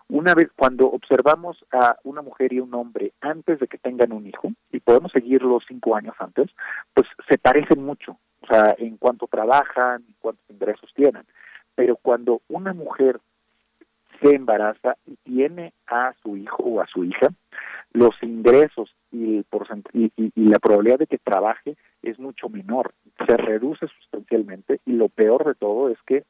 [0.10, 4.28] una vez cuando observamos a una mujer y un hombre antes de que tengan un
[4.28, 6.50] hijo, y podemos seguirlos cinco años antes,
[6.94, 11.24] pues se parecen mucho, o sea, en cuanto trabajan, cuántos ingresos tienen.
[11.76, 13.20] Pero cuando una mujer
[14.22, 17.30] se embaraza y tiene a su hijo o a su hija,
[17.94, 19.46] los ingresos y, el
[19.94, 22.94] y, y- la probabilidad de que trabaje es mucho menor,
[23.28, 26.24] se reduce sustancialmente y lo peor de todo es que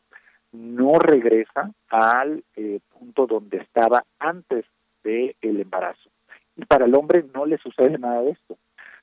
[0.51, 4.65] no regresa al eh, punto donde estaba antes
[5.03, 6.09] del embarazo.
[6.55, 8.57] Y para el hombre no le sucede nada de esto.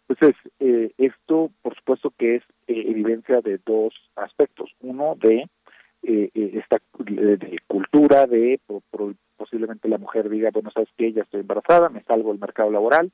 [0.09, 4.71] Entonces, eh, esto por supuesto que es eh, evidencia de dos aspectos.
[4.81, 5.49] Uno, de
[6.03, 6.79] eh, eh, esta
[7.67, 8.61] cultura, de
[9.37, 13.11] posiblemente la mujer diga, bueno, sabes que ya estoy embarazada, me salgo del mercado laboral,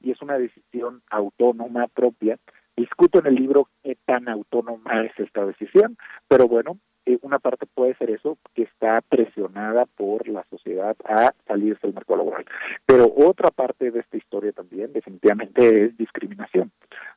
[0.00, 2.38] y es una decisión autónoma propia.
[2.76, 5.96] Discuto en el libro qué tan autónoma es esta decisión,
[6.28, 11.34] pero bueno, eh, una parte puede ser eso, que está presionada por la sociedad a
[11.46, 12.44] salirse del mercado laboral.
[12.86, 16.70] Pero otra parte de esta historia también definitivamente es discriminación,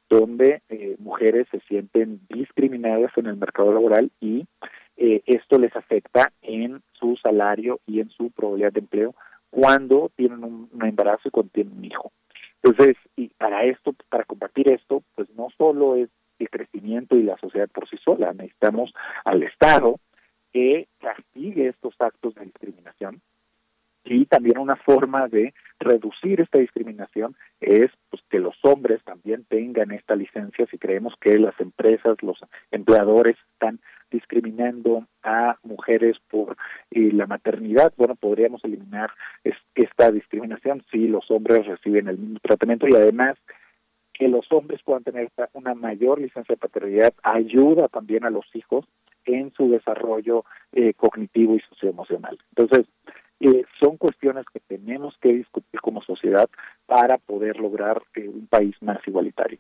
[0.10, 4.46] donde eh, mujeres se sienten discriminadas en el mercado laboral y
[4.98, 9.16] eh, esto les afecta en su salario y en su probabilidad de empleo
[9.50, 12.12] cuando tienen un, embarazo y cuando tienen un hijo.
[12.62, 17.38] Entonces, y para esto, para combatir esto, pues no solo es el crecimiento y la
[17.38, 18.34] sociedad por sí sola.
[18.34, 18.94] Necesitamos
[19.26, 20.00] al Estado
[20.52, 23.22] que castigue estos actos de discriminación
[24.06, 29.92] y también una forma de reducir esta discriminación es pues, que los hombres también tengan
[29.92, 32.38] esta licencia si creemos que las empresas, los
[32.72, 33.80] empleadores están
[34.12, 36.56] discriminando a mujeres por
[36.92, 39.12] la maternidad, bueno, podríamos eliminar
[39.44, 43.38] es- esta discriminación si los hombres reciben el mismo tratamiento y además
[44.14, 48.86] que los hombres puedan tener una mayor licencia de paternidad ayuda también a los hijos
[49.26, 52.38] en su desarrollo eh, cognitivo y socioemocional.
[52.56, 52.86] Entonces,
[53.44, 56.50] eh, son cuestiones que tenemos que discutir como sociedad
[56.86, 59.60] para poder lograr eh, un país más igualitario.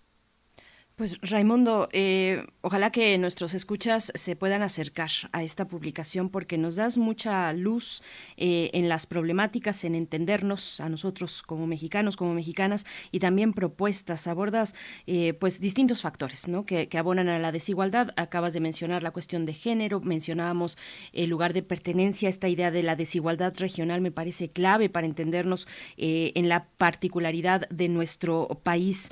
[0.96, 6.76] Pues Raimundo, eh, ojalá que nuestros escuchas se puedan acercar a esta publicación porque nos
[6.76, 8.04] das mucha luz
[8.38, 14.28] eh, en las problemáticas, en entendernos a nosotros como mexicanos, como mexicanas y también propuestas.
[14.28, 14.76] Abordas
[15.08, 16.64] eh, pues distintos factores ¿no?
[16.64, 18.12] que, que abonan a la desigualdad.
[18.16, 20.78] Acabas de mencionar la cuestión de género, mencionábamos
[21.12, 25.68] el lugar de pertenencia, esta idea de la desigualdad regional me parece clave para entendernos
[25.98, 29.10] en la particularidad de nuestro país.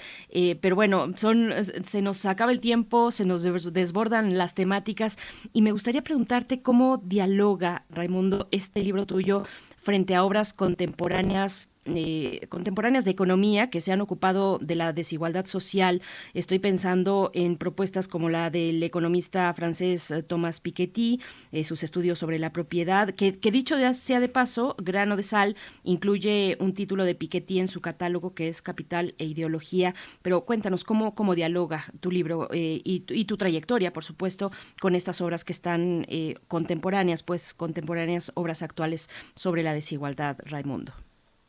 [0.62, 1.52] Pero bueno, son
[1.84, 5.18] se nos acaba el tiempo, se nos des- desbordan las temáticas
[5.54, 9.44] y me gustaría preguntarte cómo dialoga, Raimundo, este libro tuyo
[9.78, 15.46] frente a obras contemporáneas eh, contemporáneas de economía que se han ocupado de la desigualdad
[15.48, 16.02] social.
[16.34, 21.20] Estoy pensando en propuestas como la del economista francés eh, Thomas Piketty,
[21.52, 26.58] eh, sus estudios sobre la propiedad, que, dicho sea de paso, Grano de Sal incluye
[26.60, 29.96] un título de Piketty en su catálogo que es Capital e Ideología.
[30.22, 32.48] Pero cuéntanos cómo, dialoga tu libro
[32.84, 36.06] y, tu- y tu trayectoria, por supuesto, con estas obras que están
[36.48, 40.94] contemporáneas, pues contemporáneas obras actuales sobre la desigualdad, Raimundo.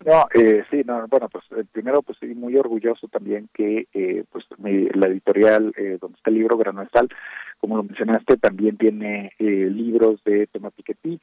[0.04, 4.24] No, eh, sí, no, bueno, pues eh, primero, pues sí, muy orgulloso también que, eh,
[4.30, 6.58] pues, mi- la editorial eh, donde está el libro
[6.92, 7.08] Sal,
[7.60, 11.20] como lo mencionaste, también tiene eh, libros de Thomas Piketty.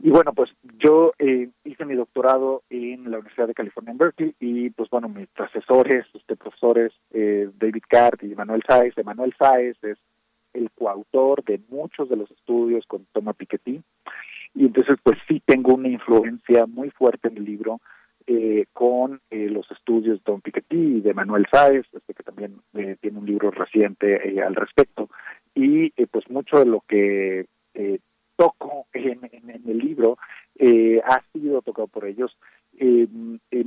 [0.00, 4.34] Y bueno, pues yo eh, hice mi doctorado en la Universidad de California en Berkeley
[4.38, 8.96] y, pues bueno, mis asesores, este, profesores David Cart y Manuel Sáez.
[8.98, 9.96] Emanuel Sáez es
[10.52, 13.82] el coautor de muchos de los estudios con Thomas Piketty.
[14.54, 17.80] Y entonces, pues sí tengo una influencia muy fuerte en el libro
[18.26, 22.60] eh, con eh, los estudios de Don Piketty y de Manuel Sáez, este que también
[22.74, 25.10] eh, tiene un libro reciente eh, al respecto.
[25.54, 27.98] Y eh, pues mucho de lo que eh,
[28.36, 30.18] toco en, en- el libro
[31.04, 32.36] ha sido tocado por ellos.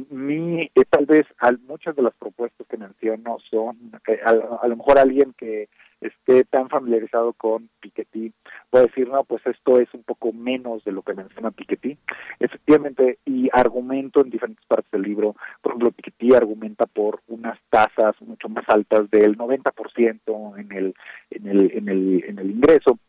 [0.10, 3.78] Mi, tal vez al, muchas de las propuestas que menciono son,
[4.26, 4.30] a,
[4.62, 5.70] a lo mejor alguien que
[6.02, 8.32] esté tan familiarizado con Piketty
[8.70, 11.98] puede decir, no, pues esto es un poco menos de lo que menciona Piketty.
[12.40, 18.16] Efectivamente, y argumento en diferentes partes del libro, por ejemplo, Piketty argumenta por unas tasas
[18.22, 20.96] mucho más altas del 90% en el,
[21.32, 23.00] en el, en el, en el ingreso.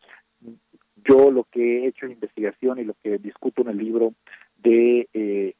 [1.03, 4.13] Yo lo que he hecho en investigación y lo que discuto en el libro
[4.57, 5.53] de eh,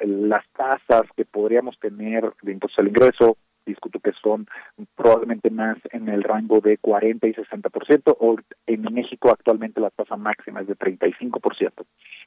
[0.00, 4.46] las tasas que podríamos tener de impuestos al ingreso, discuto que son
[4.94, 8.36] probablemente más en el rango de 40 y 60%, o
[8.66, 11.72] en México actualmente la tasa máxima es de 35%.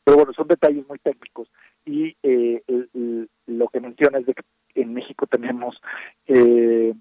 [0.03, 1.49] Pero bueno, son detalles muy técnicos
[1.85, 2.61] y eh,
[3.47, 4.43] lo que menciona es de que
[4.81, 5.79] en México tenemos
[6.27, 6.93] eh,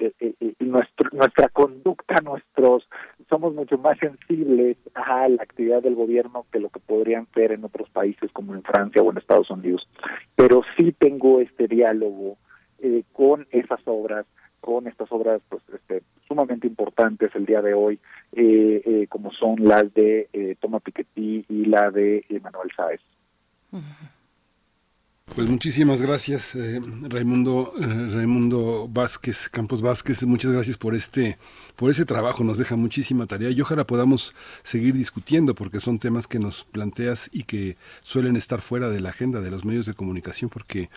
[0.00, 2.88] eh, eh, eh, nuestro- nuestra conducta, nuestros
[3.28, 7.64] somos mucho más sensibles a la actividad del gobierno que lo que podrían ser en
[7.64, 9.88] otros países como en Francia o en Estados Unidos.
[10.36, 12.38] Pero sí tengo este diálogo
[12.80, 14.26] eh, con esas obras,
[14.60, 17.98] con estas obras pues, este, sumamente importantes el día de hoy,
[18.32, 23.00] eh, eh, como son las de eh, Thomas Piketty y la de Manuel Sáez.
[25.34, 31.36] Pues muchísimas gracias, eh, Raimundo, eh, Raimundo Vázquez, Campos Vázquez, muchas gracias por este,
[31.76, 36.26] por ese trabajo, nos deja muchísima tarea y ojalá podamos seguir discutiendo porque son temas
[36.26, 39.94] que nos planteas y que suelen estar fuera de la agenda de los medios de
[39.94, 40.88] comunicación porque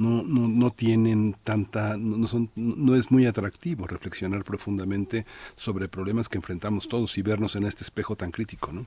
[0.00, 6.30] no, no, no tienen tanta, no, son, no es muy atractivo reflexionar profundamente sobre problemas
[6.30, 8.86] que enfrentamos todos y vernos en este espejo tan crítico, ¿no?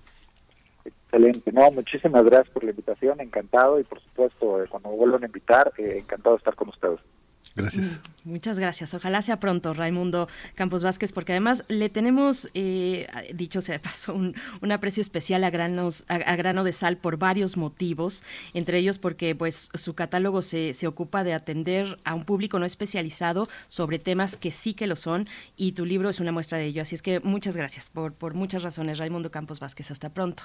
[0.83, 5.27] Excelente, no, muchísimas gracias por la invitación, encantado y por supuesto eh, cuando vuelvan a
[5.27, 6.99] invitar, eh, encantado de estar con ustedes.
[7.55, 8.01] Gracias.
[8.23, 8.95] Muchas gracias.
[8.95, 14.13] Ojalá sea pronto, Raimundo Campos Vázquez, porque además le tenemos, eh, dicho sea de paso,
[14.15, 18.23] un, un aprecio especial a, granos, a, a grano de sal por varios motivos,
[18.55, 22.65] entre ellos porque pues su catálogo se, se ocupa de atender a un público no
[22.65, 26.65] especializado sobre temas que sí que lo son y tu libro es una muestra de
[26.65, 26.81] ello.
[26.81, 29.91] Así es que muchas gracias por, por muchas razones, Raimundo Campos Vázquez.
[29.91, 30.43] Hasta pronto.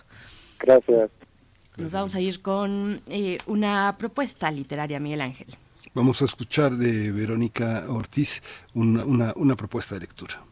[0.58, 1.06] Gracias.
[1.78, 5.56] Nos vamos a ir con eh, una propuesta literaria, Miguel Ángel.
[5.98, 8.40] Vamos a escuchar de Verónica Ortiz
[8.72, 10.46] una, propuesta de lectura.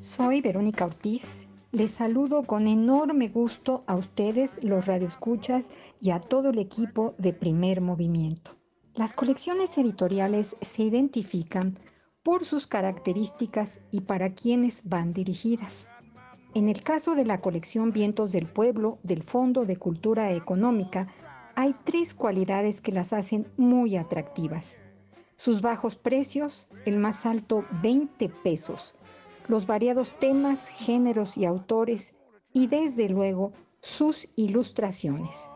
[0.00, 1.46] Soy Verónica Ortiz.
[1.70, 7.32] Les saludo con enorme gusto a ustedes, los radioescuchas, y a todo el equipo de
[7.32, 8.56] Primer Movimiento.
[8.94, 11.76] Las colecciones editoriales se identifican
[12.24, 15.86] por sus características y para quienes van dirigidas.
[16.54, 21.06] En el caso de la colección Vientos del Pueblo del Fondo de Cultura Económica,
[21.54, 24.76] hay tres cualidades que las hacen muy atractivas.
[25.36, 28.94] Sus bajos precios, el más alto 20 pesos,
[29.46, 32.14] los variados temas, géneros y autores,
[32.54, 35.50] y desde luego sus ilustraciones.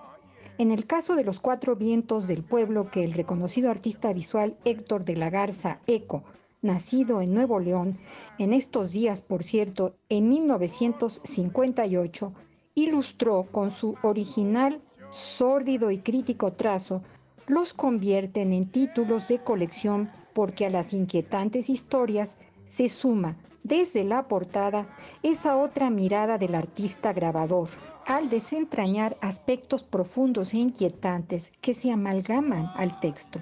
[0.58, 5.04] En el caso de los cuatro vientos del pueblo que el reconocido artista visual Héctor
[5.06, 6.22] de la Garza Eco,
[6.62, 7.98] nacido en Nuevo León,
[8.38, 12.32] en estos días, por cierto, en 1958,
[12.74, 17.02] ilustró con su original, sórdido y crítico trazo,
[17.46, 24.28] los convierten en títulos de colección porque a las inquietantes historias se suma desde la
[24.28, 24.88] portada
[25.22, 27.68] esa otra mirada del artista grabador,
[28.06, 33.40] al desentrañar aspectos profundos e inquietantes que se amalgaman al texto.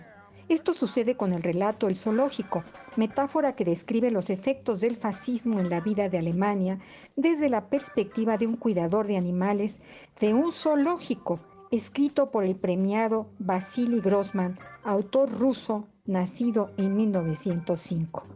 [0.51, 2.65] Esto sucede con el relato El zoológico,
[2.97, 6.81] metáfora que describe los efectos del fascismo en la vida de Alemania
[7.15, 9.81] desde la perspectiva de un cuidador de animales
[10.19, 11.39] de un zoológico,
[11.71, 18.27] escrito por el premiado Vasily Grossman, autor ruso nacido en 1905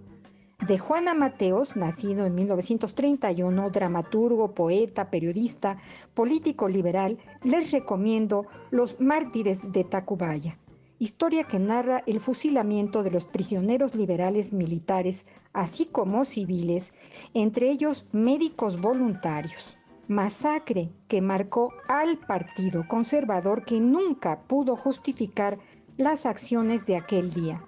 [0.68, 5.78] de Juana Mateos, nacido en 1931, dramaturgo, poeta, periodista,
[6.14, 10.56] político liberal, les recomiendo Los mártires de Tacubaya,
[11.04, 16.92] historia que narra el fusilamiento de los prisioneros liberales militares, así como civiles,
[17.34, 19.76] entre ellos médicos voluntarios.
[20.08, 25.58] Masacre que marcó al Partido Conservador que nunca pudo justificar
[25.96, 27.64] las acciones de aquel día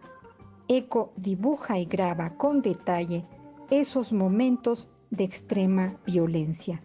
[0.69, 3.25] Eco dibuja y graba con detalle
[3.71, 6.83] esos momentos de extrema violencia.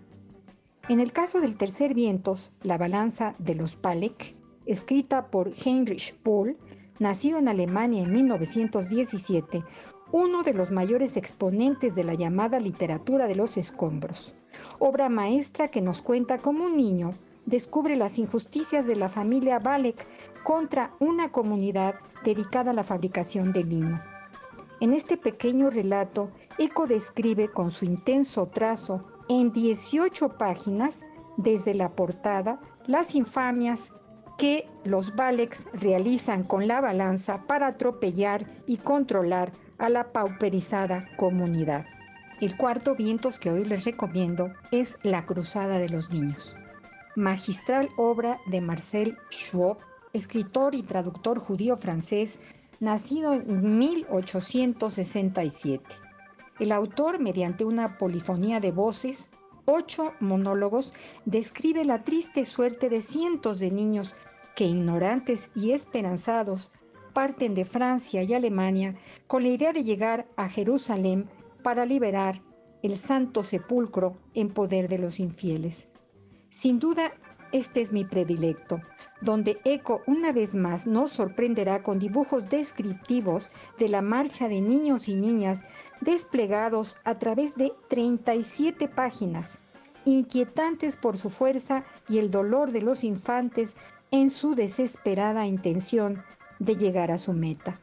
[0.88, 4.35] En el caso del tercer vientos, La balanza de los Palek,
[4.72, 6.58] escrita por Heinrich Pohl,
[7.00, 9.64] nacido en Alemania en 1917,
[10.11, 14.35] uno de los mayores exponentes de la llamada literatura de los escombros,
[14.80, 20.06] obra maestra que nos cuenta cómo un niño descubre las injusticias de la familia Balek
[20.43, 24.01] contra una comunidad dedicada a la fabricación de lino.
[24.80, 31.01] En este pequeño relato, Eco describe con su intenso trazo en 18 páginas,
[31.38, 33.91] desde la portada, las infamias
[34.38, 41.85] que los Balex realizan con la balanza para atropellar y controlar a la pauperizada comunidad.
[42.40, 46.56] El cuarto vientos que hoy les recomiendo es La Cruzada de los Niños,
[47.16, 49.77] magistral obra de Marcel Schwab,
[50.14, 52.40] escritor y traductor judío francés,
[52.80, 55.84] nacido en 1867.
[56.60, 59.32] El autor, mediante una polifonía de voces,
[59.72, 60.93] ocho monólogos,
[61.25, 64.16] describe la triste suerte de cientos de niños
[64.56, 66.72] que, ignorantes y esperanzados,
[67.14, 68.95] parten de Francia y Alemania
[69.27, 71.30] con la idea de llegar a Jerusalén
[71.64, 72.41] para liberar
[72.83, 75.88] el santo sepulcro en poder de los infieles.
[76.50, 77.14] Sin duda,
[77.51, 78.81] este es mi predilecto,
[79.21, 85.07] donde Eco una vez más nos sorprenderá con dibujos descriptivos de la marcha de niños
[85.07, 85.63] y niñas
[86.01, 89.57] desplegados a través de 37 páginas,
[90.05, 93.75] inquietantes por su fuerza y el dolor de los infantes
[94.11, 96.23] en su desesperada intención
[96.59, 97.80] de llegar a su meta.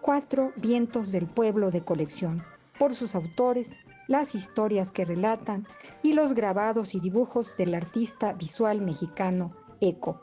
[0.00, 2.44] Cuatro vientos del pueblo de colección,
[2.78, 3.78] por sus autores,
[4.08, 5.68] las historias que relatan
[6.02, 10.20] y los grabados y dibujos del artista visual mexicano Eco,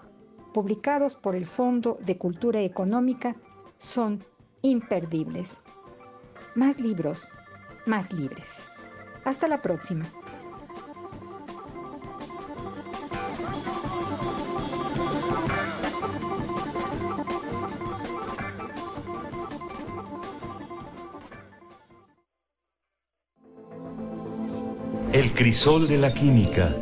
[0.53, 3.37] publicados por el Fondo de Cultura Económica,
[3.77, 4.25] son
[4.61, 5.61] imperdibles.
[6.55, 7.29] Más libros,
[7.85, 8.63] más libres.
[9.23, 10.05] Hasta la próxima.
[25.35, 26.73] Crisol de la química.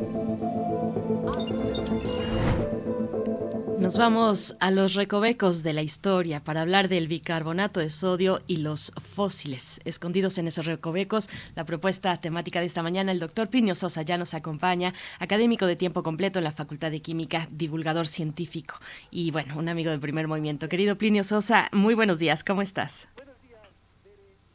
[3.80, 8.58] Nos vamos a los recovecos de la historia para hablar del bicarbonato de sodio y
[8.58, 11.30] los fósiles escondidos en esos recovecos.
[11.56, 15.76] La propuesta temática de esta mañana, el doctor Plinio Sosa ya nos acompaña, académico de
[15.76, 18.76] tiempo completo en la Facultad de Química, divulgador científico
[19.10, 20.70] y bueno, un amigo del primer movimiento.
[20.70, 23.10] Querido Plinio Sosa, muy buenos días, ¿cómo estás?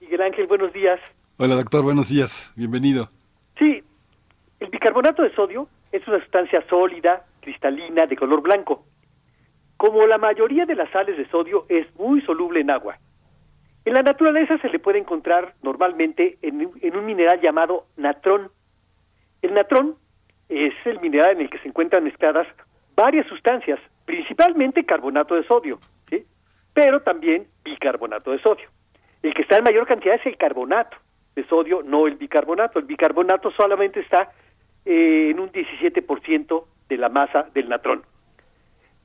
[0.00, 1.00] Miguel Ángel, buenos días.
[1.36, 3.10] Hola doctor, buenos días, bienvenido.
[3.58, 3.82] Sí,
[4.60, 8.84] el bicarbonato de sodio es una sustancia sólida, cristalina, de color blanco.
[9.76, 12.98] Como la mayoría de las sales de sodio, es muy soluble en agua.
[13.84, 18.50] En la naturaleza se le puede encontrar normalmente en, un- mineral llamado natrón.
[19.40, 19.94] El natrón
[20.48, 22.46] es el mineral en el que se encuentran mezcladas
[22.96, 25.78] varias sustancias, principalmente carbonato de sodio,
[26.10, 26.24] ¿sí?
[26.74, 28.68] pero también bicarbonato de sodio.
[29.22, 30.96] El que está en mayor cantidad es el carbonato
[31.36, 32.78] de sodio, no el bicarbonato.
[32.80, 34.32] El bicarbonato solamente está
[34.90, 38.02] eh, en un 17% de la masa del natrón.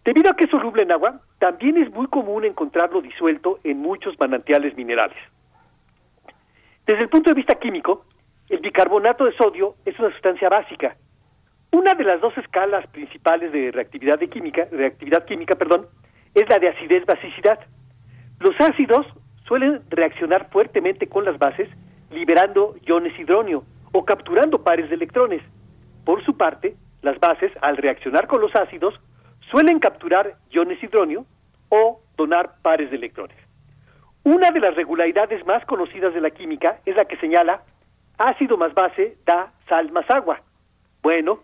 [0.05, 4.17] Debido a que es soluble en agua, también es muy común encontrarlo disuelto en muchos
[4.17, 5.17] manantiales minerales.
[6.85, 8.05] Desde el punto de vista químico,
[8.47, 10.95] el bicarbonato de sodio es una sustancia básica.
[11.73, 15.87] Una de las dos escalas principales de reactividad de química, reactividad química, perdón,
[16.33, 17.59] es la de acidez-basicidad.
[18.39, 19.05] Los ácidos
[19.47, 21.67] suelen reaccionar fuertemente con las bases,
[22.09, 25.41] liberando iones hidróneo o capturando pares de electrones.
[26.05, 28.99] Por su parte, las bases, al reaccionar con los ácidos,
[29.51, 31.25] suelen capturar iones hidróneo
[31.69, 33.37] o donar pares de electrones.
[34.23, 37.63] Una de las regularidades más conocidas de la química es la que señala
[38.17, 40.41] ácido más base da sal más agua.
[41.01, 41.39] Bueno,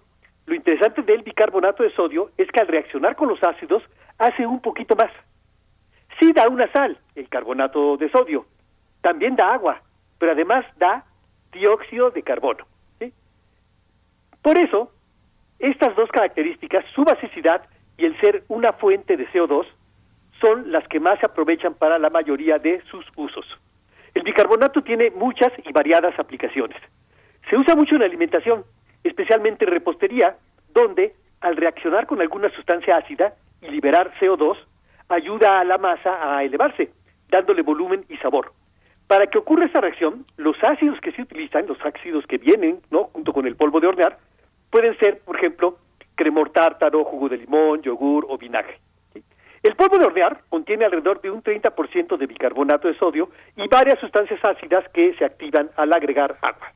[0.45, 3.83] lo interesante del bicarbonato de sodio es que al reaccionar con los ácidos
[4.17, 5.11] hace un poquito más.
[6.19, 8.45] Sí da una sal, el carbonato de sodio,
[9.01, 9.81] también da agua,
[10.17, 11.05] pero además da
[11.51, 12.65] dióxido de carbono.
[14.41, 14.91] Por eso,
[15.59, 17.63] estas dos características, su basicidad
[17.97, 19.65] y el ser una fuente de CO2,
[20.39, 23.45] son las que más se aprovechan para la mayoría de sus usos.
[24.13, 26.77] El bicarbonato tiene muchas y variadas aplicaciones.
[27.49, 28.63] Se usa mucho en alimentación,
[29.03, 30.37] especialmente en repostería,
[30.73, 34.57] donde al reaccionar con alguna sustancia ácida y liberar CO2,
[35.09, 36.91] ayuda a la masa a elevarse,
[37.29, 38.53] dándole volumen y sabor.
[39.07, 43.05] Para que ocurra esta reacción, los ácidos que se utilizan, los ácidos que vienen, ¿no?
[43.05, 44.17] junto con el polvo de hornear,
[44.69, 45.77] pueden ser, por ejemplo,
[46.15, 48.79] cremor tártaro, jugo de limón, yogur o vinagre.
[49.61, 53.99] El polvo de hornear contiene alrededor de un 30% de bicarbonato de sodio y varias
[53.99, 56.73] sustancias ácidas que se activan al agregar agua.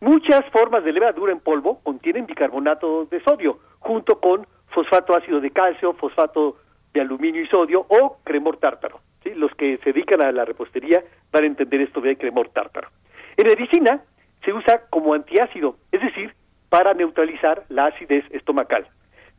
[0.00, 5.50] Muchas formas de levadura en polvo contienen bicarbonato de sodio, junto con fosfato ácido de
[5.50, 6.56] calcio, fosfato
[6.92, 9.00] de aluminio y sodio o cremor tártaro.
[9.36, 12.88] Los que se dedican a la repostería van a entender esto de cremor tártaro.
[13.36, 14.02] En medicina
[14.44, 16.34] se usa como antiácido, es decir,
[16.72, 18.86] para neutralizar la acidez estomacal.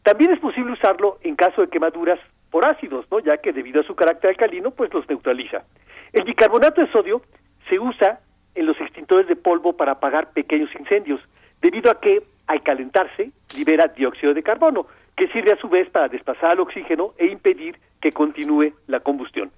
[0.04, 2.20] También es posible usarlo en caso de quemaduras
[2.52, 3.18] por ácidos, ¿no?
[3.22, 5.64] ya que debido a su carácter alcalino, pues los neutraliza.
[6.12, 7.24] El bicarbonato de sodio
[7.68, 8.20] se usa
[8.54, 11.22] en los extintores de polvo para apagar pequeños incendios,
[11.60, 14.86] debido a que al calentarse libera dióxido de carbono,
[15.18, 19.52] que sirve a su vez para desplazar al oxígeno e impedir que continúe la combustión.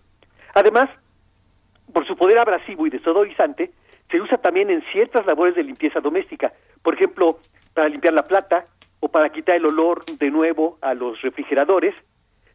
[0.54, 0.86] Además,
[1.92, 3.72] por su poder abrasivo y desodorizante,
[4.10, 6.54] se usa también en ciertas labores de limpieza doméstica,
[6.86, 7.40] por ejemplo,
[7.76, 8.66] para limpiar la plata
[9.02, 11.94] o para quitar el olor de nuevo a los refrigeradores.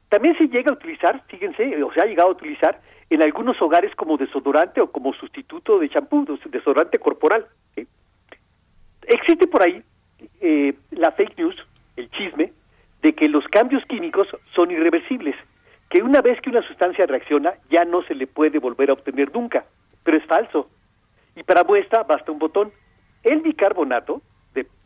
[0.08, 3.94] También se llega a utilizar, fíjense, o se ha llegado a utilizar en algunos hogares
[3.94, 7.46] como desodorante o como sustituto de champú, desodorante corporal.
[9.06, 9.82] Existe por ahí
[10.40, 11.56] eh, la fake news,
[11.96, 12.52] el chisme,
[13.02, 15.36] de que los cambios químicos son irreversibles,
[15.90, 19.32] que una vez que una sustancia reacciona ya no se le puede volver a obtener
[19.34, 19.66] nunca,
[20.02, 20.70] pero es falso.
[21.36, 22.72] Y para muestra basta un botón.
[23.22, 24.22] El bicarbonato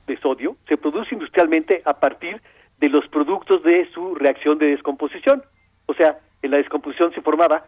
[0.07, 2.41] de, sodio se produce industrialmente a partir
[2.79, 5.43] de los productos de su reacción de descomposición.
[5.87, 7.65] O sea, en la descomposición se formaba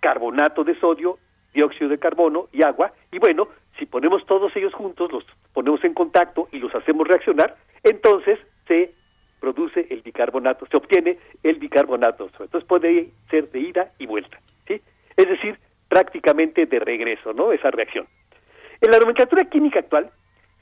[0.00, 1.18] carbonato de sodio,
[1.52, 2.92] dióxido de carbono y agua.
[3.12, 3.48] Y bueno,
[3.78, 8.92] si ponemos todos ellos juntos, los ponemos en contacto y los hacemos reaccionar, entonces se
[9.40, 12.26] produce el bicarbonato, se obtiene el bicarbonato.
[12.26, 14.80] Entonces puede ser de ida y vuelta, ¿sí?
[15.16, 17.52] Es decir, prácticamente de regreso, ¿no?
[17.52, 18.06] Esa reacción.
[18.80, 20.10] En la nomenclatura química actual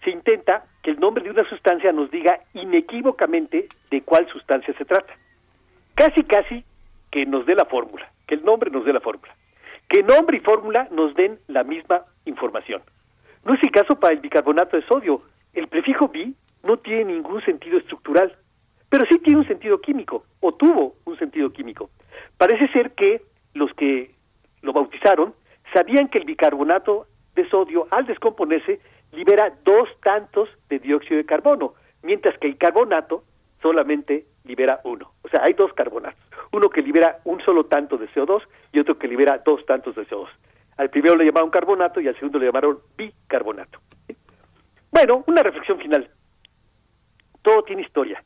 [0.04, 4.84] se intenta que el nombre de una sustancia nos diga inequívocamente de cuál sustancia se
[4.84, 5.14] trata.
[5.94, 6.64] Casi, casi
[7.10, 9.34] que nos dé la fórmula, que el nombre nos dé la fórmula.
[9.88, 12.82] Que nombre y fórmula nos den la misma información.
[13.44, 15.22] No es el caso para el bicarbonato de sodio.
[15.52, 16.34] El prefijo bi
[16.66, 18.34] no tiene ningún sentido estructural,
[18.88, 21.90] pero sí tiene un sentido químico, o tuvo un sentido químico.
[22.38, 23.22] Parece ser que
[23.54, 24.10] los que
[24.62, 25.34] lo bautizaron
[25.72, 28.80] sabían que el bicarbonato de sodio, al descomponerse,
[29.14, 33.24] libera dos tantos de dióxido de carbono, mientras que el carbonato
[33.62, 35.12] solamente libera uno.
[35.22, 36.20] O sea, hay dos carbonatos.
[36.52, 40.06] Uno que libera un solo tanto de CO2 y otro que libera dos tantos de
[40.06, 40.28] CO2.
[40.76, 43.80] Al primero le llamaron carbonato y al segundo le llamaron bicarbonato.
[44.90, 46.08] Bueno, una reflexión final.
[47.42, 48.22] Todo tiene historia.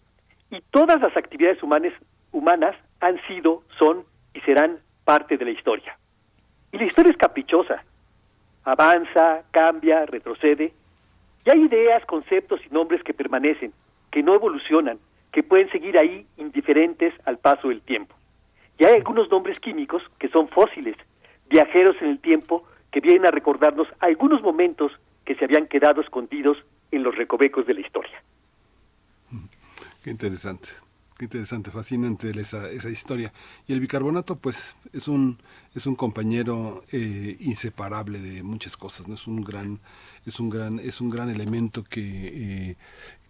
[0.51, 1.93] Y todas las actividades humanas,
[2.33, 5.99] humanas han sido, son y serán parte de la historia.
[6.73, 7.85] Y la historia es caprichosa.
[8.71, 10.73] Avanza, cambia, retrocede.
[11.45, 13.73] Y hay ideas, conceptos y nombres que permanecen,
[14.11, 14.99] que no evolucionan,
[15.33, 18.15] que pueden seguir ahí indiferentes al paso del tiempo.
[18.79, 20.97] Y hay algunos nombres químicos que son fósiles,
[21.49, 24.93] viajeros en el tiempo que vienen a recordarnos algunos momentos
[25.25, 26.59] que se habían quedado escondidos
[26.91, 28.23] en los recovecos de la historia.
[30.05, 30.69] Qué interesante,
[31.19, 33.33] qué interesante, fascinante esa, esa historia.
[33.67, 35.39] Y el bicarbonato, pues, es un,
[35.75, 39.15] es un compañero eh, inseparable de muchas cosas, ¿no?
[39.15, 39.81] Es un gran,
[40.25, 42.77] es un gran, es un gran elemento que, eh,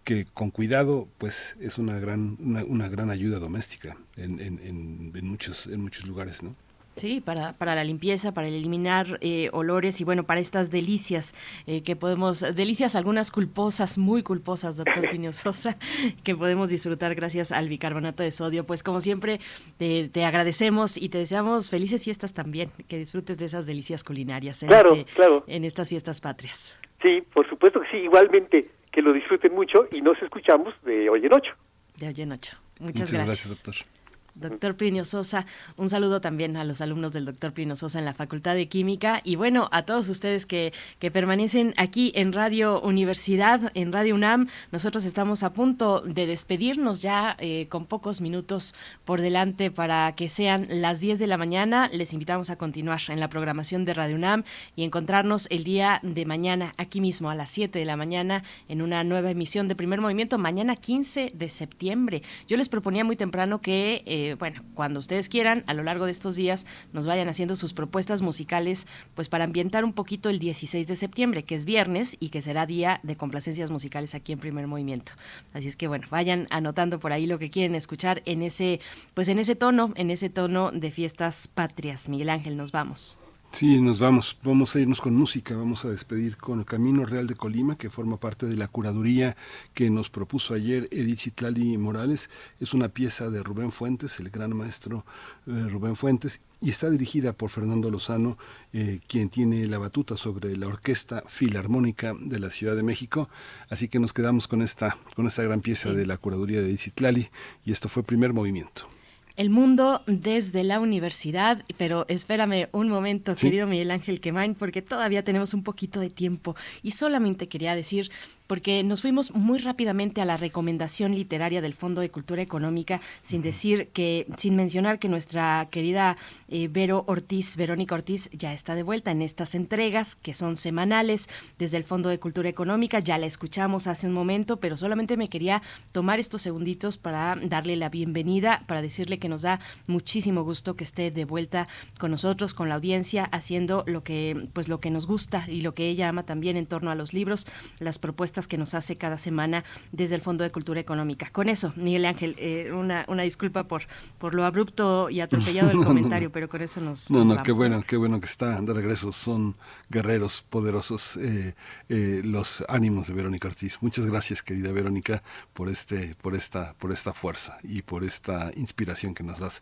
[0.03, 5.11] que con cuidado, pues, es una gran, una, una gran ayuda doméstica en, en, en,
[5.15, 6.55] en muchos, en muchos lugares, ¿no?
[6.99, 11.33] Sí, para, para la limpieza, para eliminar eh, olores y bueno, para estas delicias
[11.67, 15.77] eh, que podemos, delicias algunas culposas, muy culposas, doctor Piño Sosa,
[16.23, 18.65] que podemos disfrutar gracias al bicarbonato de sodio.
[18.65, 19.39] Pues como siempre,
[19.77, 24.61] te, te agradecemos y te deseamos felices fiestas también, que disfrutes de esas delicias culinarias
[24.63, 25.43] en, Claro, este- claro.
[25.47, 26.77] en estas fiestas patrias.
[27.01, 31.25] Sí, por supuesto que sí, igualmente que lo disfruten mucho y nos escuchamos de hoy
[31.25, 31.51] en ocho.
[31.97, 32.57] De hoy en ocho.
[32.79, 33.27] Muchas, Muchas gracias.
[33.45, 33.98] gracias, doctor.
[34.39, 35.45] Doctor Plinio Sosa,
[35.77, 39.21] un saludo también a los alumnos del doctor Plinio Sosa en la Facultad de Química
[39.23, 44.47] y bueno, a todos ustedes que, que permanecen aquí en Radio Universidad, en Radio UNAM.
[44.71, 50.29] Nosotros estamos a punto de despedirnos ya eh, con pocos minutos por delante para que
[50.29, 51.89] sean las 10 de la mañana.
[51.91, 54.43] Les invitamos a continuar en la programación de Radio UNAM
[54.75, 58.81] y encontrarnos el día de mañana aquí mismo a las 7 de la mañana en
[58.81, 62.21] una nueva emisión de Primer Movimiento, mañana 15 de septiembre.
[62.47, 66.11] Yo les proponía muy temprano que, eh, bueno, cuando ustedes quieran, a lo largo de
[66.11, 70.87] estos días, nos vayan haciendo sus propuestas musicales, pues para ambientar un poquito el 16
[70.87, 74.67] de septiembre, que es viernes y que será día de complacencias musicales aquí en Primer
[74.67, 75.11] Movimiento.
[75.53, 78.79] Así es que, bueno, vayan anotando por ahí lo que quieren escuchar en ese,
[79.13, 82.09] pues en ese tono, en ese tono de fiestas patrias.
[82.09, 83.18] Miguel Ángel, nos vamos.
[83.51, 87.25] Sí, nos vamos, vamos a irnos con música, vamos a despedir con el Camino Real
[87.25, 89.35] de Colima, que forma parte de la curaduría
[89.73, 92.29] que nos propuso ayer Edith Citlali Morales.
[92.59, 95.03] Es una pieza de Rubén Fuentes, el gran maestro
[95.47, 98.37] eh, Rubén Fuentes, y está dirigida por Fernando Lozano,
[98.71, 103.29] eh, quien tiene la batuta sobre la Orquesta Filarmónica de la Ciudad de México.
[103.69, 106.81] Así que nos quedamos con esta, con esta gran pieza de la curaduría de Edith
[106.81, 107.29] Citlali,
[107.65, 108.98] y esto fue primer movimiento.
[109.39, 113.45] El mundo desde la universidad, pero espérame un momento, Sí.
[113.47, 118.11] querido Miguel Ángel Quemain, porque todavía tenemos un poquito de tiempo y solamente quería decir,
[118.49, 123.43] porque nos fuimos muy rápidamente a la recomendación literaria del Fondo de Cultura Económica, sin
[123.43, 128.81] decir que, sin mencionar que nuestra querida eh, Vero Ortiz, Verónica Ortiz, ya está de
[128.81, 131.29] vuelta en estas entregas que son semanales
[131.59, 132.97] desde el Fondo de Cultura Económica.
[132.97, 135.61] Ya la escuchamos hace un momento, pero solamente me quería
[135.91, 140.85] tomar estos segunditos para darle la bienvenida, para decirle que nos da muchísimo gusto que
[140.85, 141.67] esté de vuelta
[141.99, 145.75] con nosotros, con la audiencia, haciendo lo que, pues lo que nos gusta y lo
[145.75, 147.45] que ella ama también en torno a los libros,
[147.79, 151.29] las propuestas que nos hace cada semana desde el Fondo de Cultura Económica.
[151.31, 153.83] Con eso, Miguel Ángel, eh, una, una disculpa por,
[154.17, 156.33] por lo abrupto y atropellado del no, comentario, no.
[156.33, 157.45] pero con eso nos, No, nos no, vamos.
[157.45, 159.11] qué bueno, qué bueno que está de regreso.
[159.11, 159.55] Son
[159.89, 161.55] guerreros poderosos eh,
[161.89, 163.77] eh, los ánimos de Verónica Ortiz.
[163.81, 169.13] Muchas gracias, querida Verónica, por este, por esta, por esta fuerza y por esta inspiración
[169.13, 169.61] que nos das.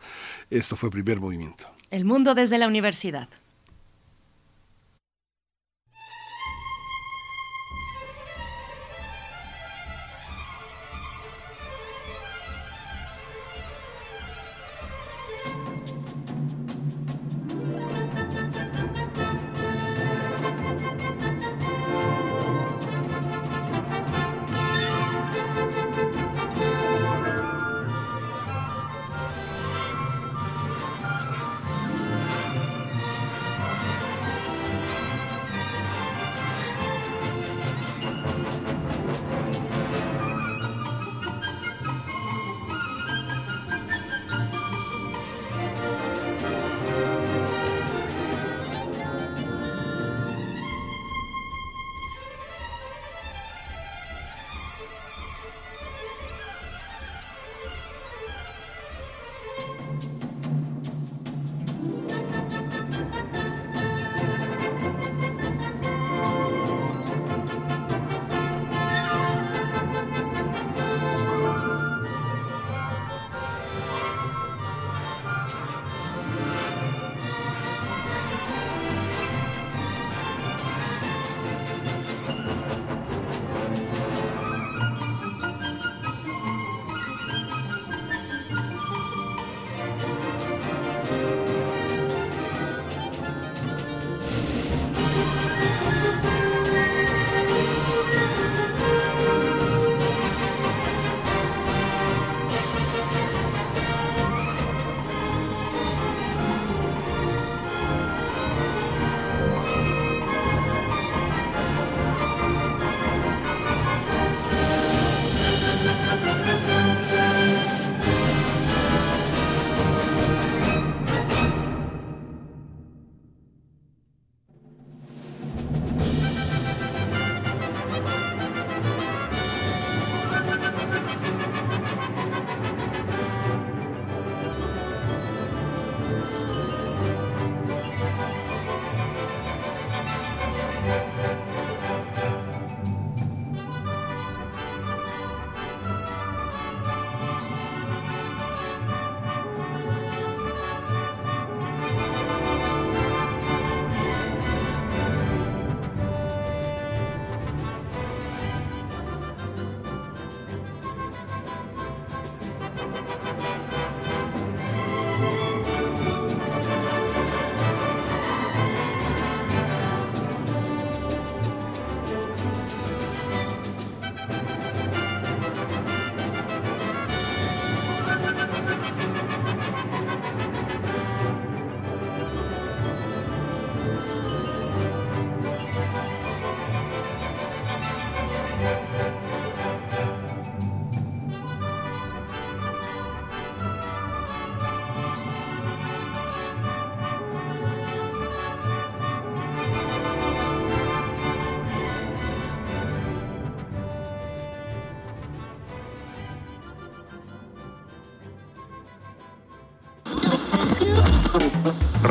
[0.49, 1.65] Esto fue primer movimiento.
[1.89, 3.30] El mundo desde la universidad.